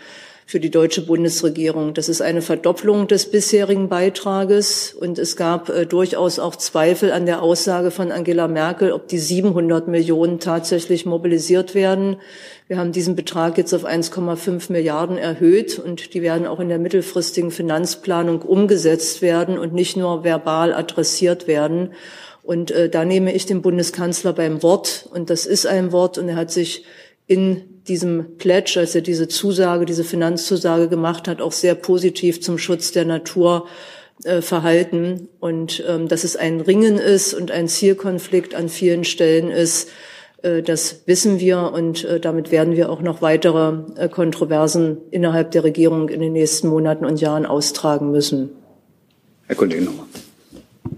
für 0.51 0.59
die 0.59 0.69
deutsche 0.69 1.05
Bundesregierung. 1.05 1.93
Das 1.93 2.09
ist 2.09 2.21
eine 2.21 2.41
Verdopplung 2.41 3.07
des 3.07 3.31
bisherigen 3.31 3.87
Beitrages 3.87 4.93
und 4.93 5.17
es 5.17 5.37
gab 5.37 5.69
äh, 5.69 5.85
durchaus 5.85 6.39
auch 6.39 6.57
Zweifel 6.57 7.13
an 7.13 7.25
der 7.25 7.41
Aussage 7.41 7.89
von 7.89 8.11
Angela 8.11 8.49
Merkel, 8.49 8.91
ob 8.91 9.07
die 9.07 9.17
700 9.17 9.87
Millionen 9.87 10.41
tatsächlich 10.41 11.05
mobilisiert 11.05 11.73
werden. 11.73 12.17
Wir 12.67 12.77
haben 12.77 12.91
diesen 12.91 13.15
Betrag 13.15 13.57
jetzt 13.57 13.73
auf 13.73 13.85
1,5 13.85 14.73
Milliarden 14.73 15.17
erhöht 15.17 15.79
und 15.79 16.13
die 16.13 16.21
werden 16.21 16.45
auch 16.45 16.59
in 16.59 16.67
der 16.67 16.79
mittelfristigen 16.79 17.51
Finanzplanung 17.51 18.41
umgesetzt 18.41 19.21
werden 19.21 19.57
und 19.57 19.73
nicht 19.73 19.95
nur 19.95 20.25
verbal 20.25 20.73
adressiert 20.73 21.47
werden. 21.47 21.93
Und 22.43 22.71
äh, 22.71 22.89
da 22.89 23.05
nehme 23.05 23.33
ich 23.33 23.45
den 23.45 23.61
Bundeskanzler 23.61 24.33
beim 24.33 24.61
Wort 24.63 25.07
und 25.13 25.29
das 25.29 25.45
ist 25.45 25.65
ein 25.65 25.93
Wort 25.93 26.17
und 26.17 26.27
er 26.27 26.35
hat 26.35 26.51
sich 26.51 26.83
in 27.25 27.70
diesem 27.87 28.37
Pledge, 28.37 28.75
als 28.77 28.95
er 28.95 29.01
diese 29.01 29.27
Zusage, 29.27 29.85
diese 29.85 30.03
Finanzzusage 30.03 30.87
gemacht 30.87 31.27
hat, 31.27 31.41
auch 31.41 31.51
sehr 31.51 31.75
positiv 31.75 32.41
zum 32.41 32.57
Schutz 32.57 32.91
der 32.91 33.05
Natur 33.05 33.67
äh, 34.23 34.41
verhalten 34.41 35.29
und 35.39 35.83
ähm, 35.87 36.07
dass 36.07 36.23
es 36.23 36.35
ein 36.35 36.61
Ringen 36.61 36.97
ist 36.97 37.33
und 37.33 37.51
ein 37.51 37.67
Zielkonflikt 37.67 38.53
an 38.53 38.69
vielen 38.69 39.03
Stellen 39.03 39.49
ist, 39.49 39.89
äh, 40.43 40.61
das 40.61 41.03
wissen 41.05 41.39
wir 41.39 41.71
und 41.73 42.03
äh, 42.03 42.19
damit 42.19 42.51
werden 42.51 42.75
wir 42.75 42.89
auch 42.89 43.01
noch 43.01 43.21
weitere 43.21 43.79
äh, 43.95 44.09
Kontroversen 44.09 44.97
innerhalb 45.11 45.51
der 45.51 45.63
Regierung 45.63 46.09
in 46.09 46.19
den 46.19 46.33
nächsten 46.33 46.67
Monaten 46.67 47.05
und 47.05 47.19
Jahren 47.19 47.45
austragen 47.45 48.11
müssen. 48.11 48.49
Herr 49.47 49.55
Kollege 49.55 49.83
nochmal. 49.83 50.05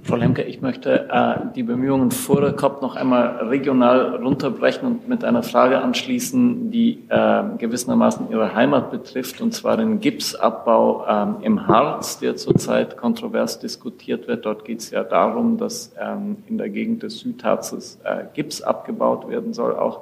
Frau 0.05 0.17
Lemke, 0.17 0.41
ich 0.41 0.59
möchte 0.59 1.07
äh, 1.09 1.53
die 1.55 1.63
Bemühungen 1.63 2.11
vor 2.11 2.41
der 2.41 2.51
COP 2.51 2.81
noch 2.81 2.97
einmal 2.97 3.37
regional 3.47 4.17
runterbrechen 4.17 4.85
und 4.85 5.07
mit 5.07 5.23
einer 5.23 5.43
Frage 5.43 5.79
anschließen, 5.79 6.71
die 6.71 6.99
äh, 7.07 7.43
gewissermaßen 7.57 8.29
Ihre 8.29 8.53
Heimat 8.53 8.91
betrifft, 8.91 9.39
und 9.39 9.53
zwar 9.53 9.77
den 9.77 10.01
Gipsabbau 10.01 11.05
äh, 11.07 11.45
im 11.45 11.67
Harz, 11.67 12.19
der 12.19 12.35
zurzeit 12.35 12.97
kontrovers 12.97 13.59
diskutiert 13.59 14.27
wird. 14.27 14.45
Dort 14.45 14.65
geht 14.65 14.81
es 14.81 14.91
ja 14.91 15.05
darum, 15.05 15.57
dass 15.57 15.93
ähm, 15.97 16.35
in 16.49 16.57
der 16.57 16.67
Gegend 16.67 17.03
des 17.03 17.19
Südharzes 17.19 17.97
äh, 18.03 18.25
Gips 18.33 18.61
abgebaut 18.61 19.29
werden 19.29 19.53
soll, 19.53 19.73
auch 19.73 20.01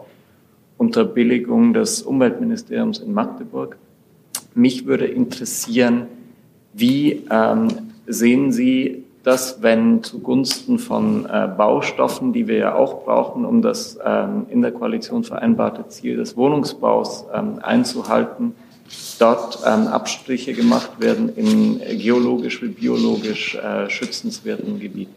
unter 0.79 1.05
Billigung 1.05 1.75
des 1.75 2.01
Umweltministeriums 2.01 2.97
in 2.97 3.13
Magdeburg. 3.13 3.77
Mich 4.55 4.87
würde 4.87 5.05
interessieren, 5.05 6.07
wie 6.73 7.21
ähm, 7.29 7.67
sehen 8.07 8.51
Sie 8.51 9.03
dass 9.23 9.61
wenn 9.61 10.03
zugunsten 10.03 10.79
von 10.79 11.25
äh, 11.25 11.47
Baustoffen, 11.55 12.33
die 12.33 12.47
wir 12.47 12.57
ja 12.57 12.75
auch 12.75 13.03
brauchen, 13.03 13.45
um 13.45 13.61
das 13.61 13.99
ähm, 14.03 14.47
in 14.49 14.61
der 14.61 14.71
Koalition 14.71 15.23
vereinbarte 15.23 15.87
Ziel 15.89 16.17
des 16.17 16.35
Wohnungsbaus 16.35 17.25
ähm, 17.33 17.59
einzuhalten, 17.61 18.55
dort 19.19 19.59
ähm, 19.65 19.87
Abstriche 19.87 20.53
gemacht 20.53 20.99
werden 20.99 21.29
in 21.35 21.79
geologisch 21.99 22.61
wie 22.61 22.69
biologisch 22.69 23.55
äh, 23.55 23.89
schützenswerten 23.89 24.79
Gebieten. 24.79 25.15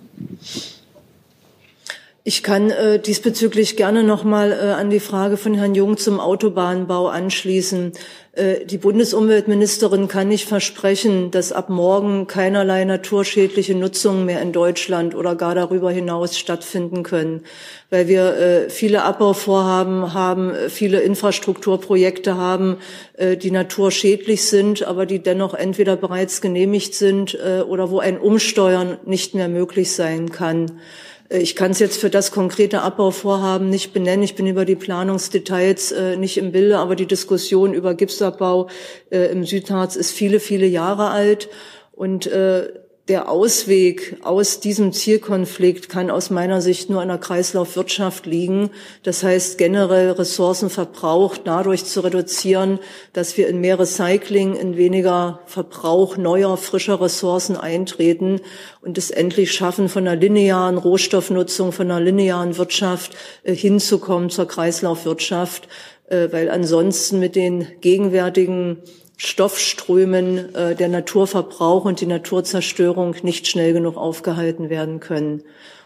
Ich 2.26 2.42
kann 2.42 2.70
äh, 2.70 2.98
diesbezüglich 2.98 3.76
gerne 3.76 4.02
noch 4.02 4.24
mal 4.24 4.50
äh, 4.50 4.72
an 4.72 4.88
die 4.88 4.98
Frage 4.98 5.36
von 5.36 5.52
Herrn 5.52 5.74
Jung 5.74 5.98
zum 5.98 6.20
Autobahnbau 6.20 7.08
anschließen. 7.08 7.92
Äh, 8.32 8.64
die 8.64 8.78
Bundesumweltministerin 8.78 10.08
kann 10.08 10.28
nicht 10.28 10.48
versprechen, 10.48 11.30
dass 11.30 11.52
ab 11.52 11.68
morgen 11.68 12.26
keinerlei 12.26 12.86
naturschädliche 12.86 13.74
Nutzungen 13.74 14.24
mehr 14.24 14.40
in 14.40 14.52
Deutschland 14.52 15.14
oder 15.14 15.36
gar 15.36 15.54
darüber 15.54 15.90
hinaus 15.90 16.38
stattfinden 16.38 17.02
können, 17.02 17.42
weil 17.90 18.08
wir 18.08 18.38
äh, 18.38 18.70
viele 18.70 19.02
Abbauvorhaben 19.02 20.14
haben, 20.14 20.54
viele 20.70 21.00
Infrastrukturprojekte 21.00 22.38
haben, 22.38 22.78
äh, 23.18 23.36
die 23.36 23.50
naturschädlich 23.50 24.46
sind, 24.46 24.82
aber 24.82 25.04
die 25.04 25.18
dennoch 25.18 25.52
entweder 25.52 25.94
bereits 25.96 26.40
genehmigt 26.40 26.94
sind 26.94 27.34
äh, 27.34 27.60
oder 27.60 27.90
wo 27.90 27.98
ein 27.98 28.16
Umsteuern 28.16 28.96
nicht 29.04 29.34
mehr 29.34 29.48
möglich 29.48 29.92
sein 29.92 30.32
kann. 30.32 30.80
Äh, 31.28 31.38
ich 31.38 31.56
kann 31.56 31.70
es 31.70 31.78
jetzt 31.78 32.00
für 32.00 32.10
das 32.10 32.30
konkrete 32.30 32.82
Abbauvorhaben 32.82 33.70
nicht 33.70 33.92
benennen. 33.92 34.22
Ich 34.22 34.34
bin 34.34 34.46
über 34.46 34.64
die 34.64 34.76
Planungsdetails 34.76 35.92
äh, 35.92 36.16
nicht 36.16 36.36
im 36.38 36.52
Bilde, 36.52 36.78
aber 36.78 36.96
die 36.96 37.06
Diskussion 37.06 37.74
über 37.74 37.94
Gipsabbau 37.94 38.68
äh, 39.10 39.30
im 39.30 39.44
Südharz 39.44 39.96
ist 39.96 40.12
viele, 40.12 40.40
viele 40.40 40.66
Jahre 40.66 41.10
alt. 41.10 41.48
Und 41.92 42.26
äh, 42.26 42.68
der 43.08 43.28
Ausweg 43.28 44.16
aus 44.22 44.60
diesem 44.60 44.94
Zielkonflikt 44.94 45.90
kann 45.90 46.10
aus 46.10 46.30
meiner 46.30 46.62
Sicht 46.62 46.88
nur 46.88 47.02
in 47.02 47.08
der 47.08 47.18
Kreislaufwirtschaft 47.18 48.24
liegen. 48.24 48.70
Das 49.02 49.22
heißt, 49.22 49.58
generell 49.58 50.12
Ressourcenverbrauch 50.12 51.36
dadurch 51.36 51.84
zu 51.84 52.00
reduzieren, 52.00 52.78
dass 53.12 53.36
wir 53.36 53.48
in 53.48 53.60
mehr 53.60 53.78
Recycling, 53.78 54.56
in 54.56 54.78
weniger 54.78 55.40
Verbrauch 55.44 56.16
neuer, 56.16 56.56
frischer 56.56 56.98
Ressourcen 56.98 57.58
eintreten 57.58 58.40
und 58.80 58.96
es 58.96 59.10
endlich 59.10 59.52
schaffen, 59.52 59.90
von 59.90 60.08
einer 60.08 60.18
linearen 60.18 60.78
Rohstoffnutzung, 60.78 61.72
von 61.72 61.90
einer 61.90 62.00
linearen 62.00 62.56
Wirtschaft 62.56 63.14
äh, 63.42 63.54
hinzukommen 63.54 64.30
zur 64.30 64.48
Kreislaufwirtschaft, 64.48 65.68
äh, 66.08 66.28
weil 66.30 66.48
ansonsten 66.48 67.20
mit 67.20 67.36
den 67.36 67.66
gegenwärtigen 67.82 68.78
Stoffströmen 69.16 70.54
äh, 70.54 70.74
der 70.74 70.88
Naturverbrauch 70.88 71.84
und 71.84 72.00
die 72.00 72.06
Naturzerstörung 72.06 73.16
nicht 73.22 73.46
schnell 73.46 73.72
genug 73.72 73.96
aufgehalten 73.96 74.70
werden 74.70 75.00
können. 75.00 75.42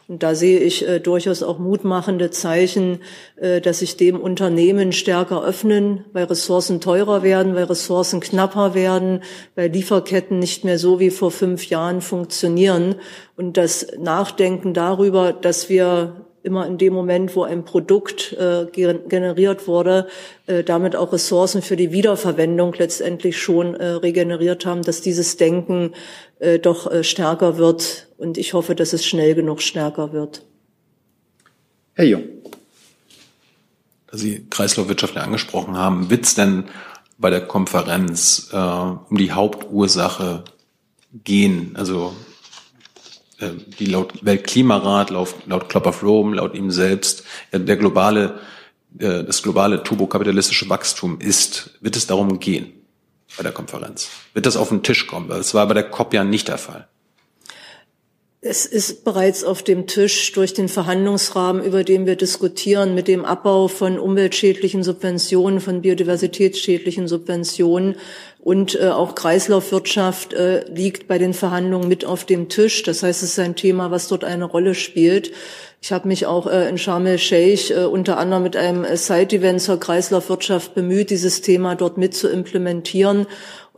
Und 0.09 0.22
da 0.22 0.35
sehe 0.35 0.59
ich 0.61 0.89
äh, 0.89 1.01
durchaus 1.01 1.43
auch 1.43 1.59
mutmachende 1.59 2.31
Zeichen, 2.31 3.01
äh, 3.37 3.61
dass 3.61 3.81
sich 3.81 3.99
dem 3.99 4.18
Unternehmen 4.18 4.93
stärker 4.93 5.45
öffnen, 5.45 6.07
weil 6.14 6.24
Ressourcen 6.24 6.81
teurer 6.81 7.22
werden, 7.22 7.55
weil 7.55 7.64
Ressourcen 7.64 8.20
knapper 8.20 8.74
werden, 8.74 9.22
weil 9.55 9.68
Lieferketten 9.68 10.39
nicht 10.39 10.64
mehr 10.64 10.79
so 10.79 10.99
wie 10.99 11.11
vor 11.11 11.31
fünf 11.31 11.66
Jahren 11.66 12.01
funktionieren. 12.01 12.95
Und 13.37 13.59
das 13.59 13.87
Nachdenken 13.99 14.72
darüber, 14.72 15.35
dass 15.35 15.68
wir 15.68 16.28
immer 16.43 16.66
in 16.66 16.78
dem 16.78 16.93
Moment, 16.93 17.34
wo 17.36 17.43
ein 17.43 17.64
Produkt 17.64 18.32
äh, 18.32 18.66
generiert 18.72 19.66
wurde, 19.66 20.09
äh, 20.47 20.62
damit 20.64 20.97
auch 20.97 21.12
Ressourcen 21.12 21.62
für 21.62 21.76
die 21.76 21.93
Wiederverwendung 21.93 22.74
letztendlich 22.74 23.39
schon 23.39 23.74
äh, 23.74 23.86
regeneriert 23.86 24.66
haben, 24.66 24.82
dass 24.82 25.01
dieses 25.01 25.36
Denken 25.36 25.95
äh, 26.39 26.59
doch 26.59 26.91
äh, 26.91 27.05
stärker 27.05 27.59
wird. 27.59 28.09
Und 28.16 28.39
ich 28.39 28.55
hoffe, 28.55 28.74
dass 28.74 28.93
es 28.93 29.05
schnell 29.05 29.34
genug 29.34 29.62
stärker 29.62 30.12
wird. 30.12 30.43
Herr 31.95 32.07
Jung. 32.07 32.22
Da 34.11 34.16
Sie 34.16 34.47
Kreislaufwirtschaft 34.49 35.16
ja 35.16 35.22
angesprochen 35.22 35.76
haben, 35.76 36.11
wird 36.11 36.24
es 36.24 36.34
denn 36.34 36.64
bei 37.18 37.30
der 37.30 37.47
Konferenz 37.47 38.51
äh, 38.53 38.57
um 38.57 39.16
die 39.18 39.32
Hauptursache 39.32 40.45
gehen? 41.24 41.74
Also 41.74 42.14
die 43.41 43.86
laut 43.86 44.24
Weltklimarat, 44.24 45.11
laut, 45.11 45.34
laut 45.47 45.68
Club 45.68 45.86
of 45.86 46.03
Rome, 46.03 46.36
laut 46.36 46.55
ihm 46.55 46.70
selbst, 46.70 47.24
der 47.53 47.76
globale 47.76 48.41
äh, 48.99 49.24
das 49.24 49.43
globale 49.43 49.82
turbokapitalistische 49.82 50.68
Wachstum 50.68 51.20
ist, 51.20 51.70
wird 51.80 51.97
es 51.97 52.07
darum 52.07 52.41
gehen 52.41 52.72
bei 53.36 53.43
der 53.43 53.53
Konferenz? 53.53 54.09
Wird 54.32 54.47
das 54.47 54.57
auf 54.57 54.70
den 54.70 54.82
Tisch 54.82 55.07
kommen? 55.07 55.28
Das 55.28 55.55
war 55.55 55.66
bei 55.66 55.74
der 55.74 55.84
COP 55.84 56.14
ja 56.14 56.24
nicht 56.24 56.49
der 56.49 56.59
Fall. 56.59 56.89
Es 58.51 58.64
ist 58.64 59.05
bereits 59.05 59.44
auf 59.44 59.62
dem 59.62 59.86
Tisch 59.86 60.32
durch 60.32 60.55
den 60.55 60.70
Verhandlungsrahmen, 60.70 61.62
über 61.62 61.84
den 61.84 62.07
wir 62.07 62.16
diskutieren, 62.16 62.94
mit 62.94 63.07
dem 63.07 63.26
Abbau 63.26 63.68
von 63.68 63.99
umweltschädlichen 63.99 64.82
Subventionen, 64.82 65.61
von 65.61 65.82
biodiversitätsschädlichen 65.82 67.09
Subventionen 67.09 67.96
und 68.38 68.80
äh, 68.80 68.88
auch 68.88 69.14
Kreislaufwirtschaft 69.14 70.32
äh, 70.32 70.64
liegt 70.72 71.09
bei 71.09 71.18
den 71.18 71.34
Verhandlungen 71.34 71.88
mit 71.88 72.07
auf 72.07 72.24
dem 72.24 72.49
Tisch. 72.49 72.82
Das 72.84 73.03
heißt, 73.03 73.22
es 73.22 73.32
ist 73.32 73.38
ein 73.38 73.55
Thema, 73.55 73.90
was 73.90 74.09
dort 74.09 74.24
eine 74.24 74.46
Rolle 74.46 74.74
spielt. 74.74 75.30
Ich 75.82 75.92
habe 75.92 76.09
mich 76.09 76.24
auch 76.24 76.46
äh, 76.46 76.70
in 76.70 76.78
Sharm 76.78 77.05
el-Sheikh 77.05 77.74
äh, 77.74 77.84
unter 77.84 78.16
anderem 78.16 78.44
mit 78.44 78.57
einem 78.57 78.86
Side-Event 78.96 79.61
zur 79.61 79.78
Kreislaufwirtschaft 79.78 80.74
bemüht, 80.74 81.11
dieses 81.11 81.42
Thema 81.42 81.74
dort 81.74 81.99
mit 81.99 82.14
zu 82.14 82.28
implementieren. 82.28 83.26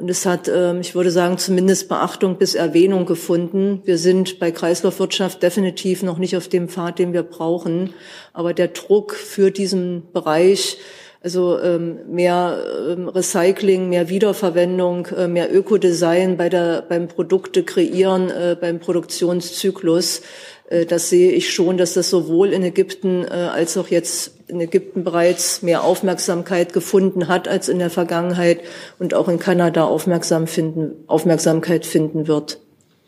Und 0.01 0.09
es 0.09 0.24
hat, 0.24 0.48
ähm, 0.48 0.80
ich 0.80 0.94
würde 0.94 1.11
sagen, 1.11 1.36
zumindest 1.36 1.90
Beachtung 1.90 2.38
bis 2.38 2.55
Erwähnung 2.55 3.05
gefunden. 3.05 3.82
Wir 3.84 3.98
sind 3.98 4.38
bei 4.38 4.51
Kreislaufwirtschaft 4.51 5.42
definitiv 5.42 6.03
noch 6.03 6.16
nicht 6.16 6.38
auf 6.38 6.48
dem 6.48 6.70
Pfad, 6.70 6.98
den 6.98 7.12
wir 7.12 7.22
brauchen. 7.22 7.92
Aber 8.32 8.55
der 8.55 8.68
Druck 8.68 9.12
für 9.14 9.51
diesen 9.51 10.11
Bereich, 10.14 10.78
also 11.22 11.60
ähm, 11.60 11.98
mehr 12.08 12.64
ähm, 12.88 13.08
Recycling, 13.08 13.88
mehr 13.88 14.08
Wiederverwendung, 14.08 15.06
äh, 15.06 15.28
mehr 15.28 15.54
Ökodesign 15.54 16.36
bei 16.36 16.48
der, 16.48 16.82
beim 16.82 17.08
Produkte 17.08 17.62
kreieren, 17.62 18.30
äh, 18.30 18.56
beim 18.58 18.80
Produktionszyklus, 18.80 20.22
äh, 20.70 20.86
das 20.86 21.10
sehe 21.10 21.32
ich 21.32 21.52
schon, 21.52 21.76
dass 21.76 21.92
das 21.94 22.08
sowohl 22.08 22.52
in 22.52 22.62
Ägypten 22.62 23.24
äh, 23.24 23.28
als 23.28 23.76
auch 23.76 23.88
jetzt 23.88 24.36
in 24.48 24.60
Ägypten 24.60 25.04
bereits 25.04 25.62
mehr 25.62 25.84
Aufmerksamkeit 25.84 26.72
gefunden 26.72 27.28
hat 27.28 27.48
als 27.48 27.68
in 27.68 27.78
der 27.78 27.90
Vergangenheit 27.90 28.60
und 28.98 29.12
auch 29.12 29.28
in 29.28 29.38
Kanada 29.38 29.84
aufmerksam 29.84 30.46
finden, 30.46 31.04
Aufmerksamkeit 31.06 31.84
finden 31.84 32.26
wird. 32.26 32.60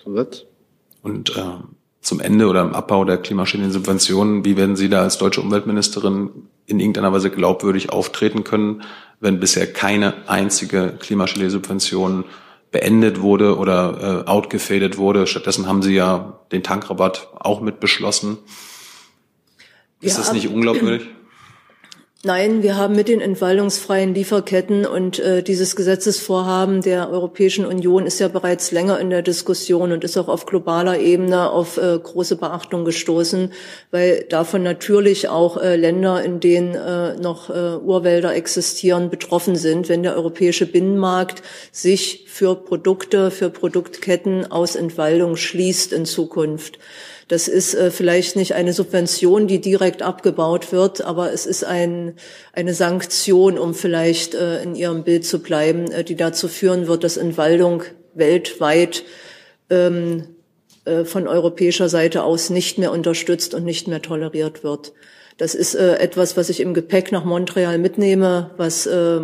So 0.05 0.13
wird's. 0.13 0.45
Und 1.03 1.31
äh, 1.31 1.82
zum 2.03 2.21
Ende 2.21 2.49
oder 2.49 2.61
im 2.63 2.75
Abbau 2.75 3.05
der 3.05 3.17
klimaschädlichen 3.17 3.73
Subventionen, 3.73 4.45
wie 4.45 4.57
werden 4.57 4.77
Sie 4.77 4.89
da 4.89 5.03
als 5.03 5.19
deutsche 5.19 5.41
Umweltministerin 5.41 6.49
in 6.67 6.81
irgendeiner 6.81 7.13
Weise 7.13 7.31
glaubwürdig 7.31 7.91
auftreten 7.91 8.45
können, 8.45 8.83
wenn 9.21 9.41
bisher 9.41 9.73
keine 9.73 10.29
einzige 10.29 10.95
klimaschädliche 10.99 11.51
Subvention 11.51 12.25
beendet 12.73 13.21
wurde 13.21 13.57
oder 13.57 14.25
äh, 14.27 14.29
outgefadet 14.29 14.99
wurde. 14.99 15.27
Stattdessen 15.27 15.69
haben 15.69 15.83
sie 15.83 15.95
ja 15.95 16.41
den 16.51 16.63
Tankrabatt 16.63 17.29
auch 17.39 17.61
mit 17.61 17.79
beschlossen. 17.81 18.39
Ist 20.01 20.17
ja, 20.17 20.25
das 20.25 20.33
nicht 20.33 20.49
unglaubwürdig? 20.49 21.07
Nein, 22.25 22.63
wir 22.63 22.77
haben 22.77 22.95
mit 22.95 23.09
den 23.09 23.21
entwaldungsfreien 23.21 24.15
Lieferketten 24.15 24.87
und 24.87 25.19
äh, 25.19 25.43
dieses 25.43 25.75
Gesetzesvorhaben 25.75 26.81
der 26.81 27.11
Europäischen 27.11 27.67
Union 27.67 28.07
ist 28.07 28.21
ja 28.21 28.29
bereits 28.29 28.71
länger 28.71 29.01
in 29.01 29.11
der 29.11 29.23
Diskussion 29.23 29.91
und 29.91 30.05
ist 30.05 30.17
auch 30.17 30.29
auf 30.29 30.47
globaler 30.47 31.01
Ebene 31.01 31.51
auf 31.51 31.79
äh, 31.79 31.99
große 31.99 32.37
Beachtung 32.37 32.85
gestoßen, 32.85 33.53
weil 33.91 34.25
davon 34.29 34.63
natürlich 34.63 35.31
auch 35.31 35.57
äh, 35.57 35.75
Länder, 35.75 36.23
in 36.23 36.39
denen 36.39 36.77
äh, 36.77 37.17
noch 37.17 37.51
äh, 37.51 37.79
Urwälder 37.79 38.37
existieren, 38.37 39.11
betroffen 39.11 39.57
sind, 39.57 39.89
wenn 39.89 40.05
der 40.05 40.15
europäische 40.15 40.67
Binnenmarkt 40.67 41.43
sich 41.73 42.27
für 42.29 42.55
Produkte, 42.55 43.33
für 43.33 43.51
Produktketten 43.51 44.49
aus 44.49 44.77
Entwaldung 44.77 45.35
schließt 45.35 45.93
in 45.93 46.07
Zukunft. 46.07 46.79
Das 47.29 47.49
ist 47.49 47.75
äh, 47.75 47.91
vielleicht 47.91 48.37
nicht 48.37 48.55
eine 48.55 48.73
Subvention, 48.73 49.47
die 49.47 49.61
direkt 49.61 50.03
abgebaut 50.03 50.73
wird, 50.73 51.03
aber 51.03 51.33
es 51.33 51.47
ist 51.47 51.65
ein, 51.65 52.15
eine 52.53 52.75
Sanktion, 52.75 53.59
um 53.59 53.75
vielleicht 53.75 54.35
äh, 54.35 54.63
in 54.63 54.75
Ihrem 54.75 55.05
Bild 55.05 55.25
zu 55.25 55.41
bleiben, 55.41 55.91
äh, 55.91 56.05
die 56.05 56.17
dazu 56.17 56.49
führen 56.49 56.89
wird, 56.89 57.05
dass 57.05 57.17
Entwaldung 57.17 57.85
weltweit 58.15 59.05
ähm, 59.71 60.25
äh, 60.85 61.05
von 61.05 61.29
europäischer 61.29 61.89
Seite 61.89 62.25
aus 62.25 62.51
nicht 62.51 62.79
mehr 62.79 62.93
unterstützt 62.93 63.55
und 63.55 63.65
nicht 63.65 63.89
mehr 63.89 64.03
toleriert 64.03 64.65
wird. 64.65 64.93
Das 65.39 65.55
ist 65.55 65.75
äh, 65.75 65.97
etwas, 65.97 66.37
was 66.37 66.51
ich 66.51 66.61
im 66.61 66.75
Gepäck 66.75 67.13
nach 67.13 67.25
Montreal 67.25 67.79
mitnehme, 67.79 68.51
was 68.57 68.87
äh, 68.87 69.21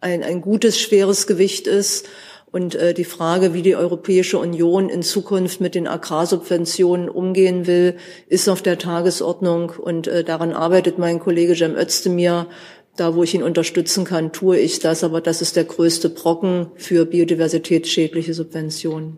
ein, 0.00 0.22
ein 0.22 0.40
gutes, 0.40 0.80
schweres 0.80 1.26
Gewicht 1.26 1.66
ist 1.66 2.08
und 2.52 2.74
äh, 2.74 2.92
die 2.92 3.04
Frage, 3.04 3.54
wie 3.54 3.62
die 3.62 3.76
Europäische 3.76 4.38
Union 4.38 4.90
in 4.90 5.02
Zukunft 5.02 5.62
mit 5.62 5.74
den 5.74 5.88
Agrarsubventionen 5.88 7.08
umgehen 7.08 7.66
will, 7.66 7.96
ist 8.28 8.46
auf 8.50 8.60
der 8.60 8.78
Tagesordnung. 8.78 9.70
Und 9.70 10.06
äh, 10.06 10.22
daran 10.22 10.52
arbeitet 10.52 10.98
mein 10.98 11.18
Kollege 11.18 11.56
Cem 11.56 11.74
Özdemir. 11.74 12.46
Da, 12.94 13.14
wo 13.16 13.22
ich 13.22 13.34
ihn 13.34 13.42
unterstützen 13.42 14.04
kann, 14.04 14.32
tue 14.32 14.58
ich 14.58 14.80
das. 14.80 15.02
Aber 15.02 15.22
das 15.22 15.40
ist 15.40 15.56
der 15.56 15.64
größte 15.64 16.10
Brocken 16.10 16.66
für 16.76 17.06
biodiversitätsschädliche 17.06 18.34
Subventionen. 18.34 19.16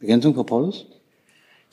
Ergänzung, 0.00 0.34
Frau 0.34 0.44
Paulus? 0.44 0.86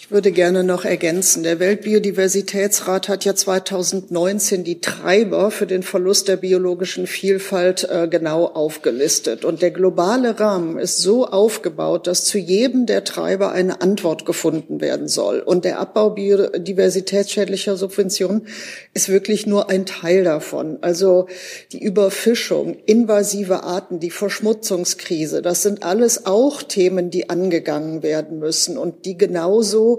Ich 0.02 0.10
würde 0.10 0.32
gerne 0.32 0.64
noch 0.64 0.84
ergänzen. 0.84 1.44
Der 1.44 1.60
Weltbiodiversitätsrat 1.60 3.08
hat 3.08 3.24
ja 3.24 3.36
2019 3.36 4.64
die 4.64 4.82
Treiber 4.82 5.52
für 5.52 5.68
den 5.68 5.84
Verlust 5.84 6.28
der 6.28 6.38
biologischen 6.38 7.06
Vielfalt 7.06 7.88
äh, 7.88 8.08
genau 8.10 8.48
aufgelistet. 8.48 9.46
Und 9.46 9.62
der 9.62 9.70
globale 9.70 10.40
Rahmen 10.40 10.80
ist 10.80 10.98
so 10.98 11.28
aufgebaut, 11.28 12.08
dass 12.08 12.26
zu 12.26 12.40
jedem 12.40 12.88
der 12.88 13.04
Treiber 13.04 13.52
eine 13.52 13.82
Antwort 13.82 14.26
gefunden 14.26 14.82
werden 14.82 15.08
soll. 15.08 15.40
Und 15.40 15.66
der 15.66 15.80
Abbau 15.80 16.10
biodiversitätsschädlicher 16.10 17.78
Subventionen 17.78 18.48
ist 18.96 19.08
wirklich 19.08 19.46
nur 19.46 19.70
ein 19.70 19.86
Teil 19.86 20.24
davon. 20.24 20.80
Also 20.82 21.28
die 21.74 21.82
Überfischung, 21.82 22.76
invasive 22.88 23.62
Arten, 23.64 24.00
die 24.00 24.10
Verschmutzungskrise, 24.10 25.44
das 25.44 25.62
sind 25.62 25.84
alles 25.84 26.26
auch 26.26 26.64
Themen, 26.64 27.12
die 27.12 27.30
angegangen 27.30 28.02
werden 28.02 28.40
müssen 28.40 28.80
und 28.80 29.06
die 29.06 29.16
genauso 29.16 29.91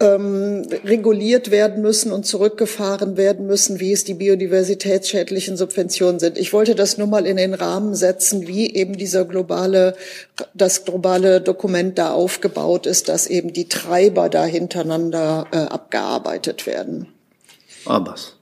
ähm, 0.00 0.62
reguliert 0.84 1.50
werden 1.50 1.82
müssen 1.82 2.12
und 2.12 2.26
zurückgefahren 2.26 3.16
werden 3.16 3.46
müssen, 3.46 3.80
wie 3.80 3.92
es 3.92 4.04
die 4.04 4.14
biodiversitätsschädlichen 4.14 5.56
Subventionen 5.56 6.20
sind. 6.20 6.38
Ich 6.38 6.52
wollte 6.52 6.74
das 6.74 6.98
nur 6.98 7.06
mal 7.06 7.26
in 7.26 7.36
den 7.36 7.54
Rahmen 7.54 7.94
setzen, 7.94 8.46
wie 8.46 8.74
eben 8.74 8.96
dieser 8.96 9.24
globale, 9.24 9.96
das 10.52 10.84
globale 10.84 11.40
Dokument 11.40 11.98
da 11.98 12.12
aufgebaut 12.12 12.86
ist, 12.86 13.08
dass 13.08 13.26
eben 13.26 13.52
die 13.52 13.68
Treiber 13.68 14.28
da 14.28 14.44
hintereinander 14.44 15.46
äh, 15.52 15.56
abgearbeitet 15.56 16.66
werden. 16.66 17.06
Abbas. 17.84 18.33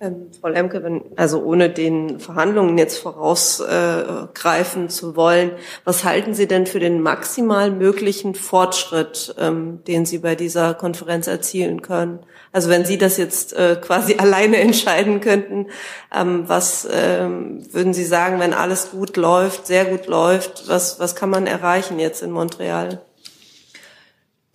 Ähm, 0.00 0.30
Frau 0.40 0.46
Lemke, 0.48 0.84
wenn, 0.84 1.02
also 1.16 1.42
ohne 1.42 1.70
den 1.70 2.20
Verhandlungen 2.20 2.78
jetzt 2.78 2.98
vorausgreifen 2.98 4.84
äh, 4.84 4.88
zu 4.88 5.16
wollen, 5.16 5.50
was 5.84 6.04
halten 6.04 6.34
Sie 6.34 6.46
denn 6.46 6.66
für 6.66 6.78
den 6.78 7.00
maximal 7.00 7.72
möglichen 7.72 8.36
Fortschritt, 8.36 9.34
ähm, 9.38 9.82
den 9.88 10.06
Sie 10.06 10.18
bei 10.18 10.36
dieser 10.36 10.74
Konferenz 10.74 11.26
erzielen 11.26 11.82
können? 11.82 12.20
Also 12.52 12.70
wenn 12.70 12.84
Sie 12.84 12.96
das 12.96 13.16
jetzt 13.16 13.54
äh, 13.54 13.76
quasi 13.80 14.14
alleine 14.18 14.58
entscheiden 14.58 15.20
könnten, 15.20 15.66
ähm, 16.14 16.44
was 16.46 16.86
ähm, 16.92 17.66
würden 17.72 17.92
Sie 17.92 18.04
sagen, 18.04 18.38
wenn 18.38 18.54
alles 18.54 18.92
gut 18.92 19.16
läuft, 19.16 19.66
sehr 19.66 19.84
gut 19.84 20.06
läuft, 20.06 20.68
was, 20.68 21.00
was 21.00 21.16
kann 21.16 21.30
man 21.30 21.48
erreichen 21.48 21.98
jetzt 21.98 22.22
in 22.22 22.30
Montreal? 22.30 23.02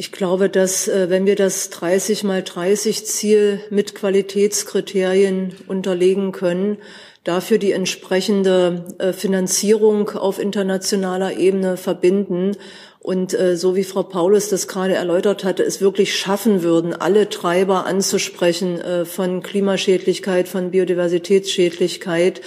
Ich 0.04 0.12
glaube, 0.12 0.50
dass 0.50 0.90
äh, 0.90 1.10
wenn 1.10 1.26
wir 1.26 1.38
das 1.38 1.70
30 1.70 2.26
mal 2.26 2.44
30 2.44 3.06
Ziel 3.06 3.62
mit 3.70 3.96
Qualitätskriterien 3.96 5.56
unterlegen 5.68 6.34
können, 6.34 6.78
dafür 7.24 7.58
die 7.58 7.72
entsprechende 7.72 8.84
äh, 8.98 9.14
Finanzierung 9.14 10.10
auf 10.10 10.40
internationaler 10.40 11.38
Ebene 11.38 11.78
verbinden 11.78 12.58
und 13.00 13.34
äh, 13.34 13.56
so 13.56 13.78
wie 13.78 13.86
Frau 13.86 14.04
Paulus 14.04 14.50
das 14.50 14.68
gerade 14.68 14.96
erläutert 14.96 15.46
hatte, 15.46 15.64
es 15.64 15.80
wirklich 15.80 16.14
schaffen 16.18 16.64
würden, 16.64 16.94
alle 16.94 17.30
Treiber 17.30 17.86
anzusprechen 17.86 19.06
von 19.06 19.42
Klimaschädlichkeit, 19.42 20.50
von 20.50 20.72
Biodiversitätsschädlichkeit, 20.72 22.42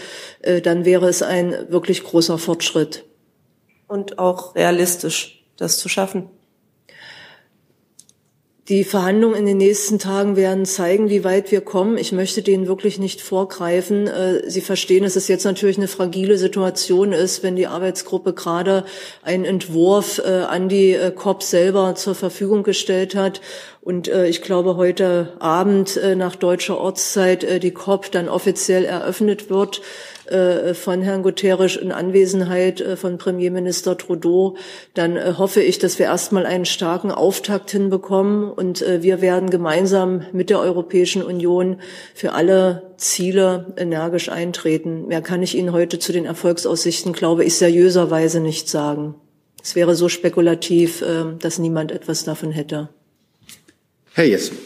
dann 0.63 0.85
wäre 0.85 1.09
es 1.09 1.23
ein 1.23 1.57
wirklich 1.71 2.05
großer 2.05 2.37
Fortschritt. 2.37 3.05
Und 3.89 4.19
auch 4.19 4.55
realistisch, 4.55 5.43
das 5.57 5.79
zu 5.79 5.89
schaffen. 5.89 6.36
Die 8.69 8.83
Verhandlungen 8.83 9.37
in 9.37 9.47
den 9.47 9.59
nächsten 9.59 10.01
Tagen 10.01 10.35
werden 10.35 10.65
zeigen, 10.65 11.09
wie 11.09 11.23
weit 11.23 11.53
wir 11.53 11.61
kommen. 11.61 11.97
Ich 11.99 12.11
möchte 12.11 12.43
denen 12.43 12.67
wirklich 12.67 12.99
nicht 12.99 13.21
vorgreifen. 13.21 14.09
Äh, 14.09 14.51
Sie 14.51 14.61
verstehen, 14.61 15.05
dass 15.05 15.15
es 15.15 15.29
jetzt 15.29 15.45
natürlich 15.45 15.77
eine 15.77 15.87
fragile 15.87 16.37
Situation 16.37 17.13
ist, 17.13 17.45
wenn 17.45 17.55
die 17.55 17.69
Arbeitsgruppe 17.69 18.33
gerade 18.33 18.85
einen 19.23 19.45
Entwurf 19.45 20.19
äh, 20.19 20.41
an 20.49 20.69
die 20.69 20.95
äh, 20.95 21.13
COP 21.13 21.45
selber 21.45 21.95
zur 21.95 22.17
Verfügung 22.17 22.65
gestellt 22.65 23.15
hat. 23.15 23.41
Und 23.83 24.09
ich 24.09 24.43
glaube, 24.43 24.75
heute 24.75 25.35
Abend 25.39 26.01
nach 26.17 26.35
deutscher 26.35 26.77
Ortszeit 26.77 27.63
die 27.63 27.71
COP 27.71 28.11
dann 28.11 28.29
offiziell 28.29 28.85
eröffnet 28.85 29.49
wird. 29.49 29.81
Äh, 30.29 30.75
von 30.75 31.03
Herrn 31.03 31.23
Guterres 31.23 31.77
in 31.77 31.93
Anwesenheit 31.93 32.81
äh, 32.81 32.97
von 32.97 33.19
Premierminister 33.19 33.97
Trudeau, 33.97 34.57
dann 34.95 35.17
äh, 35.17 35.35
hoffe 35.39 35.63
ich, 35.63 35.79
dass 35.79 35.99
wir 35.99 36.07
erstmal 36.07 36.47
einen 36.47 36.65
starken 36.65 37.11
Auftakt 37.11 37.71
hinbekommen 37.71 38.51
und 38.51 38.85
wir 38.87 39.21
werden 39.21 39.51
gemeinsam 39.51 40.23
mit 40.33 40.51
der 40.51 40.61
Europäischen 40.61 41.23
Union 41.23 41.81
für 42.15 42.33
alle 42.33 42.95
Ziele 42.97 43.75
energisch 43.77 44.29
eintreten. 44.29 45.07
Mehr 45.07 45.23
kann 45.23 45.43
ich 45.43 45.57
Ihnen 45.57 45.73
heute 45.73 45.99
zu 45.99 46.13
den 46.13 46.27
Erfolgsaussichten, 46.27 47.13
glaube 47.13 47.45
ich, 47.45 47.57
seriöserweise 47.57 48.41
nicht 48.41 48.69
sagen. 48.69 49.15
Es 49.63 49.75
wäre 49.75 49.95
so 49.95 50.09
spekulativ, 50.09 51.05
dass 51.41 51.59
niemand 51.59 51.93
etwas 51.93 52.25
davon 52.25 52.53
hätte. 52.53 52.89
Herr 54.13 54.25
Jessen. 54.25 54.57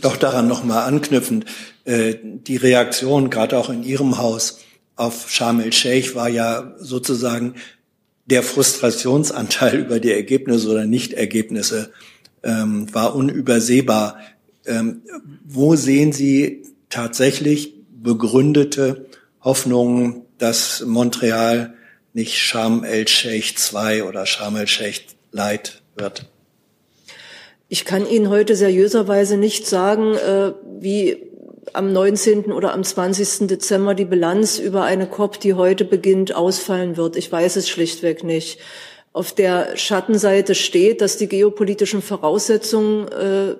Doch 0.00 0.16
daran 0.16 0.48
nochmal 0.48 0.84
anknüpfend, 0.84 1.44
äh, 1.84 2.14
die 2.22 2.56
Reaktion 2.56 3.30
gerade 3.30 3.58
auch 3.58 3.68
in 3.70 3.82
Ihrem 3.82 4.18
Haus 4.18 4.60
auf 4.96 5.30
Sharm 5.30 5.60
el-Sheikh 5.60 6.14
war 6.14 6.28
ja 6.28 6.74
sozusagen 6.78 7.54
der 8.26 8.42
Frustrationsanteil 8.42 9.78
über 9.80 10.00
die 10.00 10.12
Ergebnisse 10.12 10.70
oder 10.70 10.86
Nichtergebnisse 10.86 11.92
ähm, 12.42 12.92
war 12.94 13.14
unübersehbar. 13.14 14.18
Ähm, 14.66 15.02
wo 15.44 15.76
sehen 15.76 16.12
Sie 16.12 16.62
tatsächlich 16.88 17.74
begründete 17.90 19.06
Hoffnungen, 19.42 20.22
dass 20.38 20.82
Montreal 20.86 21.74
nicht 22.12 22.38
Sharm 22.38 22.84
el-Sheikh 22.84 23.56
2 23.56 24.04
oder 24.04 24.24
Sharm 24.26 24.56
el-Sheikh 24.56 25.00
Light 25.32 25.82
wird? 25.96 26.26
Ich 27.74 27.84
kann 27.84 28.08
Ihnen 28.08 28.28
heute 28.28 28.54
seriöserweise 28.54 29.36
nicht 29.36 29.66
sagen, 29.66 30.14
äh, 30.14 30.52
wie 30.78 31.16
am 31.72 31.92
19. 31.92 32.52
oder 32.52 32.72
am 32.72 32.84
20. 32.84 33.48
Dezember 33.48 33.96
die 33.96 34.04
Bilanz 34.04 34.60
über 34.60 34.84
eine 34.84 35.08
COP, 35.08 35.40
die 35.40 35.54
heute 35.54 35.84
beginnt, 35.84 36.36
ausfallen 36.36 36.96
wird. 36.96 37.16
Ich 37.16 37.32
weiß 37.32 37.56
es 37.56 37.68
schlichtweg 37.68 38.22
nicht. 38.22 38.60
Auf 39.12 39.32
der 39.32 39.76
Schattenseite 39.76 40.54
steht, 40.54 41.00
dass 41.00 41.16
die 41.16 41.26
geopolitischen 41.26 42.00
Voraussetzungen 42.00 43.08
äh, 43.08 43.56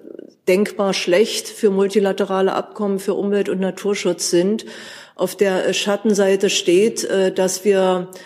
denkbar 0.46 0.94
schlecht 0.94 1.48
für 1.48 1.70
multilaterale 1.70 2.52
Abkommen 2.52 3.00
für 3.00 3.14
Umwelt- 3.14 3.48
und 3.48 3.58
Naturschutz 3.58 4.30
sind. 4.30 4.64
Auf 5.16 5.34
der 5.34 5.72
Schattenseite 5.72 6.50
steht, 6.50 7.02
äh, 7.02 7.32
dass 7.32 7.64
wir 7.64 8.10
äh, 8.12 8.18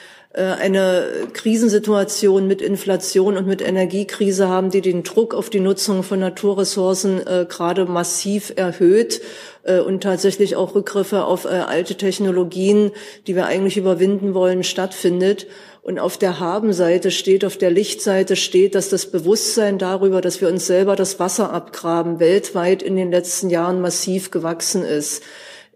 eine 0.43 1.07
Krisensituation 1.32 2.47
mit 2.47 2.62
Inflation 2.62 3.36
und 3.36 3.47
mit 3.47 3.61
Energiekrise 3.61 4.49
haben, 4.49 4.70
die 4.70 4.80
den 4.80 5.03
Druck 5.03 5.34
auf 5.34 5.51
die 5.51 5.61
Nutzung 5.61 6.03
von 6.03 6.20
Naturressourcen 6.20 7.26
äh, 7.26 7.47
gerade 7.49 7.86
massiv 7.86 8.53
erhöht 8.57 9.20
äh, 9.64 9.80
und 9.80 10.03
tatsächlich 10.03 10.57
auch 10.57 10.74
Rückgriffe 10.74 11.24
auf 11.24 11.45
äh, 11.45 11.49
alte 11.49 11.97
Technologien, 11.97 12.91
die 13.26 13.36
wir 13.36 13.47
eigentlich 13.47 13.76
überwinden 13.76 14.34
wollen, 14.34 14.64
stattfindet. 14.64 15.47
Und 15.82 15.99
auf 15.99 16.18
der 16.18 16.39
Habenseite 16.39 17.11
steht, 17.11 17.45
auf 17.45 17.57
der 17.57 17.70
Lichtseite 17.70 18.36
steht, 18.36 18.74
dass 18.74 18.91
das 18.91 19.07
Bewusstsein 19.07 19.78
darüber, 19.78 20.20
dass 20.20 20.41
wir 20.41 20.49
uns 20.49 20.66
selber 20.66 20.97
das 20.97 21.18
Wasser 21.18 21.53
abgraben, 21.53 22.20
weltweit 22.20 22.82
in 22.82 22.97
den 22.97 23.11
letzten 23.11 23.49
Jahren 23.49 23.80
massiv 23.80 24.30
gewachsen 24.30 24.84
ist. 24.84 25.22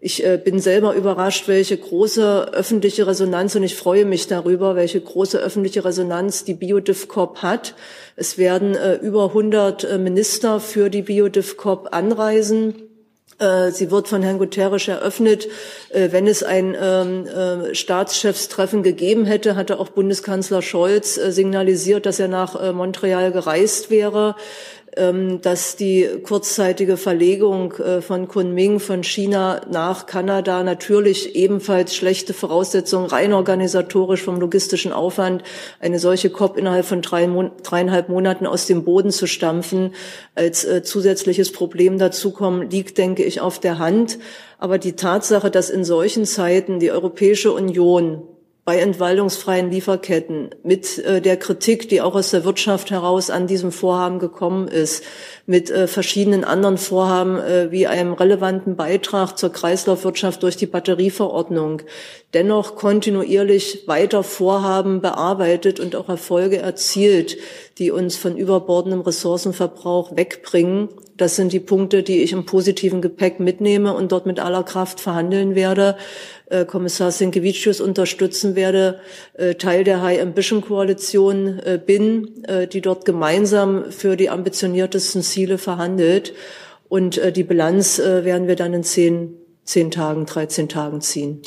Ich 0.05 0.21
äh, 0.25 0.37
bin 0.37 0.59
selber 0.59 0.95
überrascht, 0.95 1.47
welche 1.47 1.77
große 1.77 2.51
öffentliche 2.53 3.07
Resonanz 3.07 3.55
und 3.55 3.63
ich 3.63 3.77
freue 3.77 4.03
mich 4.03 4.27
darüber, 4.27 4.75
welche 4.75 4.99
große 4.99 5.37
öffentliche 5.39 5.85
Resonanz 5.85 6.43
die 6.43 6.55
BiodivCorp 6.55 7.41
hat. 7.41 7.73
Es 8.17 8.37
werden 8.37 8.75
äh, 8.75 8.95
über 8.95 9.27
100 9.27 9.85
äh, 9.85 9.97
Minister 9.97 10.59
für 10.59 10.89
die 10.89 11.03
BiodivCorp 11.03 11.95
anreisen. 11.95 12.75
Sie 13.71 13.89
wird 13.89 14.07
von 14.07 14.21
Herrn 14.21 14.37
Guterres 14.37 14.87
eröffnet. 14.87 15.49
Wenn 15.91 16.27
es 16.27 16.43
ein 16.43 16.77
ähm, 16.79 17.25
äh, 17.25 17.75
Staatschefstreffen 17.75 18.83
gegeben 18.83 19.25
hätte, 19.25 19.55
hatte 19.55 19.79
auch 19.79 19.89
Bundeskanzler 19.89 20.61
Scholz 20.61 21.15
signalisiert, 21.15 22.05
dass 22.05 22.19
er 22.19 22.27
nach 22.27 22.73
Montreal 22.73 23.31
gereist 23.31 23.89
wäre. 23.89 24.35
Ähm, 24.95 25.41
dass 25.41 25.75
die 25.75 26.07
kurzzeitige 26.21 26.97
Verlegung 26.97 27.73
äh, 27.73 28.01
von 28.01 28.27
Kunming 28.27 28.79
von 28.79 29.03
China 29.03 29.61
nach 29.71 30.05
Kanada 30.05 30.61
natürlich 30.61 31.35
ebenfalls 31.35 31.95
schlechte 31.95 32.33
Voraussetzungen 32.33 33.07
rein 33.07 33.33
organisatorisch 33.33 34.21
vom 34.21 34.39
logistischen 34.39 34.91
Aufwand, 34.91 35.43
eine 35.79 35.97
solche 35.97 36.29
COP 36.29 36.57
innerhalb 36.57 36.85
von 36.85 37.01
drei, 37.01 37.27
dreieinhalb 37.63 38.09
Monaten 38.09 38.45
aus 38.45 38.67
dem 38.67 38.83
Boden 38.83 39.09
zu 39.09 39.25
stampfen, 39.25 39.95
als 40.35 40.63
äh, 40.63 40.83
zusätzliches 40.83 41.51
Problem 41.51 41.97
dazukommen, 41.97 42.69
liegt, 42.69 42.99
denke 42.99 43.23
ich, 43.23 43.41
auf 43.41 43.59
der 43.59 43.79
Hand. 43.79 44.19
Aber 44.59 44.77
die 44.77 44.93
Tatsache, 44.93 45.49
dass 45.49 45.71
in 45.71 45.85
solchen 45.85 46.25
Zeiten 46.25 46.79
die 46.79 46.91
Europäische 46.91 47.51
Union 47.51 48.21
bei 48.65 48.79
entwaldungsfreien 48.79 49.69
Lieferketten 49.69 50.55
mit 50.63 50.97
äh, 50.99 51.21
der 51.21 51.35
Kritik, 51.35 51.89
die 51.89 52.01
auch 52.01 52.15
aus 52.15 52.31
der 52.31 52.45
Wirtschaft 52.45 52.91
heraus 52.91 53.29
an 53.29 53.45
diesem 53.45 53.73
Vorhaben 53.73 54.19
gekommen 54.19 54.69
ist, 54.69 55.03
mit 55.45 55.69
äh, 55.69 55.87
verschiedenen 55.87 56.45
anderen 56.45 56.77
Vorhaben 56.77 57.37
äh, 57.37 57.71
wie 57.71 57.87
einem 57.87 58.13
relevanten 58.13 58.77
Beitrag 58.77 59.37
zur 59.37 59.51
Kreislaufwirtschaft 59.51 60.41
durch 60.43 60.55
die 60.55 60.65
Batterieverordnung, 60.65 61.81
dennoch 62.33 62.75
kontinuierlich 62.75 63.83
weiter 63.85 64.23
Vorhaben 64.23 65.01
bearbeitet 65.01 65.81
und 65.81 65.97
auch 65.97 66.07
Erfolge 66.07 66.59
erzielt, 66.59 67.37
die 67.79 67.91
uns 67.91 68.15
von 68.15 68.37
überbordendem 68.37 69.01
Ressourcenverbrauch 69.01 70.15
wegbringen. 70.15 70.87
Das 71.17 71.35
sind 71.35 71.53
die 71.53 71.59
Punkte, 71.59 72.03
die 72.03 72.23
ich 72.23 72.31
im 72.31 72.45
positiven 72.45 73.01
Gepäck 73.01 73.39
mitnehme 73.39 73.93
und 73.93 74.11
dort 74.11 74.25
mit 74.25 74.39
aller 74.39 74.63
Kraft 74.63 74.99
verhandeln 74.99 75.55
werde. 75.55 75.95
Äh, 76.47 76.65
Kommissar 76.65 77.11
Sinkevicius 77.11 77.81
unterstützen 77.81 78.55
werde, 78.55 78.99
äh, 79.33 79.55
Teil 79.55 79.83
der 79.83 80.01
High 80.01 80.21
Ambition 80.21 80.61
Koalition 80.61 81.59
äh, 81.59 81.79
bin, 81.83 82.45
die 82.71 82.81
dort 82.81 83.05
gemeinsam 83.05 83.91
für 83.91 84.15
die 84.15 84.29
ambitioniertesten 84.29 85.21
Ziele 85.21 85.57
verhandelt. 85.57 86.33
Und 86.89 87.19
die 87.35 87.43
Bilanz 87.43 87.97
werden 87.97 88.47
wir 88.47 88.55
dann 88.55 88.73
in 88.73 88.83
zehn, 88.83 89.35
zehn 89.63 89.89
Tagen, 89.89 90.27
13 90.27 90.69
Tagen 90.69 91.01
ziehen. 91.01 91.41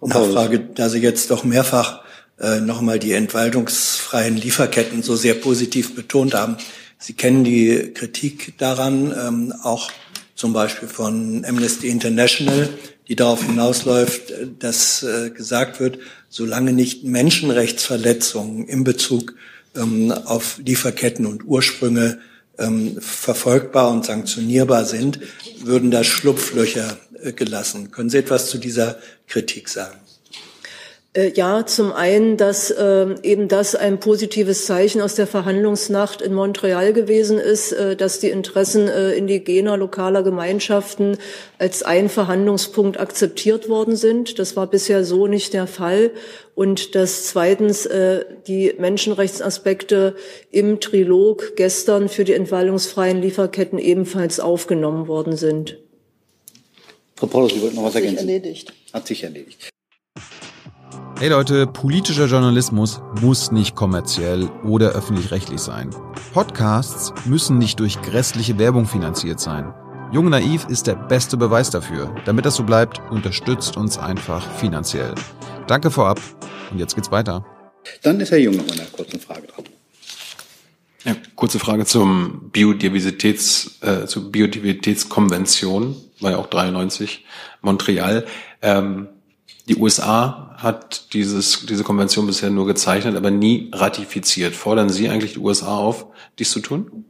Nachfrage, 0.00 0.60
da 0.60 0.88
Sie 0.88 1.00
jetzt 1.00 1.30
doch 1.30 1.42
mehrfach 1.42 2.02
äh, 2.42 2.60
nochmal 2.60 2.98
die 2.98 3.12
entwaldungsfreien 3.12 4.36
Lieferketten 4.36 5.02
so 5.02 5.14
sehr 5.14 5.34
positiv 5.34 5.94
betont 5.94 6.34
haben. 6.34 6.56
Sie 7.02 7.14
kennen 7.14 7.42
die 7.42 7.90
Kritik 7.94 8.54
daran, 8.58 9.12
ähm, 9.12 9.52
auch 9.64 9.90
zum 10.36 10.52
Beispiel 10.52 10.88
von 10.88 11.44
Amnesty 11.44 11.88
International, 11.88 12.68
die 13.08 13.16
darauf 13.16 13.44
hinausläuft, 13.44 14.32
dass 14.60 15.02
äh, 15.02 15.30
gesagt 15.30 15.80
wird, 15.80 15.98
solange 16.28 16.72
nicht 16.72 17.02
Menschenrechtsverletzungen 17.02 18.68
in 18.68 18.84
Bezug 18.84 19.34
ähm, 19.74 20.12
auf 20.12 20.60
Lieferketten 20.64 21.26
und 21.26 21.44
Ursprünge 21.44 22.20
ähm, 22.56 22.96
verfolgbar 23.00 23.90
und 23.90 24.06
sanktionierbar 24.06 24.84
sind, 24.84 25.18
würden 25.58 25.90
da 25.90 26.04
Schlupflöcher 26.04 26.98
äh, 27.20 27.32
gelassen. 27.32 27.90
Können 27.90 28.10
Sie 28.10 28.18
etwas 28.18 28.48
zu 28.48 28.58
dieser 28.58 28.98
Kritik 29.26 29.68
sagen? 29.68 29.98
Äh, 31.14 31.32
ja, 31.34 31.66
zum 31.66 31.92
einen, 31.92 32.38
dass 32.38 32.70
äh, 32.70 33.14
eben 33.22 33.48
das 33.48 33.74
ein 33.74 34.00
positives 34.00 34.64
Zeichen 34.64 35.02
aus 35.02 35.14
der 35.14 35.26
Verhandlungsnacht 35.26 36.22
in 36.22 36.32
Montreal 36.32 36.94
gewesen 36.94 37.38
ist, 37.38 37.72
äh, 37.72 37.96
dass 37.96 38.18
die 38.18 38.30
Interessen 38.30 38.88
äh, 38.88 39.12
indigener 39.12 39.76
lokaler 39.76 40.22
Gemeinschaften 40.22 41.18
als 41.58 41.82
ein 41.82 42.08
Verhandlungspunkt 42.08 42.98
akzeptiert 42.98 43.68
worden 43.68 43.94
sind. 43.94 44.38
Das 44.38 44.56
war 44.56 44.66
bisher 44.66 45.04
so 45.04 45.26
nicht 45.26 45.52
der 45.52 45.66
Fall. 45.66 46.12
Und 46.54 46.94
dass 46.94 47.26
zweitens 47.26 47.84
äh, 47.84 48.24
die 48.46 48.72
Menschenrechtsaspekte 48.78 50.16
im 50.50 50.80
Trilog 50.80 51.56
gestern 51.56 52.08
für 52.08 52.24
die 52.24 52.32
entwaldungsfreien 52.32 53.20
Lieferketten 53.20 53.78
ebenfalls 53.78 54.40
aufgenommen 54.40 55.08
worden 55.08 55.36
sind. 55.36 55.78
Frau 57.16 57.26
Paulus, 57.26 57.52
Sie 57.52 57.60
wollten 57.60 57.76
noch 57.76 57.84
was 57.84 57.94
ergänzen? 57.94 58.16
Hat 58.16 58.26
sich 58.26 58.34
erledigt. 58.34 58.72
Hat 58.94 59.06
sich 59.06 59.22
erledigt. 59.24 59.71
Hey 61.22 61.28
Leute, 61.28 61.68
politischer 61.68 62.26
Journalismus 62.26 63.00
muss 63.20 63.52
nicht 63.52 63.76
kommerziell 63.76 64.50
oder 64.64 64.90
öffentlich-rechtlich 64.90 65.60
sein. 65.60 65.90
Podcasts 66.32 67.12
müssen 67.26 67.58
nicht 67.58 67.78
durch 67.78 68.02
grässliche 68.02 68.58
Werbung 68.58 68.86
finanziert 68.86 69.38
sein. 69.38 69.72
Jung 70.10 70.30
Naiv 70.30 70.66
ist 70.68 70.88
der 70.88 70.96
beste 70.96 71.36
Beweis 71.36 71.70
dafür. 71.70 72.12
Damit 72.24 72.44
das 72.44 72.56
so 72.56 72.64
bleibt, 72.64 73.00
unterstützt 73.12 73.76
uns 73.76 73.98
einfach 73.98 74.50
finanziell. 74.56 75.14
Danke 75.68 75.92
vorab 75.92 76.20
und 76.72 76.80
jetzt 76.80 76.96
geht's 76.96 77.12
weiter. 77.12 77.46
Dann 78.02 78.18
ist 78.18 78.32
Herr 78.32 78.38
Jung 78.38 78.56
noch 78.56 78.66
mal 78.66 78.72
eine 78.72 78.88
kurze 78.90 79.20
Frage 79.20 79.46
dran. 79.46 79.64
Ja, 81.04 81.14
kurze 81.36 81.60
Frage 81.60 81.86
zum 81.86 82.50
Biodiversitäts, 82.50 83.78
äh, 83.80 84.06
zur 84.06 84.32
Biodiversitätskonvention, 84.32 85.94
war 86.18 86.32
ja 86.32 86.38
auch 86.38 86.48
93, 86.48 87.24
Montreal. 87.60 88.26
Ähm, 88.60 89.06
die 89.68 89.76
USA 89.76 90.54
hat 90.56 91.12
dieses, 91.12 91.66
diese 91.66 91.84
Konvention 91.84 92.26
bisher 92.26 92.50
nur 92.50 92.66
gezeichnet, 92.66 93.16
aber 93.16 93.30
nie 93.30 93.70
ratifiziert. 93.72 94.54
Fordern 94.54 94.88
Sie 94.90 95.08
eigentlich 95.08 95.34
die 95.34 95.38
USA 95.38 95.76
auf, 95.76 96.06
dies 96.38 96.50
zu 96.50 96.60
tun? 96.60 97.04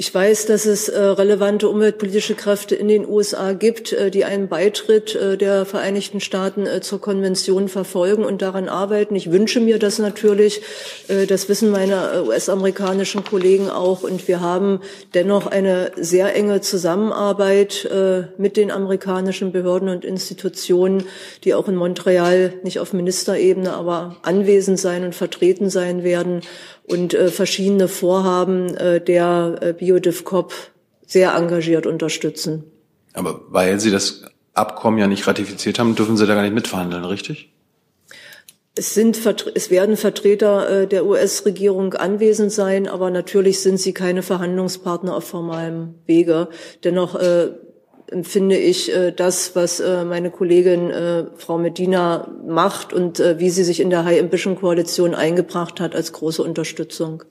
Ich 0.00 0.14
weiß, 0.14 0.46
dass 0.46 0.64
es 0.64 0.88
äh, 0.88 0.96
relevante 0.96 1.68
umweltpolitische 1.68 2.36
Kräfte 2.36 2.76
in 2.76 2.86
den 2.86 3.04
USA 3.04 3.52
gibt, 3.52 3.92
äh, 3.92 4.12
die 4.12 4.24
einen 4.24 4.46
Beitritt 4.46 5.16
äh, 5.16 5.36
der 5.36 5.66
Vereinigten 5.66 6.20
Staaten 6.20 6.68
zur 6.82 7.00
Konvention 7.00 7.68
verfolgen 7.68 8.24
und 8.24 8.40
daran 8.40 8.68
arbeiten. 8.68 9.16
Ich 9.16 9.32
wünsche 9.32 9.58
mir 9.58 9.80
das 9.80 9.98
natürlich. 9.98 10.62
Das 11.08 11.48
wissen 11.48 11.70
meine 11.70 12.22
US-amerikanischen 12.24 13.24
Kollegen 13.24 13.68
auch. 13.70 14.04
Und 14.04 14.28
wir 14.28 14.40
haben 14.40 14.80
dennoch 15.14 15.48
eine 15.48 15.90
sehr 15.96 16.34
enge 16.36 16.60
Zusammenarbeit 16.60 17.88
mit 18.36 18.56
den 18.56 18.70
amerikanischen 18.70 19.52
Behörden 19.52 19.88
und 19.88 20.04
Institutionen, 20.04 21.04
die 21.44 21.54
auch 21.54 21.66
in 21.68 21.76
Montreal 21.76 22.52
nicht 22.62 22.78
auf 22.78 22.92
Ministerebene, 22.92 23.72
aber 23.72 24.16
anwesend 24.22 24.78
sein 24.78 25.04
und 25.04 25.14
vertreten 25.14 25.70
sein 25.70 26.04
werden 26.04 26.42
und 26.88 27.14
äh, 27.14 27.28
verschiedene 27.28 27.88
Vorhaben 27.88 28.74
äh, 28.76 29.00
der 29.00 29.58
äh, 29.60 29.72
BioDivCop 29.72 30.52
sehr 31.06 31.34
engagiert 31.34 31.86
unterstützen. 31.86 32.64
Aber 33.14 33.40
weil 33.48 33.80
Sie 33.80 33.90
das 33.90 34.22
Abkommen 34.54 34.98
ja 34.98 35.06
nicht 35.06 35.26
ratifiziert 35.26 35.78
haben, 35.78 35.94
dürfen 35.94 36.16
Sie 36.16 36.26
da 36.26 36.34
gar 36.34 36.42
nicht 36.42 36.54
mitverhandeln, 36.54 37.04
richtig? 37.04 37.50
Es, 38.74 38.94
sind, 38.94 39.18
es 39.54 39.70
werden 39.70 39.96
Vertreter 39.96 40.82
äh, 40.82 40.86
der 40.86 41.04
US-Regierung 41.04 41.94
anwesend 41.94 42.52
sein, 42.52 42.86
aber 42.86 43.10
natürlich 43.10 43.60
sind 43.60 43.78
sie 43.78 43.92
keine 43.92 44.22
Verhandlungspartner 44.22 45.16
auf 45.16 45.24
formalem 45.24 45.94
Wege. 46.06 46.48
Dennoch 46.84 47.16
äh, 47.16 47.50
empfinde 48.10 48.56
ich 48.56 48.92
äh, 48.92 49.12
das, 49.12 49.54
was 49.54 49.80
äh, 49.80 50.04
meine 50.04 50.30
Kollegin 50.30 50.90
äh, 50.90 51.24
Frau 51.36 51.58
Medina 51.58 52.28
macht 52.46 52.92
und 52.92 53.20
äh, 53.20 53.38
wie 53.38 53.50
sie 53.50 53.64
sich 53.64 53.80
in 53.80 53.90
der 53.90 54.04
High 54.04 54.20
Ambition 54.20 54.56
Koalition 54.56 55.14
eingebracht 55.14 55.80
hat, 55.80 55.94
als 55.94 56.12
große 56.12 56.42
Unterstützung. 56.42 57.24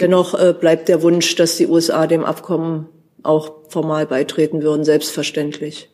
Dennoch 0.00 0.34
äh, 0.34 0.54
bleibt 0.58 0.88
der 0.88 1.02
Wunsch, 1.02 1.36
dass 1.36 1.56
die 1.56 1.68
USA 1.68 2.06
dem 2.06 2.24
Abkommen 2.24 2.88
auch 3.22 3.52
formal 3.68 4.06
beitreten 4.06 4.62
würden, 4.62 4.84
selbstverständlich. 4.84 5.91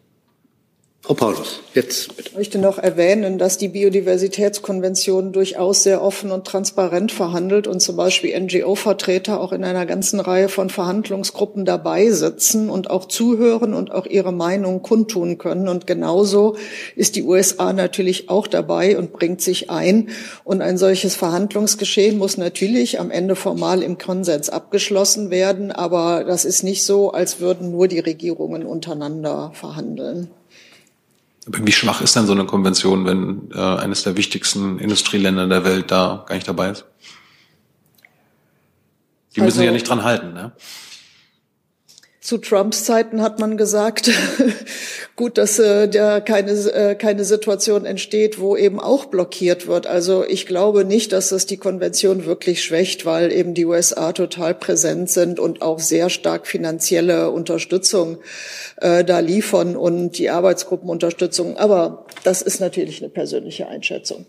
Frau 1.00 1.14
Paulus, 1.14 1.60
jetzt 1.74 2.16
bitte. 2.16 2.30
Ich 2.30 2.36
möchte 2.36 2.58
noch 2.58 2.76
erwähnen, 2.76 3.38
dass 3.38 3.56
die 3.56 3.68
Biodiversitätskonvention 3.68 5.32
durchaus 5.32 5.84
sehr 5.84 6.02
offen 6.02 6.32
und 6.32 6.44
transparent 6.44 7.12
verhandelt 7.12 7.68
und 7.68 7.80
zum 7.80 7.96
Beispiel 7.96 8.38
NGO-Vertreter 8.38 9.40
auch 9.40 9.52
in 9.52 9.64
einer 9.64 9.86
ganzen 9.86 10.18
Reihe 10.18 10.48
von 10.48 10.70
Verhandlungsgruppen 10.70 11.64
dabei 11.64 12.10
sitzen 12.10 12.68
und 12.68 12.90
auch 12.90 13.06
zuhören 13.06 13.74
und 13.74 13.92
auch 13.92 14.06
ihre 14.06 14.32
Meinung 14.32 14.82
kundtun 14.82 15.38
können. 15.38 15.68
Und 15.68 15.86
genauso 15.86 16.56
ist 16.96 17.14
die 17.14 17.22
USA 17.22 17.72
natürlich 17.72 18.28
auch 18.28 18.48
dabei 18.48 18.98
und 18.98 19.12
bringt 19.12 19.40
sich 19.40 19.70
ein. 19.70 20.10
Und 20.42 20.62
ein 20.62 20.76
solches 20.76 21.14
Verhandlungsgeschehen 21.14 22.18
muss 22.18 22.36
natürlich 22.36 22.98
am 22.98 23.12
Ende 23.12 23.36
formal 23.36 23.82
im 23.84 23.98
Konsens 23.98 24.50
abgeschlossen 24.50 25.30
werden. 25.30 25.70
Aber 25.70 26.24
das 26.24 26.44
ist 26.44 26.64
nicht 26.64 26.84
so, 26.84 27.12
als 27.12 27.38
würden 27.38 27.70
nur 27.70 27.86
die 27.86 28.00
Regierungen 28.00 28.66
untereinander 28.66 29.52
verhandeln. 29.54 30.30
Wie 31.50 31.72
schwach 31.72 32.02
ist 32.02 32.14
denn 32.14 32.26
so 32.26 32.32
eine 32.32 32.44
Konvention, 32.44 33.06
wenn 33.06 33.50
äh, 33.52 33.58
eines 33.58 34.02
der 34.02 34.16
wichtigsten 34.16 34.78
Industrieländer 34.78 35.46
der 35.46 35.64
Welt 35.64 35.90
da 35.90 36.24
gar 36.26 36.34
nicht 36.34 36.46
dabei 36.46 36.70
ist? 36.70 36.84
Die 39.34 39.40
müssen 39.40 39.58
also, 39.58 39.66
ja 39.66 39.72
nicht 39.72 39.88
dran 39.88 40.04
halten, 40.04 40.34
ne? 40.34 40.52
Zu 42.20 42.38
Trumps 42.38 42.84
Zeiten 42.84 43.22
hat 43.22 43.38
man 43.38 43.56
gesagt, 43.56 44.10
gut, 45.18 45.36
dass 45.36 45.58
äh, 45.58 45.88
da 45.88 46.20
keine, 46.20 46.52
äh, 46.52 46.94
keine 46.94 47.24
Situation 47.24 47.84
entsteht, 47.84 48.38
wo 48.38 48.56
eben 48.56 48.78
auch 48.80 49.06
blockiert 49.06 49.66
wird. 49.66 49.86
Also 49.86 50.24
ich 50.24 50.46
glaube 50.46 50.84
nicht, 50.84 51.12
dass 51.12 51.30
das 51.30 51.44
die 51.44 51.56
Konvention 51.56 52.24
wirklich 52.24 52.62
schwächt, 52.62 53.04
weil 53.04 53.32
eben 53.32 53.52
die 53.52 53.66
USA 53.66 54.12
total 54.12 54.54
präsent 54.54 55.10
sind 55.10 55.40
und 55.40 55.60
auch 55.60 55.80
sehr 55.80 56.08
stark 56.08 56.46
finanzielle 56.46 57.30
Unterstützung 57.32 58.18
äh, 58.76 59.04
da 59.04 59.18
liefern 59.18 59.76
und 59.76 60.12
die 60.18 60.30
Arbeitsgruppenunterstützung. 60.30 61.56
Aber 61.56 62.06
das 62.22 62.40
ist 62.40 62.60
natürlich 62.60 63.02
eine 63.02 63.10
persönliche 63.10 63.66
Einschätzung. 63.66 64.24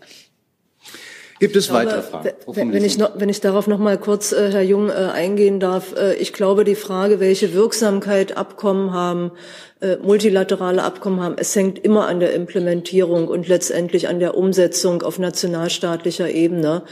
Gibt 1.39 1.55
es 1.55 1.69
glaube, 1.69 1.85
weitere 1.85 2.01
Fragen? 2.01 2.29
Wenn, 2.47 2.73
wenn 2.73 2.83
ich, 2.83 2.97
noch, 2.97 3.11
wenn 3.15 3.29
ich 3.29 3.39
darauf 3.39 3.67
noch 3.67 3.79
mal 3.79 3.97
kurz, 3.97 4.33
äh, 4.33 4.51
Herr 4.51 4.61
Jung, 4.61 4.89
äh, 4.89 4.93
eingehen 4.93 5.59
darf. 5.59 5.95
Äh, 5.95 6.15
ich 6.15 6.33
glaube, 6.33 6.65
die 6.65 6.75
Frage, 6.75 7.19
welche 7.19 7.53
Wirksamkeit 7.53 8.35
Abkommen 8.35 8.93
haben, 8.93 9.31
äh, 9.79 9.95
multilaterale 9.97 10.83
Abkommen 10.83 11.21
haben, 11.21 11.35
es 11.37 11.55
hängt 11.55 11.79
immer 11.79 12.07
an 12.07 12.19
der 12.19 12.33
Implementierung 12.33 13.29
und 13.29 13.47
letztendlich 13.47 14.09
an 14.09 14.19
der 14.19 14.35
Umsetzung 14.35 15.01
auf 15.01 15.17
nationalstaatlicher 15.17 16.29
Ebene. 16.29 16.83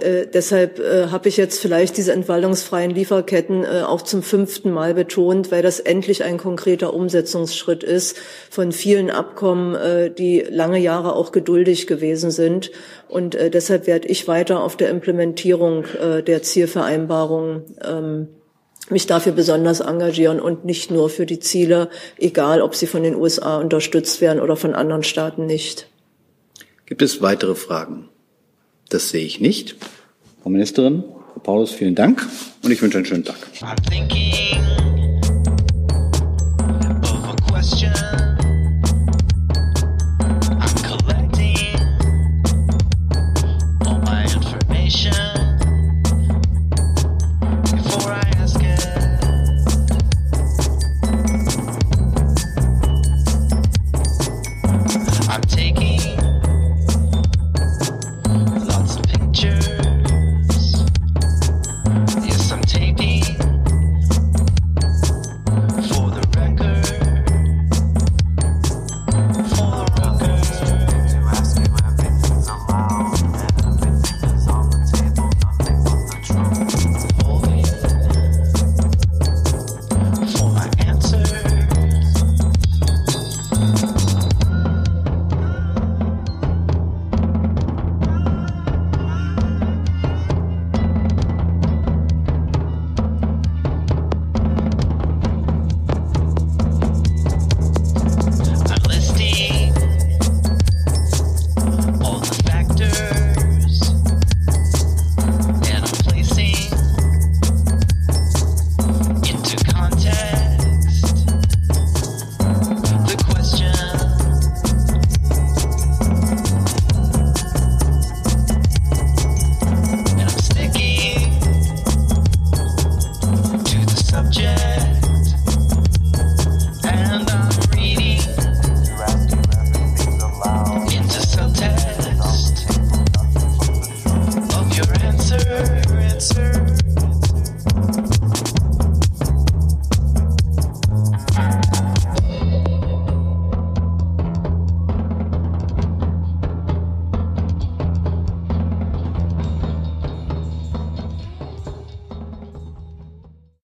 Äh, 0.00 0.26
deshalb 0.26 0.78
äh, 0.78 1.08
habe 1.08 1.28
ich 1.28 1.36
jetzt 1.36 1.60
vielleicht 1.60 1.96
diese 1.96 2.12
entwaldungsfreien 2.12 2.92
Lieferketten 2.92 3.64
äh, 3.64 3.82
auch 3.86 4.02
zum 4.02 4.22
fünften 4.22 4.70
Mal 4.70 4.94
betont, 4.94 5.50
weil 5.50 5.62
das 5.62 5.80
endlich 5.80 6.24
ein 6.24 6.38
konkreter 6.38 6.94
Umsetzungsschritt 6.94 7.84
ist 7.84 8.16
von 8.50 8.72
vielen 8.72 9.10
Abkommen, 9.10 9.74
äh, 9.74 10.10
die 10.10 10.40
lange 10.48 10.78
Jahre 10.78 11.14
auch 11.14 11.30
geduldig 11.30 11.86
gewesen 11.86 12.30
sind. 12.30 12.70
Und 13.08 13.34
äh, 13.34 13.50
deshalb 13.50 13.86
werde 13.86 14.08
ich 14.08 14.26
weiter 14.28 14.62
auf 14.62 14.76
der 14.76 14.88
Implementierung 14.88 15.84
äh, 16.00 16.22
der 16.22 16.42
Zielvereinbarung 16.42 17.64
ähm, 17.84 18.28
mich 18.88 19.06
dafür 19.06 19.32
besonders 19.32 19.80
engagieren 19.80 20.40
und 20.40 20.64
nicht 20.64 20.90
nur 20.90 21.08
für 21.08 21.26
die 21.26 21.38
Ziele, 21.38 21.88
egal 22.18 22.62
ob 22.62 22.74
sie 22.74 22.86
von 22.86 23.02
den 23.02 23.14
USA 23.14 23.58
unterstützt 23.58 24.20
werden 24.20 24.40
oder 24.40 24.56
von 24.56 24.74
anderen 24.74 25.02
Staaten 25.02 25.46
nicht. 25.46 25.88
Gibt 26.86 27.02
es 27.02 27.22
weitere 27.22 27.54
Fragen? 27.54 28.08
Das 28.92 29.08
sehe 29.08 29.24
ich 29.24 29.40
nicht. 29.40 29.76
Frau 30.42 30.50
Ministerin, 30.50 31.02
Frau 31.32 31.40
Paulus, 31.40 31.70
vielen 31.72 31.94
Dank 31.94 32.28
und 32.62 32.70
ich 32.70 32.82
wünsche 32.82 32.98
einen 32.98 33.06
schönen 33.06 33.24
Tag. 33.24 33.38